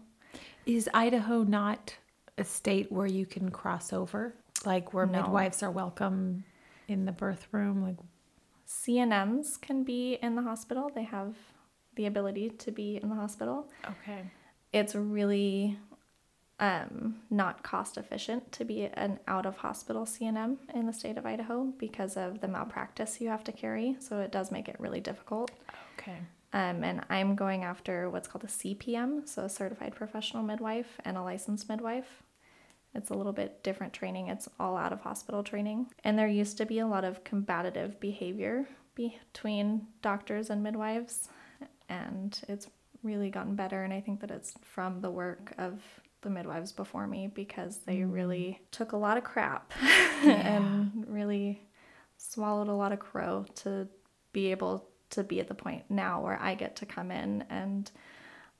Is 0.65 0.89
Idaho 0.93 1.43
not 1.43 1.95
a 2.37 2.43
state 2.43 2.91
where 2.91 3.05
you 3.05 3.25
can 3.25 3.51
cross 3.51 3.93
over? 3.93 4.33
Like 4.65 4.93
where 4.93 5.05
No. 5.05 5.21
midwives 5.21 5.61
are 5.63 5.71
welcome 5.71 6.43
in 6.87 7.05
the 7.05 7.11
birth 7.11 7.47
room? 7.51 7.83
Like, 7.83 7.97
CNMs 8.67 9.59
can 9.61 9.83
be 9.83 10.13
in 10.21 10.35
the 10.35 10.41
hospital. 10.41 10.89
They 10.93 11.03
have 11.03 11.35
the 11.95 12.05
ability 12.05 12.49
to 12.49 12.71
be 12.71 12.99
in 13.01 13.09
the 13.09 13.15
hospital. 13.15 13.69
okay. 13.87 14.31
It's 14.71 14.95
really 14.95 15.77
um, 16.59 17.19
not 17.29 17.61
cost 17.61 17.97
efficient 17.97 18.51
to 18.53 18.65
be 18.65 18.85
an 18.85 19.19
out 19.27 19.45
of 19.45 19.57
hospital 19.57 20.05
CNM 20.05 20.57
in 20.73 20.87
the 20.87 20.93
state 20.93 21.17
of 21.17 21.25
Idaho 21.25 21.73
because 21.77 22.17
of 22.17 22.41
the 22.41 22.47
malpractice 22.47 23.21
you 23.21 23.27
have 23.29 23.43
to 23.43 23.51
carry. 23.51 23.95
So 23.99 24.19
it 24.21 24.31
does 24.31 24.49
make 24.51 24.67
it 24.67 24.75
really 24.79 25.01
difficult. 25.01 25.51
Okay. 25.99 26.17
Um, 26.53 26.83
and 26.83 27.01
I'm 27.09 27.35
going 27.35 27.63
after 27.63 28.09
what's 28.09 28.27
called 28.27 28.43
a 28.43 28.47
CPM, 28.47 29.27
so 29.27 29.43
a 29.43 29.49
certified 29.49 29.95
professional 29.95 30.43
midwife 30.43 30.99
and 31.03 31.17
a 31.17 31.23
licensed 31.23 31.67
midwife. 31.67 32.21
It's 32.93 33.09
a 33.09 33.15
little 33.15 33.33
bit 33.33 33.63
different 33.63 33.91
training. 33.91 34.27
It's 34.27 34.47
all 34.59 34.77
out 34.77 34.93
of 34.93 35.01
hospital 35.01 35.43
training. 35.43 35.87
And 36.03 36.17
there 36.17 36.27
used 36.27 36.57
to 36.59 36.65
be 36.65 36.77
a 36.77 36.87
lot 36.87 37.03
of 37.03 37.23
combative 37.23 37.99
behavior 37.99 38.67
between 38.93 39.87
doctors 40.03 40.51
and 40.51 40.61
midwives, 40.61 41.29
and 41.89 42.39
it's 42.47 42.67
really 43.01 43.31
gotten 43.31 43.55
better. 43.55 43.83
And 43.83 43.91
I 43.91 43.99
think 43.99 44.21
that 44.21 44.29
it's 44.29 44.53
from 44.61 45.01
the 45.01 45.09
work 45.09 45.53
of 45.57 45.81
the 46.21 46.29
midwives 46.29 46.71
before 46.71 47.07
me 47.07 47.27
because 47.33 47.79
they 47.79 48.03
really 48.03 48.61
took 48.71 48.91
a 48.91 48.97
lot 48.97 49.17
of 49.17 49.23
crap 49.23 49.73
and 50.23 51.05
really 51.07 51.63
swallowed 52.17 52.69
a 52.69 52.73
lot 52.73 52.91
of 52.91 52.99
crow 52.99 53.45
to 53.55 53.87
be 54.31 54.51
able 54.51 54.87
to 55.13 55.23
be 55.23 55.39
at 55.39 55.47
the 55.47 55.55
point 55.55 55.83
now 55.89 56.21
where 56.21 56.39
I 56.41 56.55
get 56.55 56.75
to 56.77 56.85
come 56.85 57.11
in 57.11 57.45
and 57.49 57.89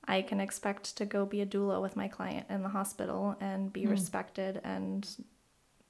I 0.06 0.22
can 0.22 0.40
expect 0.40 0.96
to 0.98 1.06
go 1.06 1.24
be 1.24 1.40
a 1.40 1.46
doula 1.46 1.80
with 1.80 1.96
my 1.96 2.08
client 2.08 2.46
in 2.50 2.62
the 2.62 2.68
hospital 2.68 3.36
and 3.40 3.72
be 3.72 3.84
hmm. 3.84 3.90
respected 3.90 4.60
and 4.64 5.08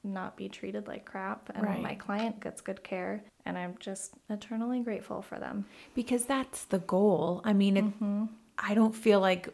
not 0.04 0.36
be 0.36 0.48
treated 0.48 0.86
like 0.86 1.04
crap 1.04 1.50
and 1.54 1.64
Right. 1.64 1.80
my 1.82 1.94
client 1.94 2.40
gets 2.40 2.60
good 2.60 2.84
care 2.84 3.24
and 3.46 3.56
I'm 3.56 3.76
just 3.80 4.14
eternally 4.28 4.80
grateful 4.80 5.22
for 5.22 5.38
them. 5.38 5.64
Because 5.94 6.26
that's 6.26 6.64
the 6.64 6.78
goal. 6.78 7.40
I 7.44 7.52
mean, 7.54 7.76
it, 7.76 7.84
mm-hmm. 7.84 8.24
I 8.58 8.74
don't 8.74 8.94
feel 8.94 9.20
like 9.20 9.48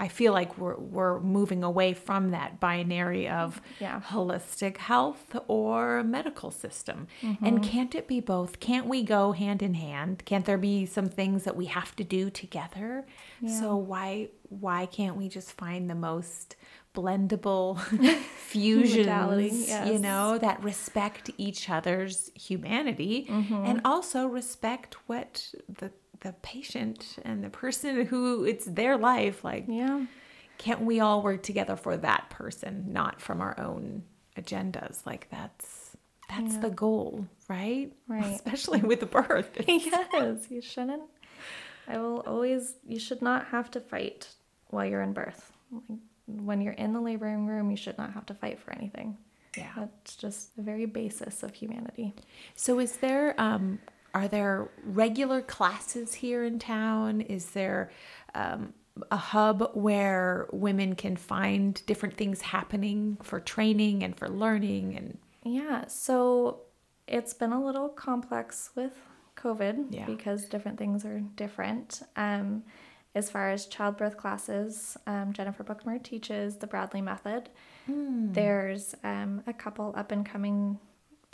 I 0.00 0.08
feel 0.08 0.32
like 0.32 0.58
we're 0.58 0.76
we're 0.76 1.20
moving 1.20 1.62
away 1.62 1.94
from 1.94 2.30
that 2.30 2.60
binary 2.60 3.28
of 3.28 3.60
Yeah. 3.80 4.00
holistic 4.00 4.76
health 4.78 5.36
or 5.48 6.02
medical 6.02 6.50
system. 6.50 7.06
And 7.22 7.38
mm-hmm. 7.38 7.58
can't 7.58 7.94
it 7.94 8.08
be 8.08 8.20
both? 8.20 8.60
Can't 8.60 8.86
we 8.86 9.02
go 9.02 9.32
hand 9.32 9.62
in 9.62 9.74
hand? 9.74 10.24
Can't 10.24 10.44
there 10.44 10.58
be 10.58 10.86
some 10.86 11.08
things 11.08 11.44
that 11.44 11.56
we 11.56 11.66
have 11.66 11.94
to 11.96 12.04
do 12.04 12.30
together? 12.30 13.06
So 13.46 13.76
why 13.76 14.28
why 14.48 14.86
can't 14.86 15.16
we 15.16 15.28
just 15.28 15.52
find 15.52 15.90
the 15.90 15.94
most 15.94 16.56
blendable 16.94 17.78
fusions, 18.36 19.06
Modality, 19.06 19.66
you 19.86 19.98
know, 19.98 20.38
that 20.38 20.62
respect 20.62 21.30
each 21.36 21.68
other's 21.68 22.30
humanity 22.34 23.26
mm-hmm. 23.28 23.64
and 23.66 23.80
also 23.84 24.26
respect 24.26 24.96
what 25.06 25.52
the 25.68 25.90
the 26.24 26.32
patient 26.42 27.16
and 27.24 27.44
the 27.44 27.50
person 27.50 28.04
who 28.06 28.44
it's 28.44 28.64
their 28.64 28.96
life 28.96 29.44
like 29.44 29.64
Yeah. 29.68 30.06
can't 30.58 30.80
we 30.80 30.98
all 31.00 31.22
work 31.22 31.42
together 31.42 31.76
for 31.76 31.96
that 31.98 32.30
person 32.30 32.86
not 32.92 33.20
from 33.20 33.40
our 33.40 33.54
own 33.60 34.02
agendas 34.36 35.04
like 35.06 35.28
that's 35.30 35.96
that's 36.28 36.54
Yeah. 36.54 36.60
the 36.60 36.70
goal 36.70 37.26
right 37.48 37.92
Right. 38.08 38.24
especially 38.34 38.80
with 38.80 39.00
the 39.00 39.06
birth 39.06 39.50
yes, 39.68 40.46
you 40.50 40.60
shouldn't. 40.62 41.02
I 41.86 41.98
will 41.98 42.20
always, 42.26 42.76
you 42.88 42.98
should 42.98 43.20
not 43.20 43.48
have 43.48 43.70
to 43.72 43.80
fight 43.80 44.26
while 44.70 44.86
you're 44.86 45.02
in 45.02 45.12
birth. 45.12 45.52
When 46.26 46.62
you're 46.62 46.72
in 46.84 46.94
the 46.94 47.00
laboring 47.02 47.46
room, 47.46 47.70
you 47.70 47.76
should 47.76 47.98
not 47.98 48.14
have 48.14 48.24
to 48.26 48.34
fight 48.34 48.58
for 48.58 48.72
anything. 48.74 49.18
yeah 49.54 49.70
That's 49.76 50.16
just 50.16 50.56
the 50.56 50.62
very 50.62 50.86
basis 50.86 51.42
of 51.42 51.52
humanity. 51.54 52.14
so 52.54 52.78
is 52.80 52.92
there 53.04 53.34
um 53.38 53.78
are 54.14 54.28
there 54.28 54.70
regular 54.84 55.42
classes 55.42 56.14
here 56.14 56.44
in 56.44 56.58
town 56.58 57.20
is 57.20 57.50
there 57.50 57.90
um 58.34 58.72
a 59.10 59.16
hub 59.16 59.70
where 59.74 60.46
women 60.52 60.94
can 60.94 61.16
find 61.16 61.84
different 61.86 62.16
things 62.16 62.40
happening 62.42 63.18
for 63.22 63.40
training 63.40 64.04
and 64.04 64.16
for 64.16 64.28
learning 64.28 64.96
and 64.96 65.18
Yeah, 65.42 65.86
so 65.88 66.60
it's 67.08 67.34
been 67.34 67.52
a 67.52 67.62
little 67.62 67.88
complex 67.88 68.70
with 68.76 68.92
COVID 69.36 69.86
Yeah. 69.90 70.06
because 70.06 70.44
different 70.44 70.78
things 70.78 71.04
are 71.04 71.20
different. 71.34 72.02
Um, 72.14 72.62
as 73.16 73.30
far 73.30 73.50
as 73.50 73.66
childbirth 73.66 74.16
classes, 74.16 74.96
um, 75.08 75.32
Jennifer 75.32 75.64
Bookmer 75.64 75.98
teaches 75.98 76.56
the 76.58 76.66
Bradley 76.68 77.02
Method. 77.02 77.48
There's 77.88 78.94
um, 79.04 79.42
a 79.46 79.52
couple 79.52 79.92
up 79.96 80.12
and 80.12 80.24
coming 80.24 80.78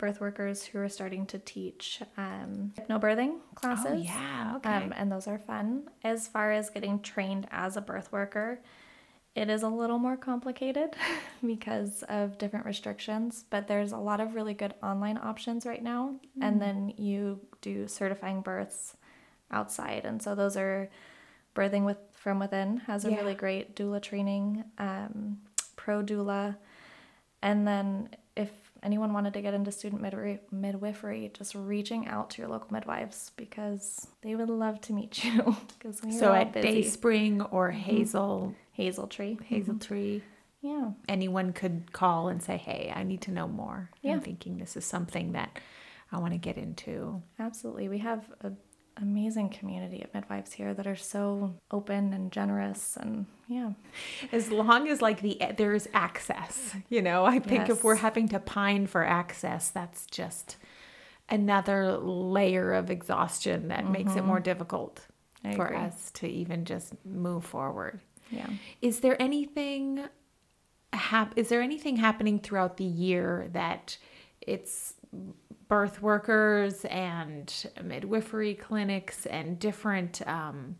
birth 0.01 0.19
workers 0.19 0.65
who 0.65 0.79
are 0.79 0.89
starting 0.89 1.25
to 1.27 1.37
teach 1.39 2.01
um, 2.17 2.73
hypnobirthing 2.77 3.33
classes. 3.55 3.85
oh 3.91 3.93
yeah 4.13 4.53
okay 4.57 4.69
Um, 4.85 4.93
and 4.97 5.11
those 5.11 5.27
are 5.27 5.37
fun. 5.39 5.67
As 6.03 6.27
far 6.27 6.51
as 6.51 6.69
getting 6.69 6.99
trained 7.01 7.47
as 7.51 7.77
a 7.77 7.81
birth 7.81 8.11
worker, 8.11 8.59
it 9.35 9.49
is 9.49 9.63
a 9.63 9.69
little 9.69 9.99
more 9.99 10.17
complicated 10.17 10.89
because 11.53 12.03
of 12.09 12.37
different 12.37 12.65
restrictions, 12.65 13.45
but 13.49 13.67
there's 13.69 13.93
a 13.93 13.97
lot 14.09 14.19
of 14.19 14.33
really 14.35 14.53
good 14.63 14.73
online 14.83 15.17
options 15.31 15.65
right 15.65 15.83
now. 15.83 16.15
And 16.41 16.61
then 16.61 16.93
you 16.97 17.39
do 17.61 17.87
certifying 17.87 18.41
births 18.41 18.97
outside. 19.51 20.03
And 20.05 20.21
so 20.21 20.35
those 20.35 20.57
are 20.57 20.89
Birthing 21.53 21.85
with 21.85 21.97
from 22.13 22.39
Within 22.39 22.77
has 22.87 23.03
a 23.05 23.09
Yeah. 23.11 23.17
really 23.17 23.35
great 23.35 23.75
doula 23.75 24.01
training, 24.01 24.63
um, 24.77 25.37
pro 25.75 26.01
doula. 26.01 26.55
And 27.41 27.67
then 27.67 28.09
anyone 28.83 29.13
wanted 29.13 29.33
to 29.33 29.41
get 29.41 29.53
into 29.53 29.71
student 29.71 30.01
midwi- 30.01 30.39
midwifery, 30.51 31.31
just 31.33 31.53
reaching 31.55 32.07
out 32.07 32.29
to 32.31 32.41
your 32.41 32.49
local 32.49 32.71
midwives 32.73 33.31
because 33.35 34.07
they 34.21 34.35
would 34.35 34.49
love 34.49 34.81
to 34.81 34.93
meet 34.93 35.23
you 35.23 35.55
because 35.77 36.01
we're 36.03 36.17
so 36.17 36.33
at 36.33 36.53
busy. 36.53 36.67
Mm-hmm. 36.67 36.75
Dayspring 36.75 37.41
or 37.43 37.71
Hazel 37.71 38.55
Hazel 38.73 39.07
Tree. 39.07 39.37
Hazel 39.45 39.77
Tree, 39.77 40.23
Yeah. 40.61 40.91
anyone 41.07 41.53
could 41.53 41.91
call 41.93 42.27
and 42.29 42.41
say, 42.41 42.57
"Hey, 42.57 42.91
I 42.95 43.03
need 43.03 43.21
to 43.23 43.31
know 43.31 43.47
more." 43.47 43.89
Yeah. 44.01 44.13
I'm 44.13 44.21
thinking 44.21 44.57
this 44.57 44.75
is 44.77 44.85
something 44.85 45.33
that 45.33 45.59
I 46.11 46.17
want 46.19 46.33
to 46.33 46.37
get 46.39 46.57
into. 46.57 47.21
Absolutely. 47.39 47.87
We 47.89 47.99
have 47.99 48.25
an 48.41 48.57
amazing 48.97 49.49
community 49.49 50.01
of 50.01 50.13
midwives 50.13 50.53
here 50.53 50.73
that 50.73 50.85
are 50.85 50.95
so 50.95 51.55
open 51.71 52.13
and 52.13 52.31
generous 52.31 52.97
and 52.99 53.25
yeah. 53.47 53.71
As 54.31 54.49
long 54.51 54.87
as 54.87 55.01
like 55.01 55.21
the 55.21 55.39
there's 55.57 55.87
access, 55.93 56.75
you 56.89 57.01
know. 57.01 57.25
I 57.25 57.39
think 57.39 57.69
if 57.69 57.83
we're 57.83 57.95
having 57.95 58.29
to 58.29 58.39
pine 58.39 58.87
for 58.87 59.03
access, 59.05 59.69
that's 59.69 60.05
just 60.05 60.57
another 61.29 61.97
layer 61.97 62.73
of 62.73 62.89
exhaustion 62.89 63.69
that 63.69 63.89
makes 63.89 64.13
it 64.13 64.19
mm-hmm. 64.19 64.27
more 64.27 64.39
difficult 64.39 65.07
I 65.43 65.55
for 65.55 65.67
agree. 65.67 65.77
us 65.77 66.11
to 66.11 66.27
even 66.27 66.65
just 66.65 66.93
move 67.05 67.43
forward. 67.45 67.99
Yeah. 68.29 68.47
Is 68.81 68.99
there 68.99 69.21
anything 69.21 70.05
hap- 70.93 71.37
is 71.37 71.49
there 71.49 71.61
anything 71.61 71.97
happening 71.97 72.39
throughout 72.39 72.77
the 72.77 72.83
year 72.83 73.49
that 73.53 73.97
it's 74.41 74.93
birth 75.67 76.01
workers 76.01 76.85
and 76.85 77.65
midwifery 77.83 78.53
clinics 78.53 79.25
and 79.25 79.57
different 79.57 80.25
um, 80.27 80.75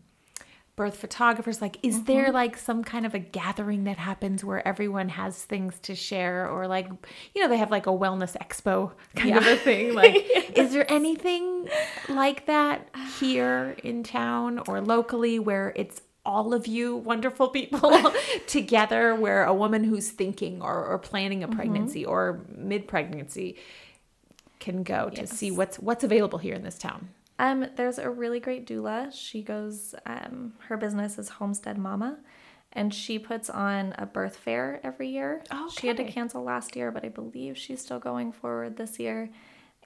birth 0.74 0.96
photographers 0.96 1.60
like 1.60 1.78
is 1.82 2.04
there 2.04 2.32
like 2.32 2.56
some 2.56 2.82
kind 2.82 3.04
of 3.04 3.14
a 3.14 3.18
gathering 3.18 3.84
that 3.84 3.98
happens 3.98 4.42
where 4.42 4.66
everyone 4.66 5.10
has 5.10 5.44
things 5.44 5.78
to 5.78 5.94
share 5.94 6.48
or 6.48 6.66
like 6.66 6.88
you 7.34 7.42
know 7.42 7.48
they 7.48 7.58
have 7.58 7.70
like 7.70 7.86
a 7.86 7.90
wellness 7.90 8.36
expo 8.38 8.90
kind 9.14 9.36
of 9.36 9.46
a 9.46 9.56
thing 9.56 9.94
like 9.94 10.14
is 10.56 10.72
there 10.72 10.90
anything 10.90 11.68
like 12.08 12.46
that 12.46 12.88
here 13.20 13.76
in 13.84 14.02
town 14.02 14.60
or 14.66 14.80
locally 14.80 15.38
where 15.38 15.74
it's 15.76 16.00
all 16.24 16.54
of 16.54 16.66
you 16.66 16.96
wonderful 16.96 17.48
people 17.48 18.12
together 18.46 19.14
where 19.14 19.44
a 19.44 19.52
woman 19.52 19.84
who's 19.84 20.10
thinking 20.10 20.62
or, 20.62 20.84
or 20.86 20.98
planning 20.98 21.42
a 21.42 21.48
pregnancy 21.48 22.04
or 22.04 22.40
mid 22.48 22.86
pregnancy 22.86 23.56
can 24.62 24.82
go 24.84 25.10
to 25.10 25.26
see 25.26 25.50
what's 25.50 25.78
what's 25.78 26.04
available 26.04 26.38
here 26.38 26.54
in 26.54 26.62
this 26.62 26.78
town. 26.78 27.08
Um, 27.38 27.66
there's 27.76 27.98
a 27.98 28.08
really 28.08 28.38
great 28.38 28.66
doula. 28.66 29.12
She 29.12 29.42
goes, 29.42 29.94
um, 30.06 30.52
her 30.68 30.76
business 30.76 31.18
is 31.18 31.28
Homestead 31.28 31.76
Mama, 31.76 32.18
and 32.72 32.94
she 32.94 33.18
puts 33.18 33.50
on 33.50 33.94
a 33.98 34.06
birth 34.06 34.36
fair 34.36 34.80
every 34.84 35.08
year. 35.08 35.42
She 35.76 35.88
had 35.88 35.96
to 35.96 36.04
cancel 36.04 36.44
last 36.44 36.76
year, 36.76 36.92
but 36.92 37.04
I 37.04 37.08
believe 37.08 37.58
she's 37.58 37.80
still 37.80 37.98
going 37.98 38.30
forward 38.30 38.76
this 38.76 39.00
year. 39.00 39.30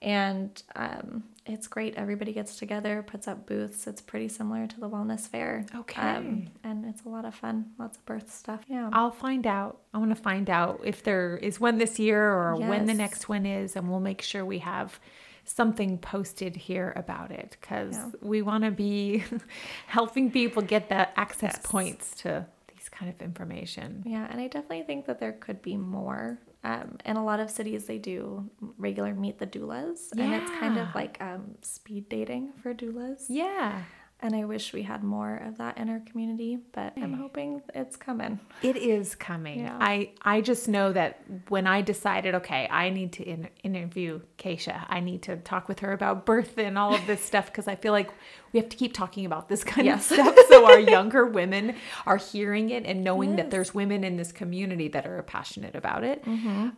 And 0.01 0.61
um, 0.75 1.23
it's 1.45 1.67
great. 1.67 1.95
Everybody 1.95 2.33
gets 2.33 2.57
together, 2.57 3.03
puts 3.05 3.27
up 3.27 3.47
booths. 3.47 3.87
It's 3.87 4.01
pretty 4.01 4.27
similar 4.27 4.67
to 4.67 4.79
the 4.79 4.89
wellness 4.89 5.21
fair. 5.27 5.65
Okay. 5.73 6.01
Um, 6.01 6.47
and 6.63 6.85
it's 6.85 7.03
a 7.05 7.09
lot 7.09 7.25
of 7.25 7.33
fun. 7.33 7.71
Lots 7.79 7.97
of 7.97 8.05
birth 8.05 8.31
stuff. 8.33 8.61
Yeah. 8.67 8.89
I'll 8.93 9.11
find 9.11 9.47
out. 9.47 9.79
I 9.93 9.97
want 9.97 10.15
to 10.15 10.21
find 10.21 10.49
out 10.49 10.81
if 10.83 11.03
there 11.03 11.37
is 11.37 11.59
one 11.59 11.77
this 11.79 11.97
year 11.99 12.21
or 12.31 12.55
when 12.57 12.85
the 12.85 12.93
next 12.93 13.27
one 13.27 13.45
is, 13.45 13.75
and 13.75 13.89
we'll 13.89 13.99
make 13.99 14.21
sure 14.21 14.45
we 14.45 14.59
have 14.59 14.99
something 15.45 15.97
posted 15.97 16.55
here 16.55 16.93
about 16.97 17.31
it 17.31 17.57
because 17.59 17.95
Yeah. 17.95 18.09
we 18.21 18.41
want 18.41 18.65
to 18.65 18.71
be 18.71 19.23
helping 19.87 20.29
people 20.29 20.61
get 20.61 20.89
the 20.89 21.17
access 21.19 21.53
Yes. 21.55 21.65
points 21.65 22.15
to 22.23 22.45
these 22.67 22.89
kind 22.89 23.09
of 23.09 23.21
information. 23.21 24.03
Yeah, 24.05 24.27
and 24.29 24.41
I 24.41 24.47
definitely 24.47 24.83
think 24.83 25.05
that 25.05 25.19
there 25.19 25.31
could 25.31 25.61
be 25.61 25.77
more. 25.77 26.37
Um, 26.67 26.97
in 27.05 27.15
a 27.15 27.23
lot 27.23 27.39
of 27.39 27.49
cities, 27.49 27.85
they 27.85 27.97
do 27.97 28.49
regular 28.77 29.13
meet 29.13 29.39
the 29.39 29.47
doulas, 29.47 30.11
and 30.11 30.33
it's 30.33 30.51
kind 30.51 30.77
of 30.77 30.93
like 30.93 31.17
um, 31.21 31.55
speed 31.61 32.09
dating 32.09 32.51
for 32.61 32.73
doulas. 32.73 33.25
Yeah. 33.29 33.83
And 34.19 34.35
I 34.35 34.45
wish 34.45 34.73
we 34.73 34.81
had 34.81 35.03
more 35.03 35.37
of 35.37 35.59
that 35.59 35.77
in 35.77 35.89
our 35.89 35.99
community, 35.99 36.57
but 36.73 36.93
I'm 36.97 37.13
hoping 37.13 37.61
it's 37.75 37.95
coming. 37.95 38.39
It 38.63 38.75
is 38.75 39.13
coming. 39.13 39.59
Yeah. 39.59 39.77
I 39.79 40.09
I 40.23 40.41
just 40.41 40.67
know 40.67 40.91
that 40.91 41.21
when 41.49 41.67
I 41.67 41.81
decided, 41.81 42.33
okay, 42.35 42.67
I 42.69 42.89
need 42.89 43.13
to 43.13 43.23
in, 43.23 43.47
interview 43.63 44.21
Keisha. 44.39 44.85
I 44.89 45.01
need 45.01 45.21
to 45.23 45.37
talk 45.37 45.69
with 45.69 45.79
her 45.79 45.93
about 45.93 46.25
birth 46.25 46.57
and 46.57 46.79
all 46.79 46.95
of 46.95 47.05
this 47.05 47.23
stuff 47.31 47.45
because 47.45 47.67
I 47.67 47.75
feel 47.75 47.93
like 47.93 48.09
we 48.53 48.59
have 48.59 48.69
to 48.69 48.77
keep 48.77 48.93
talking 48.93 49.25
about 49.25 49.49
this 49.49 49.63
kind 49.63 49.85
Yes. 49.85 50.09
of 50.11 50.17
stuff 50.17 50.35
so 50.49 50.65
our 50.65 50.79
younger 50.95 51.25
women 51.25 51.75
are 52.05 52.17
hearing 52.17 52.69
it 52.69 52.85
and 52.85 53.03
knowing 53.03 53.35
that 53.37 53.51
there's 53.51 53.73
women 53.73 54.03
in 54.03 54.17
this 54.17 54.31
community 54.31 54.87
that 54.89 55.05
are 55.05 55.21
passionate 55.23 55.75
about 55.75 56.03
it. 56.03 56.23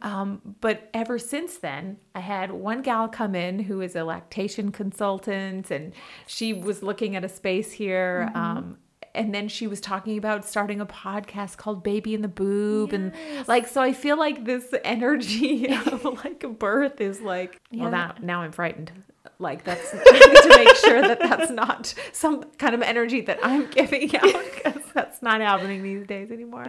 Um, 0.02 0.56
but 0.62 0.90
ever 0.94 1.18
since 1.20 1.58
then, 1.58 1.98
I 2.16 2.20
had 2.20 2.52
one 2.52 2.82
gal 2.82 3.08
come 3.08 3.36
in 3.36 3.60
who 3.60 3.82
is 3.82 3.96
a 3.96 4.04
lactation 4.04 4.72
consultant, 4.72 5.72
and 5.72 5.94
she 6.28 6.54
was 6.54 6.84
looking 6.84 7.16
at 7.16 7.24
a 7.24 7.30
space 7.30 7.72
here. 7.72 8.32
Um, 8.36 8.78
and 9.16 9.34
then 9.34 9.48
she 9.48 9.66
was 9.68 9.82
talking 9.82 10.18
about 10.18 10.46
starting 10.46 10.80
a 10.82 10.86
podcast 10.86 11.58
called 11.58 11.84
Baby 11.84 12.14
in 12.14 12.22
the 12.22 12.28
Boob. 12.28 12.94
And 12.94 13.12
like, 13.48 13.68
so 13.68 13.82
I 13.82 13.92
feel 13.94 14.18
like 14.18 14.46
this 14.46 14.74
energy 14.84 15.68
of 15.74 16.04
like 16.24 16.46
birth 16.60 17.02
is 17.02 17.20
like, 17.22 17.60
well, 17.72 17.90
now, 17.90 18.14
now 18.22 18.42
I'm 18.42 18.52
frightened. 18.52 18.92
Like, 19.40 19.64
that's 19.64 19.92
to 19.92 20.54
make 20.58 20.76
sure 20.76 21.02
that 21.02 21.20
that's 21.20 21.50
not 21.50 21.94
some 22.12 22.44
kind 22.58 22.76
of 22.76 22.82
energy 22.82 23.22
that 23.22 23.40
I'm 23.42 23.68
giving 23.72 24.14
out 24.18 24.22
because 24.54 24.82
that's 24.94 25.22
not 25.22 25.40
happening 25.42 25.82
these 25.82 26.06
days 26.06 26.30
anymore. 26.32 26.68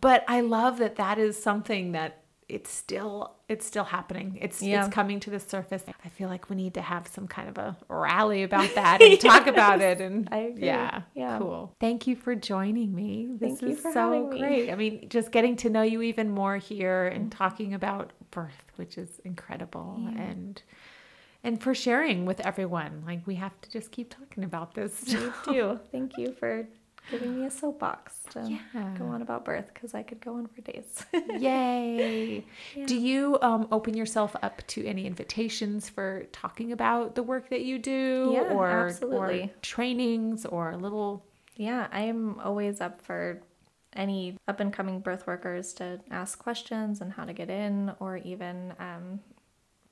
But 0.00 0.24
I 0.26 0.40
love 0.40 0.78
that 0.78 0.96
that 0.96 1.18
is 1.18 1.40
something 1.40 1.92
that 1.92 2.20
it's 2.46 2.70
still 2.70 3.36
it's 3.48 3.64
still 3.64 3.84
happening. 3.84 4.38
It's 4.42 4.60
Yeah. 4.60 4.84
it's 4.84 4.92
coming 4.94 5.18
to 5.20 5.30
the 5.30 5.40
surface. 5.40 5.82
I 6.04 6.08
feel 6.10 6.28
like 6.28 6.50
we 6.50 6.56
need 6.56 6.74
to 6.74 6.82
have 6.82 7.06
some 7.08 7.26
kind 7.26 7.48
of 7.48 7.56
a 7.58 7.76
rally 7.88 8.42
about 8.42 8.74
that 8.74 9.00
and 9.00 9.18
talk 9.20 9.46
about 9.46 9.80
it. 9.80 10.00
And 10.00 10.28
I 10.32 10.38
agree. 10.38 10.66
yeah, 10.66 11.02
Yeah. 11.14 11.38
cool. 11.38 11.74
Thank 11.80 12.06
you 12.06 12.16
for 12.16 12.34
joining 12.34 12.94
me. 12.94 13.28
This 13.38 13.60
Thank 13.60 13.62
you 13.62 13.68
is 13.68 13.80
for 13.80 13.92
so 13.92 14.12
having 14.12 14.28
me. 14.30 14.38
great. 14.40 14.70
I 14.70 14.74
mean, 14.74 15.08
just 15.08 15.30
getting 15.30 15.56
to 15.56 15.70
know 15.70 15.82
you 15.82 16.02
even 16.02 16.30
more 16.30 16.56
here 16.58 17.06
and 17.06 17.30
talking 17.32 17.72
about 17.72 18.12
birth, 18.30 18.64
which 18.76 18.98
is 18.98 19.20
incredible, 19.24 19.98
and 20.18 20.60
and 21.44 21.62
for 21.62 21.74
sharing 21.74 22.24
with 22.26 22.40
everyone. 22.40 23.04
Like 23.06 23.24
we 23.26 23.36
have 23.36 23.58
to 23.60 23.70
just 23.70 23.92
keep 23.92 24.10
talking 24.10 24.42
about 24.44 24.74
this. 24.74 25.06
You 25.08 25.32
too. 25.44 25.80
Thank 25.92 26.18
you 26.18 26.32
for 26.32 26.66
giving 27.10 27.38
me 27.38 27.44
a 27.46 27.50
soapbox 27.50 28.20
to 28.30 28.40
Yeah. 28.74 28.94
go 28.98 29.04
on 29.04 29.20
about 29.22 29.44
birth 29.44 29.70
because 29.74 29.92
I 29.94 30.02
could 30.02 30.20
go 30.20 30.36
on 30.36 30.46
for 30.46 30.62
days. 30.62 31.04
Yay! 31.38 32.44
Do 32.86 32.96
you 32.96 33.38
um, 33.42 33.68
open 33.70 33.94
yourself 33.94 34.34
up 34.42 34.66
to 34.68 34.84
any 34.86 35.06
invitations 35.06 35.88
for 35.88 36.24
talking 36.32 36.72
about 36.72 37.14
the 37.14 37.22
work 37.22 37.50
that 37.50 37.62
you 37.62 37.78
do, 37.78 38.30
Yeah, 38.34 38.54
or, 38.54 38.90
or 39.02 39.50
trainings, 39.60 40.46
or 40.46 40.76
little? 40.76 41.24
Yeah, 41.56 41.88
I 41.92 42.00
am 42.02 42.40
always 42.40 42.80
up 42.80 43.00
for 43.02 43.42
any 43.92 44.36
up 44.48 44.58
and 44.60 44.72
coming 44.72 44.98
birth 45.00 45.26
workers 45.26 45.72
to 45.74 46.00
ask 46.10 46.38
questions 46.38 47.00
and 47.00 47.12
how 47.12 47.24
to 47.24 47.32
get 47.34 47.50
in, 47.50 47.92
or 48.00 48.16
even 48.16 48.72
um, 48.80 49.20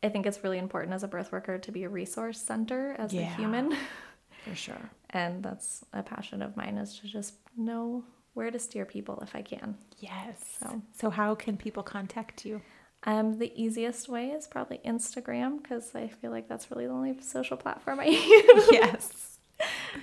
I 0.02 0.08
think 0.08 0.26
it's 0.26 0.42
really 0.42 0.58
important 0.58 0.94
as 0.94 1.02
a 1.02 1.08
birth 1.08 1.32
worker 1.32 1.58
to 1.58 1.72
be 1.72 1.84
a 1.84 1.88
resource 1.88 2.40
center 2.40 2.96
as 2.98 3.12
a 3.14 3.22
human. 3.22 3.76
For 4.44 4.54
sure. 4.54 4.90
And 5.10 5.42
that's 5.42 5.84
a 5.92 6.02
passion 6.02 6.42
of 6.42 6.56
mine 6.56 6.76
is 6.76 6.98
to 6.98 7.06
just 7.06 7.34
know 7.56 8.04
where 8.34 8.50
to 8.50 8.58
steer 8.58 8.84
people 8.84 9.20
if 9.22 9.36
I 9.36 9.42
can. 9.42 9.76
Yes. 9.98 10.56
So. 10.58 10.82
so 10.92 11.10
how 11.10 11.34
can 11.34 11.56
people 11.56 11.82
contact 11.82 12.44
you? 12.44 12.60
Um, 13.04 13.38
the 13.38 13.52
easiest 13.60 14.08
way 14.08 14.28
is 14.28 14.46
probably 14.46 14.80
Instagram 14.84 15.62
because 15.62 15.94
I 15.94 16.08
feel 16.08 16.30
like 16.30 16.48
that's 16.48 16.70
really 16.70 16.86
the 16.86 16.92
only 16.92 17.20
social 17.20 17.56
platform 17.56 18.00
I 18.00 18.04
use. 18.06 18.68
yes. 18.72 19.38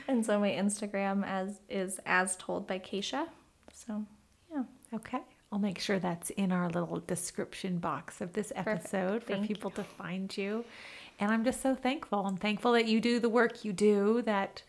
and 0.07 0.25
so 0.25 0.39
my 0.39 0.51
Instagram 0.51 1.25
as 1.25 1.59
is 1.69 1.99
as 2.05 2.35
told 2.37 2.67
by 2.67 2.79
Keisha. 2.79 3.27
So 3.73 4.05
yeah. 4.51 4.63
Okay. 4.93 5.19
I'll 5.51 5.59
make 5.59 5.79
sure 5.79 5.99
that's 5.99 6.29
in 6.31 6.51
our 6.51 6.69
little 6.69 6.99
description 6.99 7.79
box 7.79 8.21
of 8.21 8.33
this 8.33 8.51
episode 8.55 9.23
for 9.23 9.33
Thank 9.33 9.47
people 9.47 9.71
to 9.71 9.83
find 9.83 10.35
you. 10.37 10.63
And 11.19 11.31
I'm 11.31 11.43
just 11.43 11.61
so 11.61 11.75
thankful. 11.75 12.25
I'm 12.25 12.37
thankful 12.37 12.73
that 12.73 12.85
you 12.87 13.01
do 13.01 13.19
the 13.19 13.29
work 13.29 13.65
you 13.65 13.73
do, 13.73 14.21
that 14.23 14.61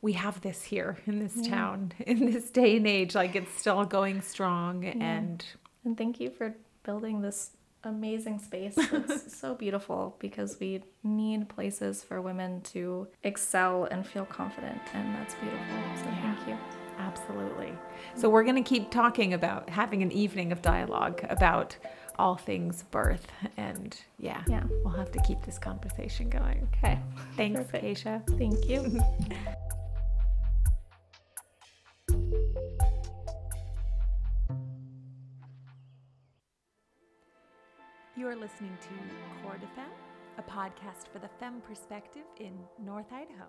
we 0.00 0.12
have 0.12 0.40
this 0.42 0.62
here 0.62 0.98
in 1.06 1.18
this 1.18 1.46
town, 1.48 1.92
in 2.06 2.30
this 2.30 2.50
day 2.50 2.76
and 2.76 2.86
age. 2.86 3.14
Like 3.14 3.34
it's 3.34 3.52
still 3.58 3.84
going 3.84 4.20
strong. 4.20 4.84
And 4.84 5.44
And 5.84 5.96
thank 5.96 6.20
you 6.20 6.30
for 6.30 6.54
building 6.82 7.22
this 7.22 7.50
amazing 7.84 8.38
space. 8.38 8.76
It's 8.92 9.38
so 9.38 9.54
beautiful 9.54 10.16
because 10.18 10.58
we 10.60 10.82
need 11.02 11.48
places 11.48 12.04
for 12.04 12.20
women 12.20 12.60
to 12.72 13.08
excel 13.22 13.84
and 13.84 14.06
feel 14.06 14.26
confident, 14.26 14.80
and 14.92 15.14
that's 15.14 15.34
beautiful. 15.34 15.76
So 15.96 16.04
thank 16.22 16.48
you. 16.48 16.77
Absolutely. 16.98 17.72
So 18.14 18.28
we're 18.28 18.42
going 18.44 18.62
to 18.62 18.68
keep 18.68 18.90
talking 18.90 19.34
about 19.34 19.68
having 19.70 20.02
an 20.02 20.12
evening 20.12 20.52
of 20.52 20.62
dialogue 20.62 21.24
about 21.28 21.76
all 22.18 22.34
things 22.36 22.84
birth. 22.90 23.26
And 23.56 23.96
yeah, 24.18 24.42
Yeah. 24.48 24.64
we'll 24.84 24.94
have 24.94 25.12
to 25.12 25.20
keep 25.22 25.42
this 25.44 25.58
conversation 25.58 26.28
going. 26.28 26.68
Okay. 26.76 26.98
Thanks, 27.36 27.60
Perfect. 27.60 27.84
Keisha. 27.84 28.38
Thank 28.38 28.68
you. 28.68 29.00
You 38.16 38.26
are 38.26 38.34
listening 38.36 38.76
to 38.82 39.42
Core 39.42 39.58
de 39.58 39.66
Femme, 39.74 39.90
a 40.38 40.42
podcast 40.42 41.08
for 41.12 41.18
the 41.20 41.28
femme 41.38 41.60
perspective 41.66 42.24
in 42.40 42.52
North 42.84 43.12
Idaho. 43.12 43.46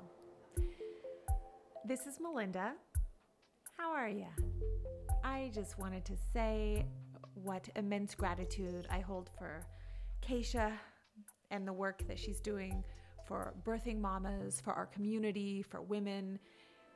This 1.86 2.06
is 2.06 2.20
Melinda. 2.20 2.74
How 3.80 3.93
are 3.93 4.09
you? 4.09 4.27
I 5.23 5.51
just 5.53 5.80
wanted 5.80 6.03
to 6.03 6.17
say 6.34 6.86
what 7.34 7.69
immense 7.77 8.13
gratitude 8.13 8.86
I 8.91 8.99
hold 8.99 9.30
for 9.38 9.65
Keisha 10.21 10.73
and 11.49 11.65
the 11.65 11.71
work 11.71 12.05
that 12.09 12.19
she's 12.19 12.41
doing 12.41 12.84
for 13.25 13.53
birthing 13.65 14.01
mamas, 14.01 14.59
for 14.59 14.73
our 14.73 14.86
community, 14.88 15.61
for 15.61 15.82
women. 15.82 16.39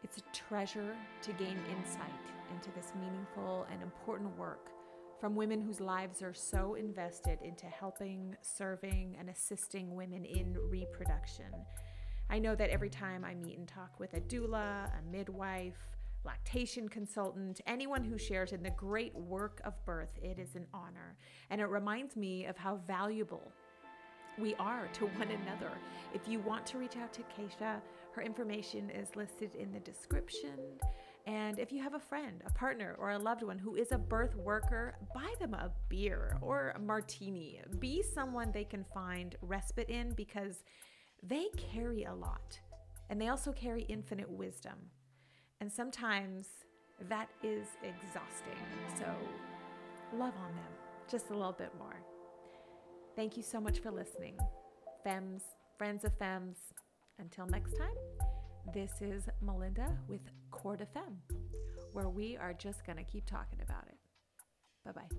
It's 0.03 0.17
a 0.17 0.21
treasure 0.33 0.93
to 1.21 1.31
gain 1.31 1.57
insight 1.71 2.11
into 2.53 2.69
this 2.75 2.91
meaningful 2.99 3.65
and 3.71 3.81
important 3.81 4.37
work 4.37 4.67
from 5.21 5.37
women 5.37 5.61
whose 5.61 5.79
lives 5.79 6.21
are 6.21 6.33
so 6.33 6.73
invested 6.73 7.39
into 7.41 7.65
helping, 7.67 8.35
serving, 8.41 9.15
and 9.17 9.29
assisting 9.29 9.95
women 9.95 10.25
in 10.25 10.57
reproduction. 10.69 11.45
I 12.29 12.39
know 12.39 12.55
that 12.55 12.71
every 12.71 12.89
time 12.89 13.23
I 13.23 13.35
meet 13.35 13.57
and 13.57 13.69
talk 13.69 14.01
with 14.01 14.15
a 14.15 14.19
doula, 14.19 14.87
a 14.87 15.01
midwife, 15.09 15.79
lactation 16.25 16.87
consultant, 16.87 17.61
anyone 17.67 18.03
who 18.03 18.17
shares 18.17 18.51
in 18.51 18.63
the 18.63 18.69
great 18.71 19.15
work 19.15 19.61
of 19.65 19.73
birth, 19.85 20.17
it 20.21 20.39
is 20.39 20.55
an 20.55 20.67
honor. 20.73 21.17
And 21.49 21.59
it 21.59 21.65
reminds 21.65 22.15
me 22.15 22.45
of 22.45 22.57
how 22.57 22.79
valuable 22.87 23.51
we 24.37 24.55
are 24.55 24.87
to 24.93 25.05
one 25.05 25.29
another. 25.29 25.71
If 26.13 26.27
you 26.27 26.39
want 26.39 26.65
to 26.67 26.77
reach 26.77 26.97
out 26.97 27.13
to 27.13 27.21
Keisha, 27.21 27.81
her 28.13 28.21
information 28.21 28.89
is 28.89 29.15
listed 29.15 29.55
in 29.55 29.71
the 29.71 29.79
description. 29.79 30.57
And 31.25 31.57
if 31.59 31.71
you 31.71 31.81
have 31.81 31.93
a 31.93 31.99
friend, 31.99 32.41
a 32.45 32.51
partner, 32.51 32.95
or 32.99 33.11
a 33.11 33.19
loved 33.19 33.43
one 33.43 33.57
who 33.57 33.75
is 33.75 33.91
a 33.91 33.97
birth 33.97 34.35
worker, 34.35 34.95
buy 35.13 35.33
them 35.39 35.53
a 35.53 35.71
beer 35.87 36.37
or 36.41 36.73
a 36.75 36.79
martini. 36.79 37.61
Be 37.79 38.01
someone 38.01 38.51
they 38.51 38.65
can 38.65 38.83
find 38.93 39.35
respite 39.41 39.89
in 39.89 40.13
because 40.13 40.63
they 41.21 41.47
carry 41.55 42.03
a 42.03 42.13
lot 42.13 42.59
and 43.09 43.21
they 43.21 43.29
also 43.29 43.51
carry 43.51 43.83
infinite 43.83 44.29
wisdom. 44.29 44.73
And 45.63 45.71
sometimes 45.71 46.47
that 47.07 47.29
is 47.41 47.67
exhausting. 47.83 48.59
So 48.99 49.05
love 50.13 50.33
on 50.43 50.53
them 50.55 50.73
just 51.09 51.29
a 51.29 51.33
little 51.33 51.53
bit 51.53 51.71
more. 51.79 51.95
Thank 53.15 53.37
you 53.37 53.43
so 53.43 53.61
much 53.61 53.79
for 53.79 53.89
listening. 53.89 54.37
Femmes, 55.05 55.43
friends 55.77 56.03
of 56.03 56.11
Femmes, 56.17 56.57
until 57.17 57.45
next 57.45 57.77
time, 57.77 57.95
this 58.73 58.91
is 58.99 59.29
Melinda 59.41 59.97
with 60.09 60.19
Core 60.51 60.75
de 60.75 60.85
Femme, 60.85 61.21
where 61.93 62.09
we 62.09 62.35
are 62.35 62.51
just 62.51 62.85
going 62.85 62.97
to 62.97 63.05
keep 63.05 63.25
talking 63.25 63.59
about 63.61 63.85
it. 63.87 63.97
Bye 64.83 64.91
bye. 64.91 65.15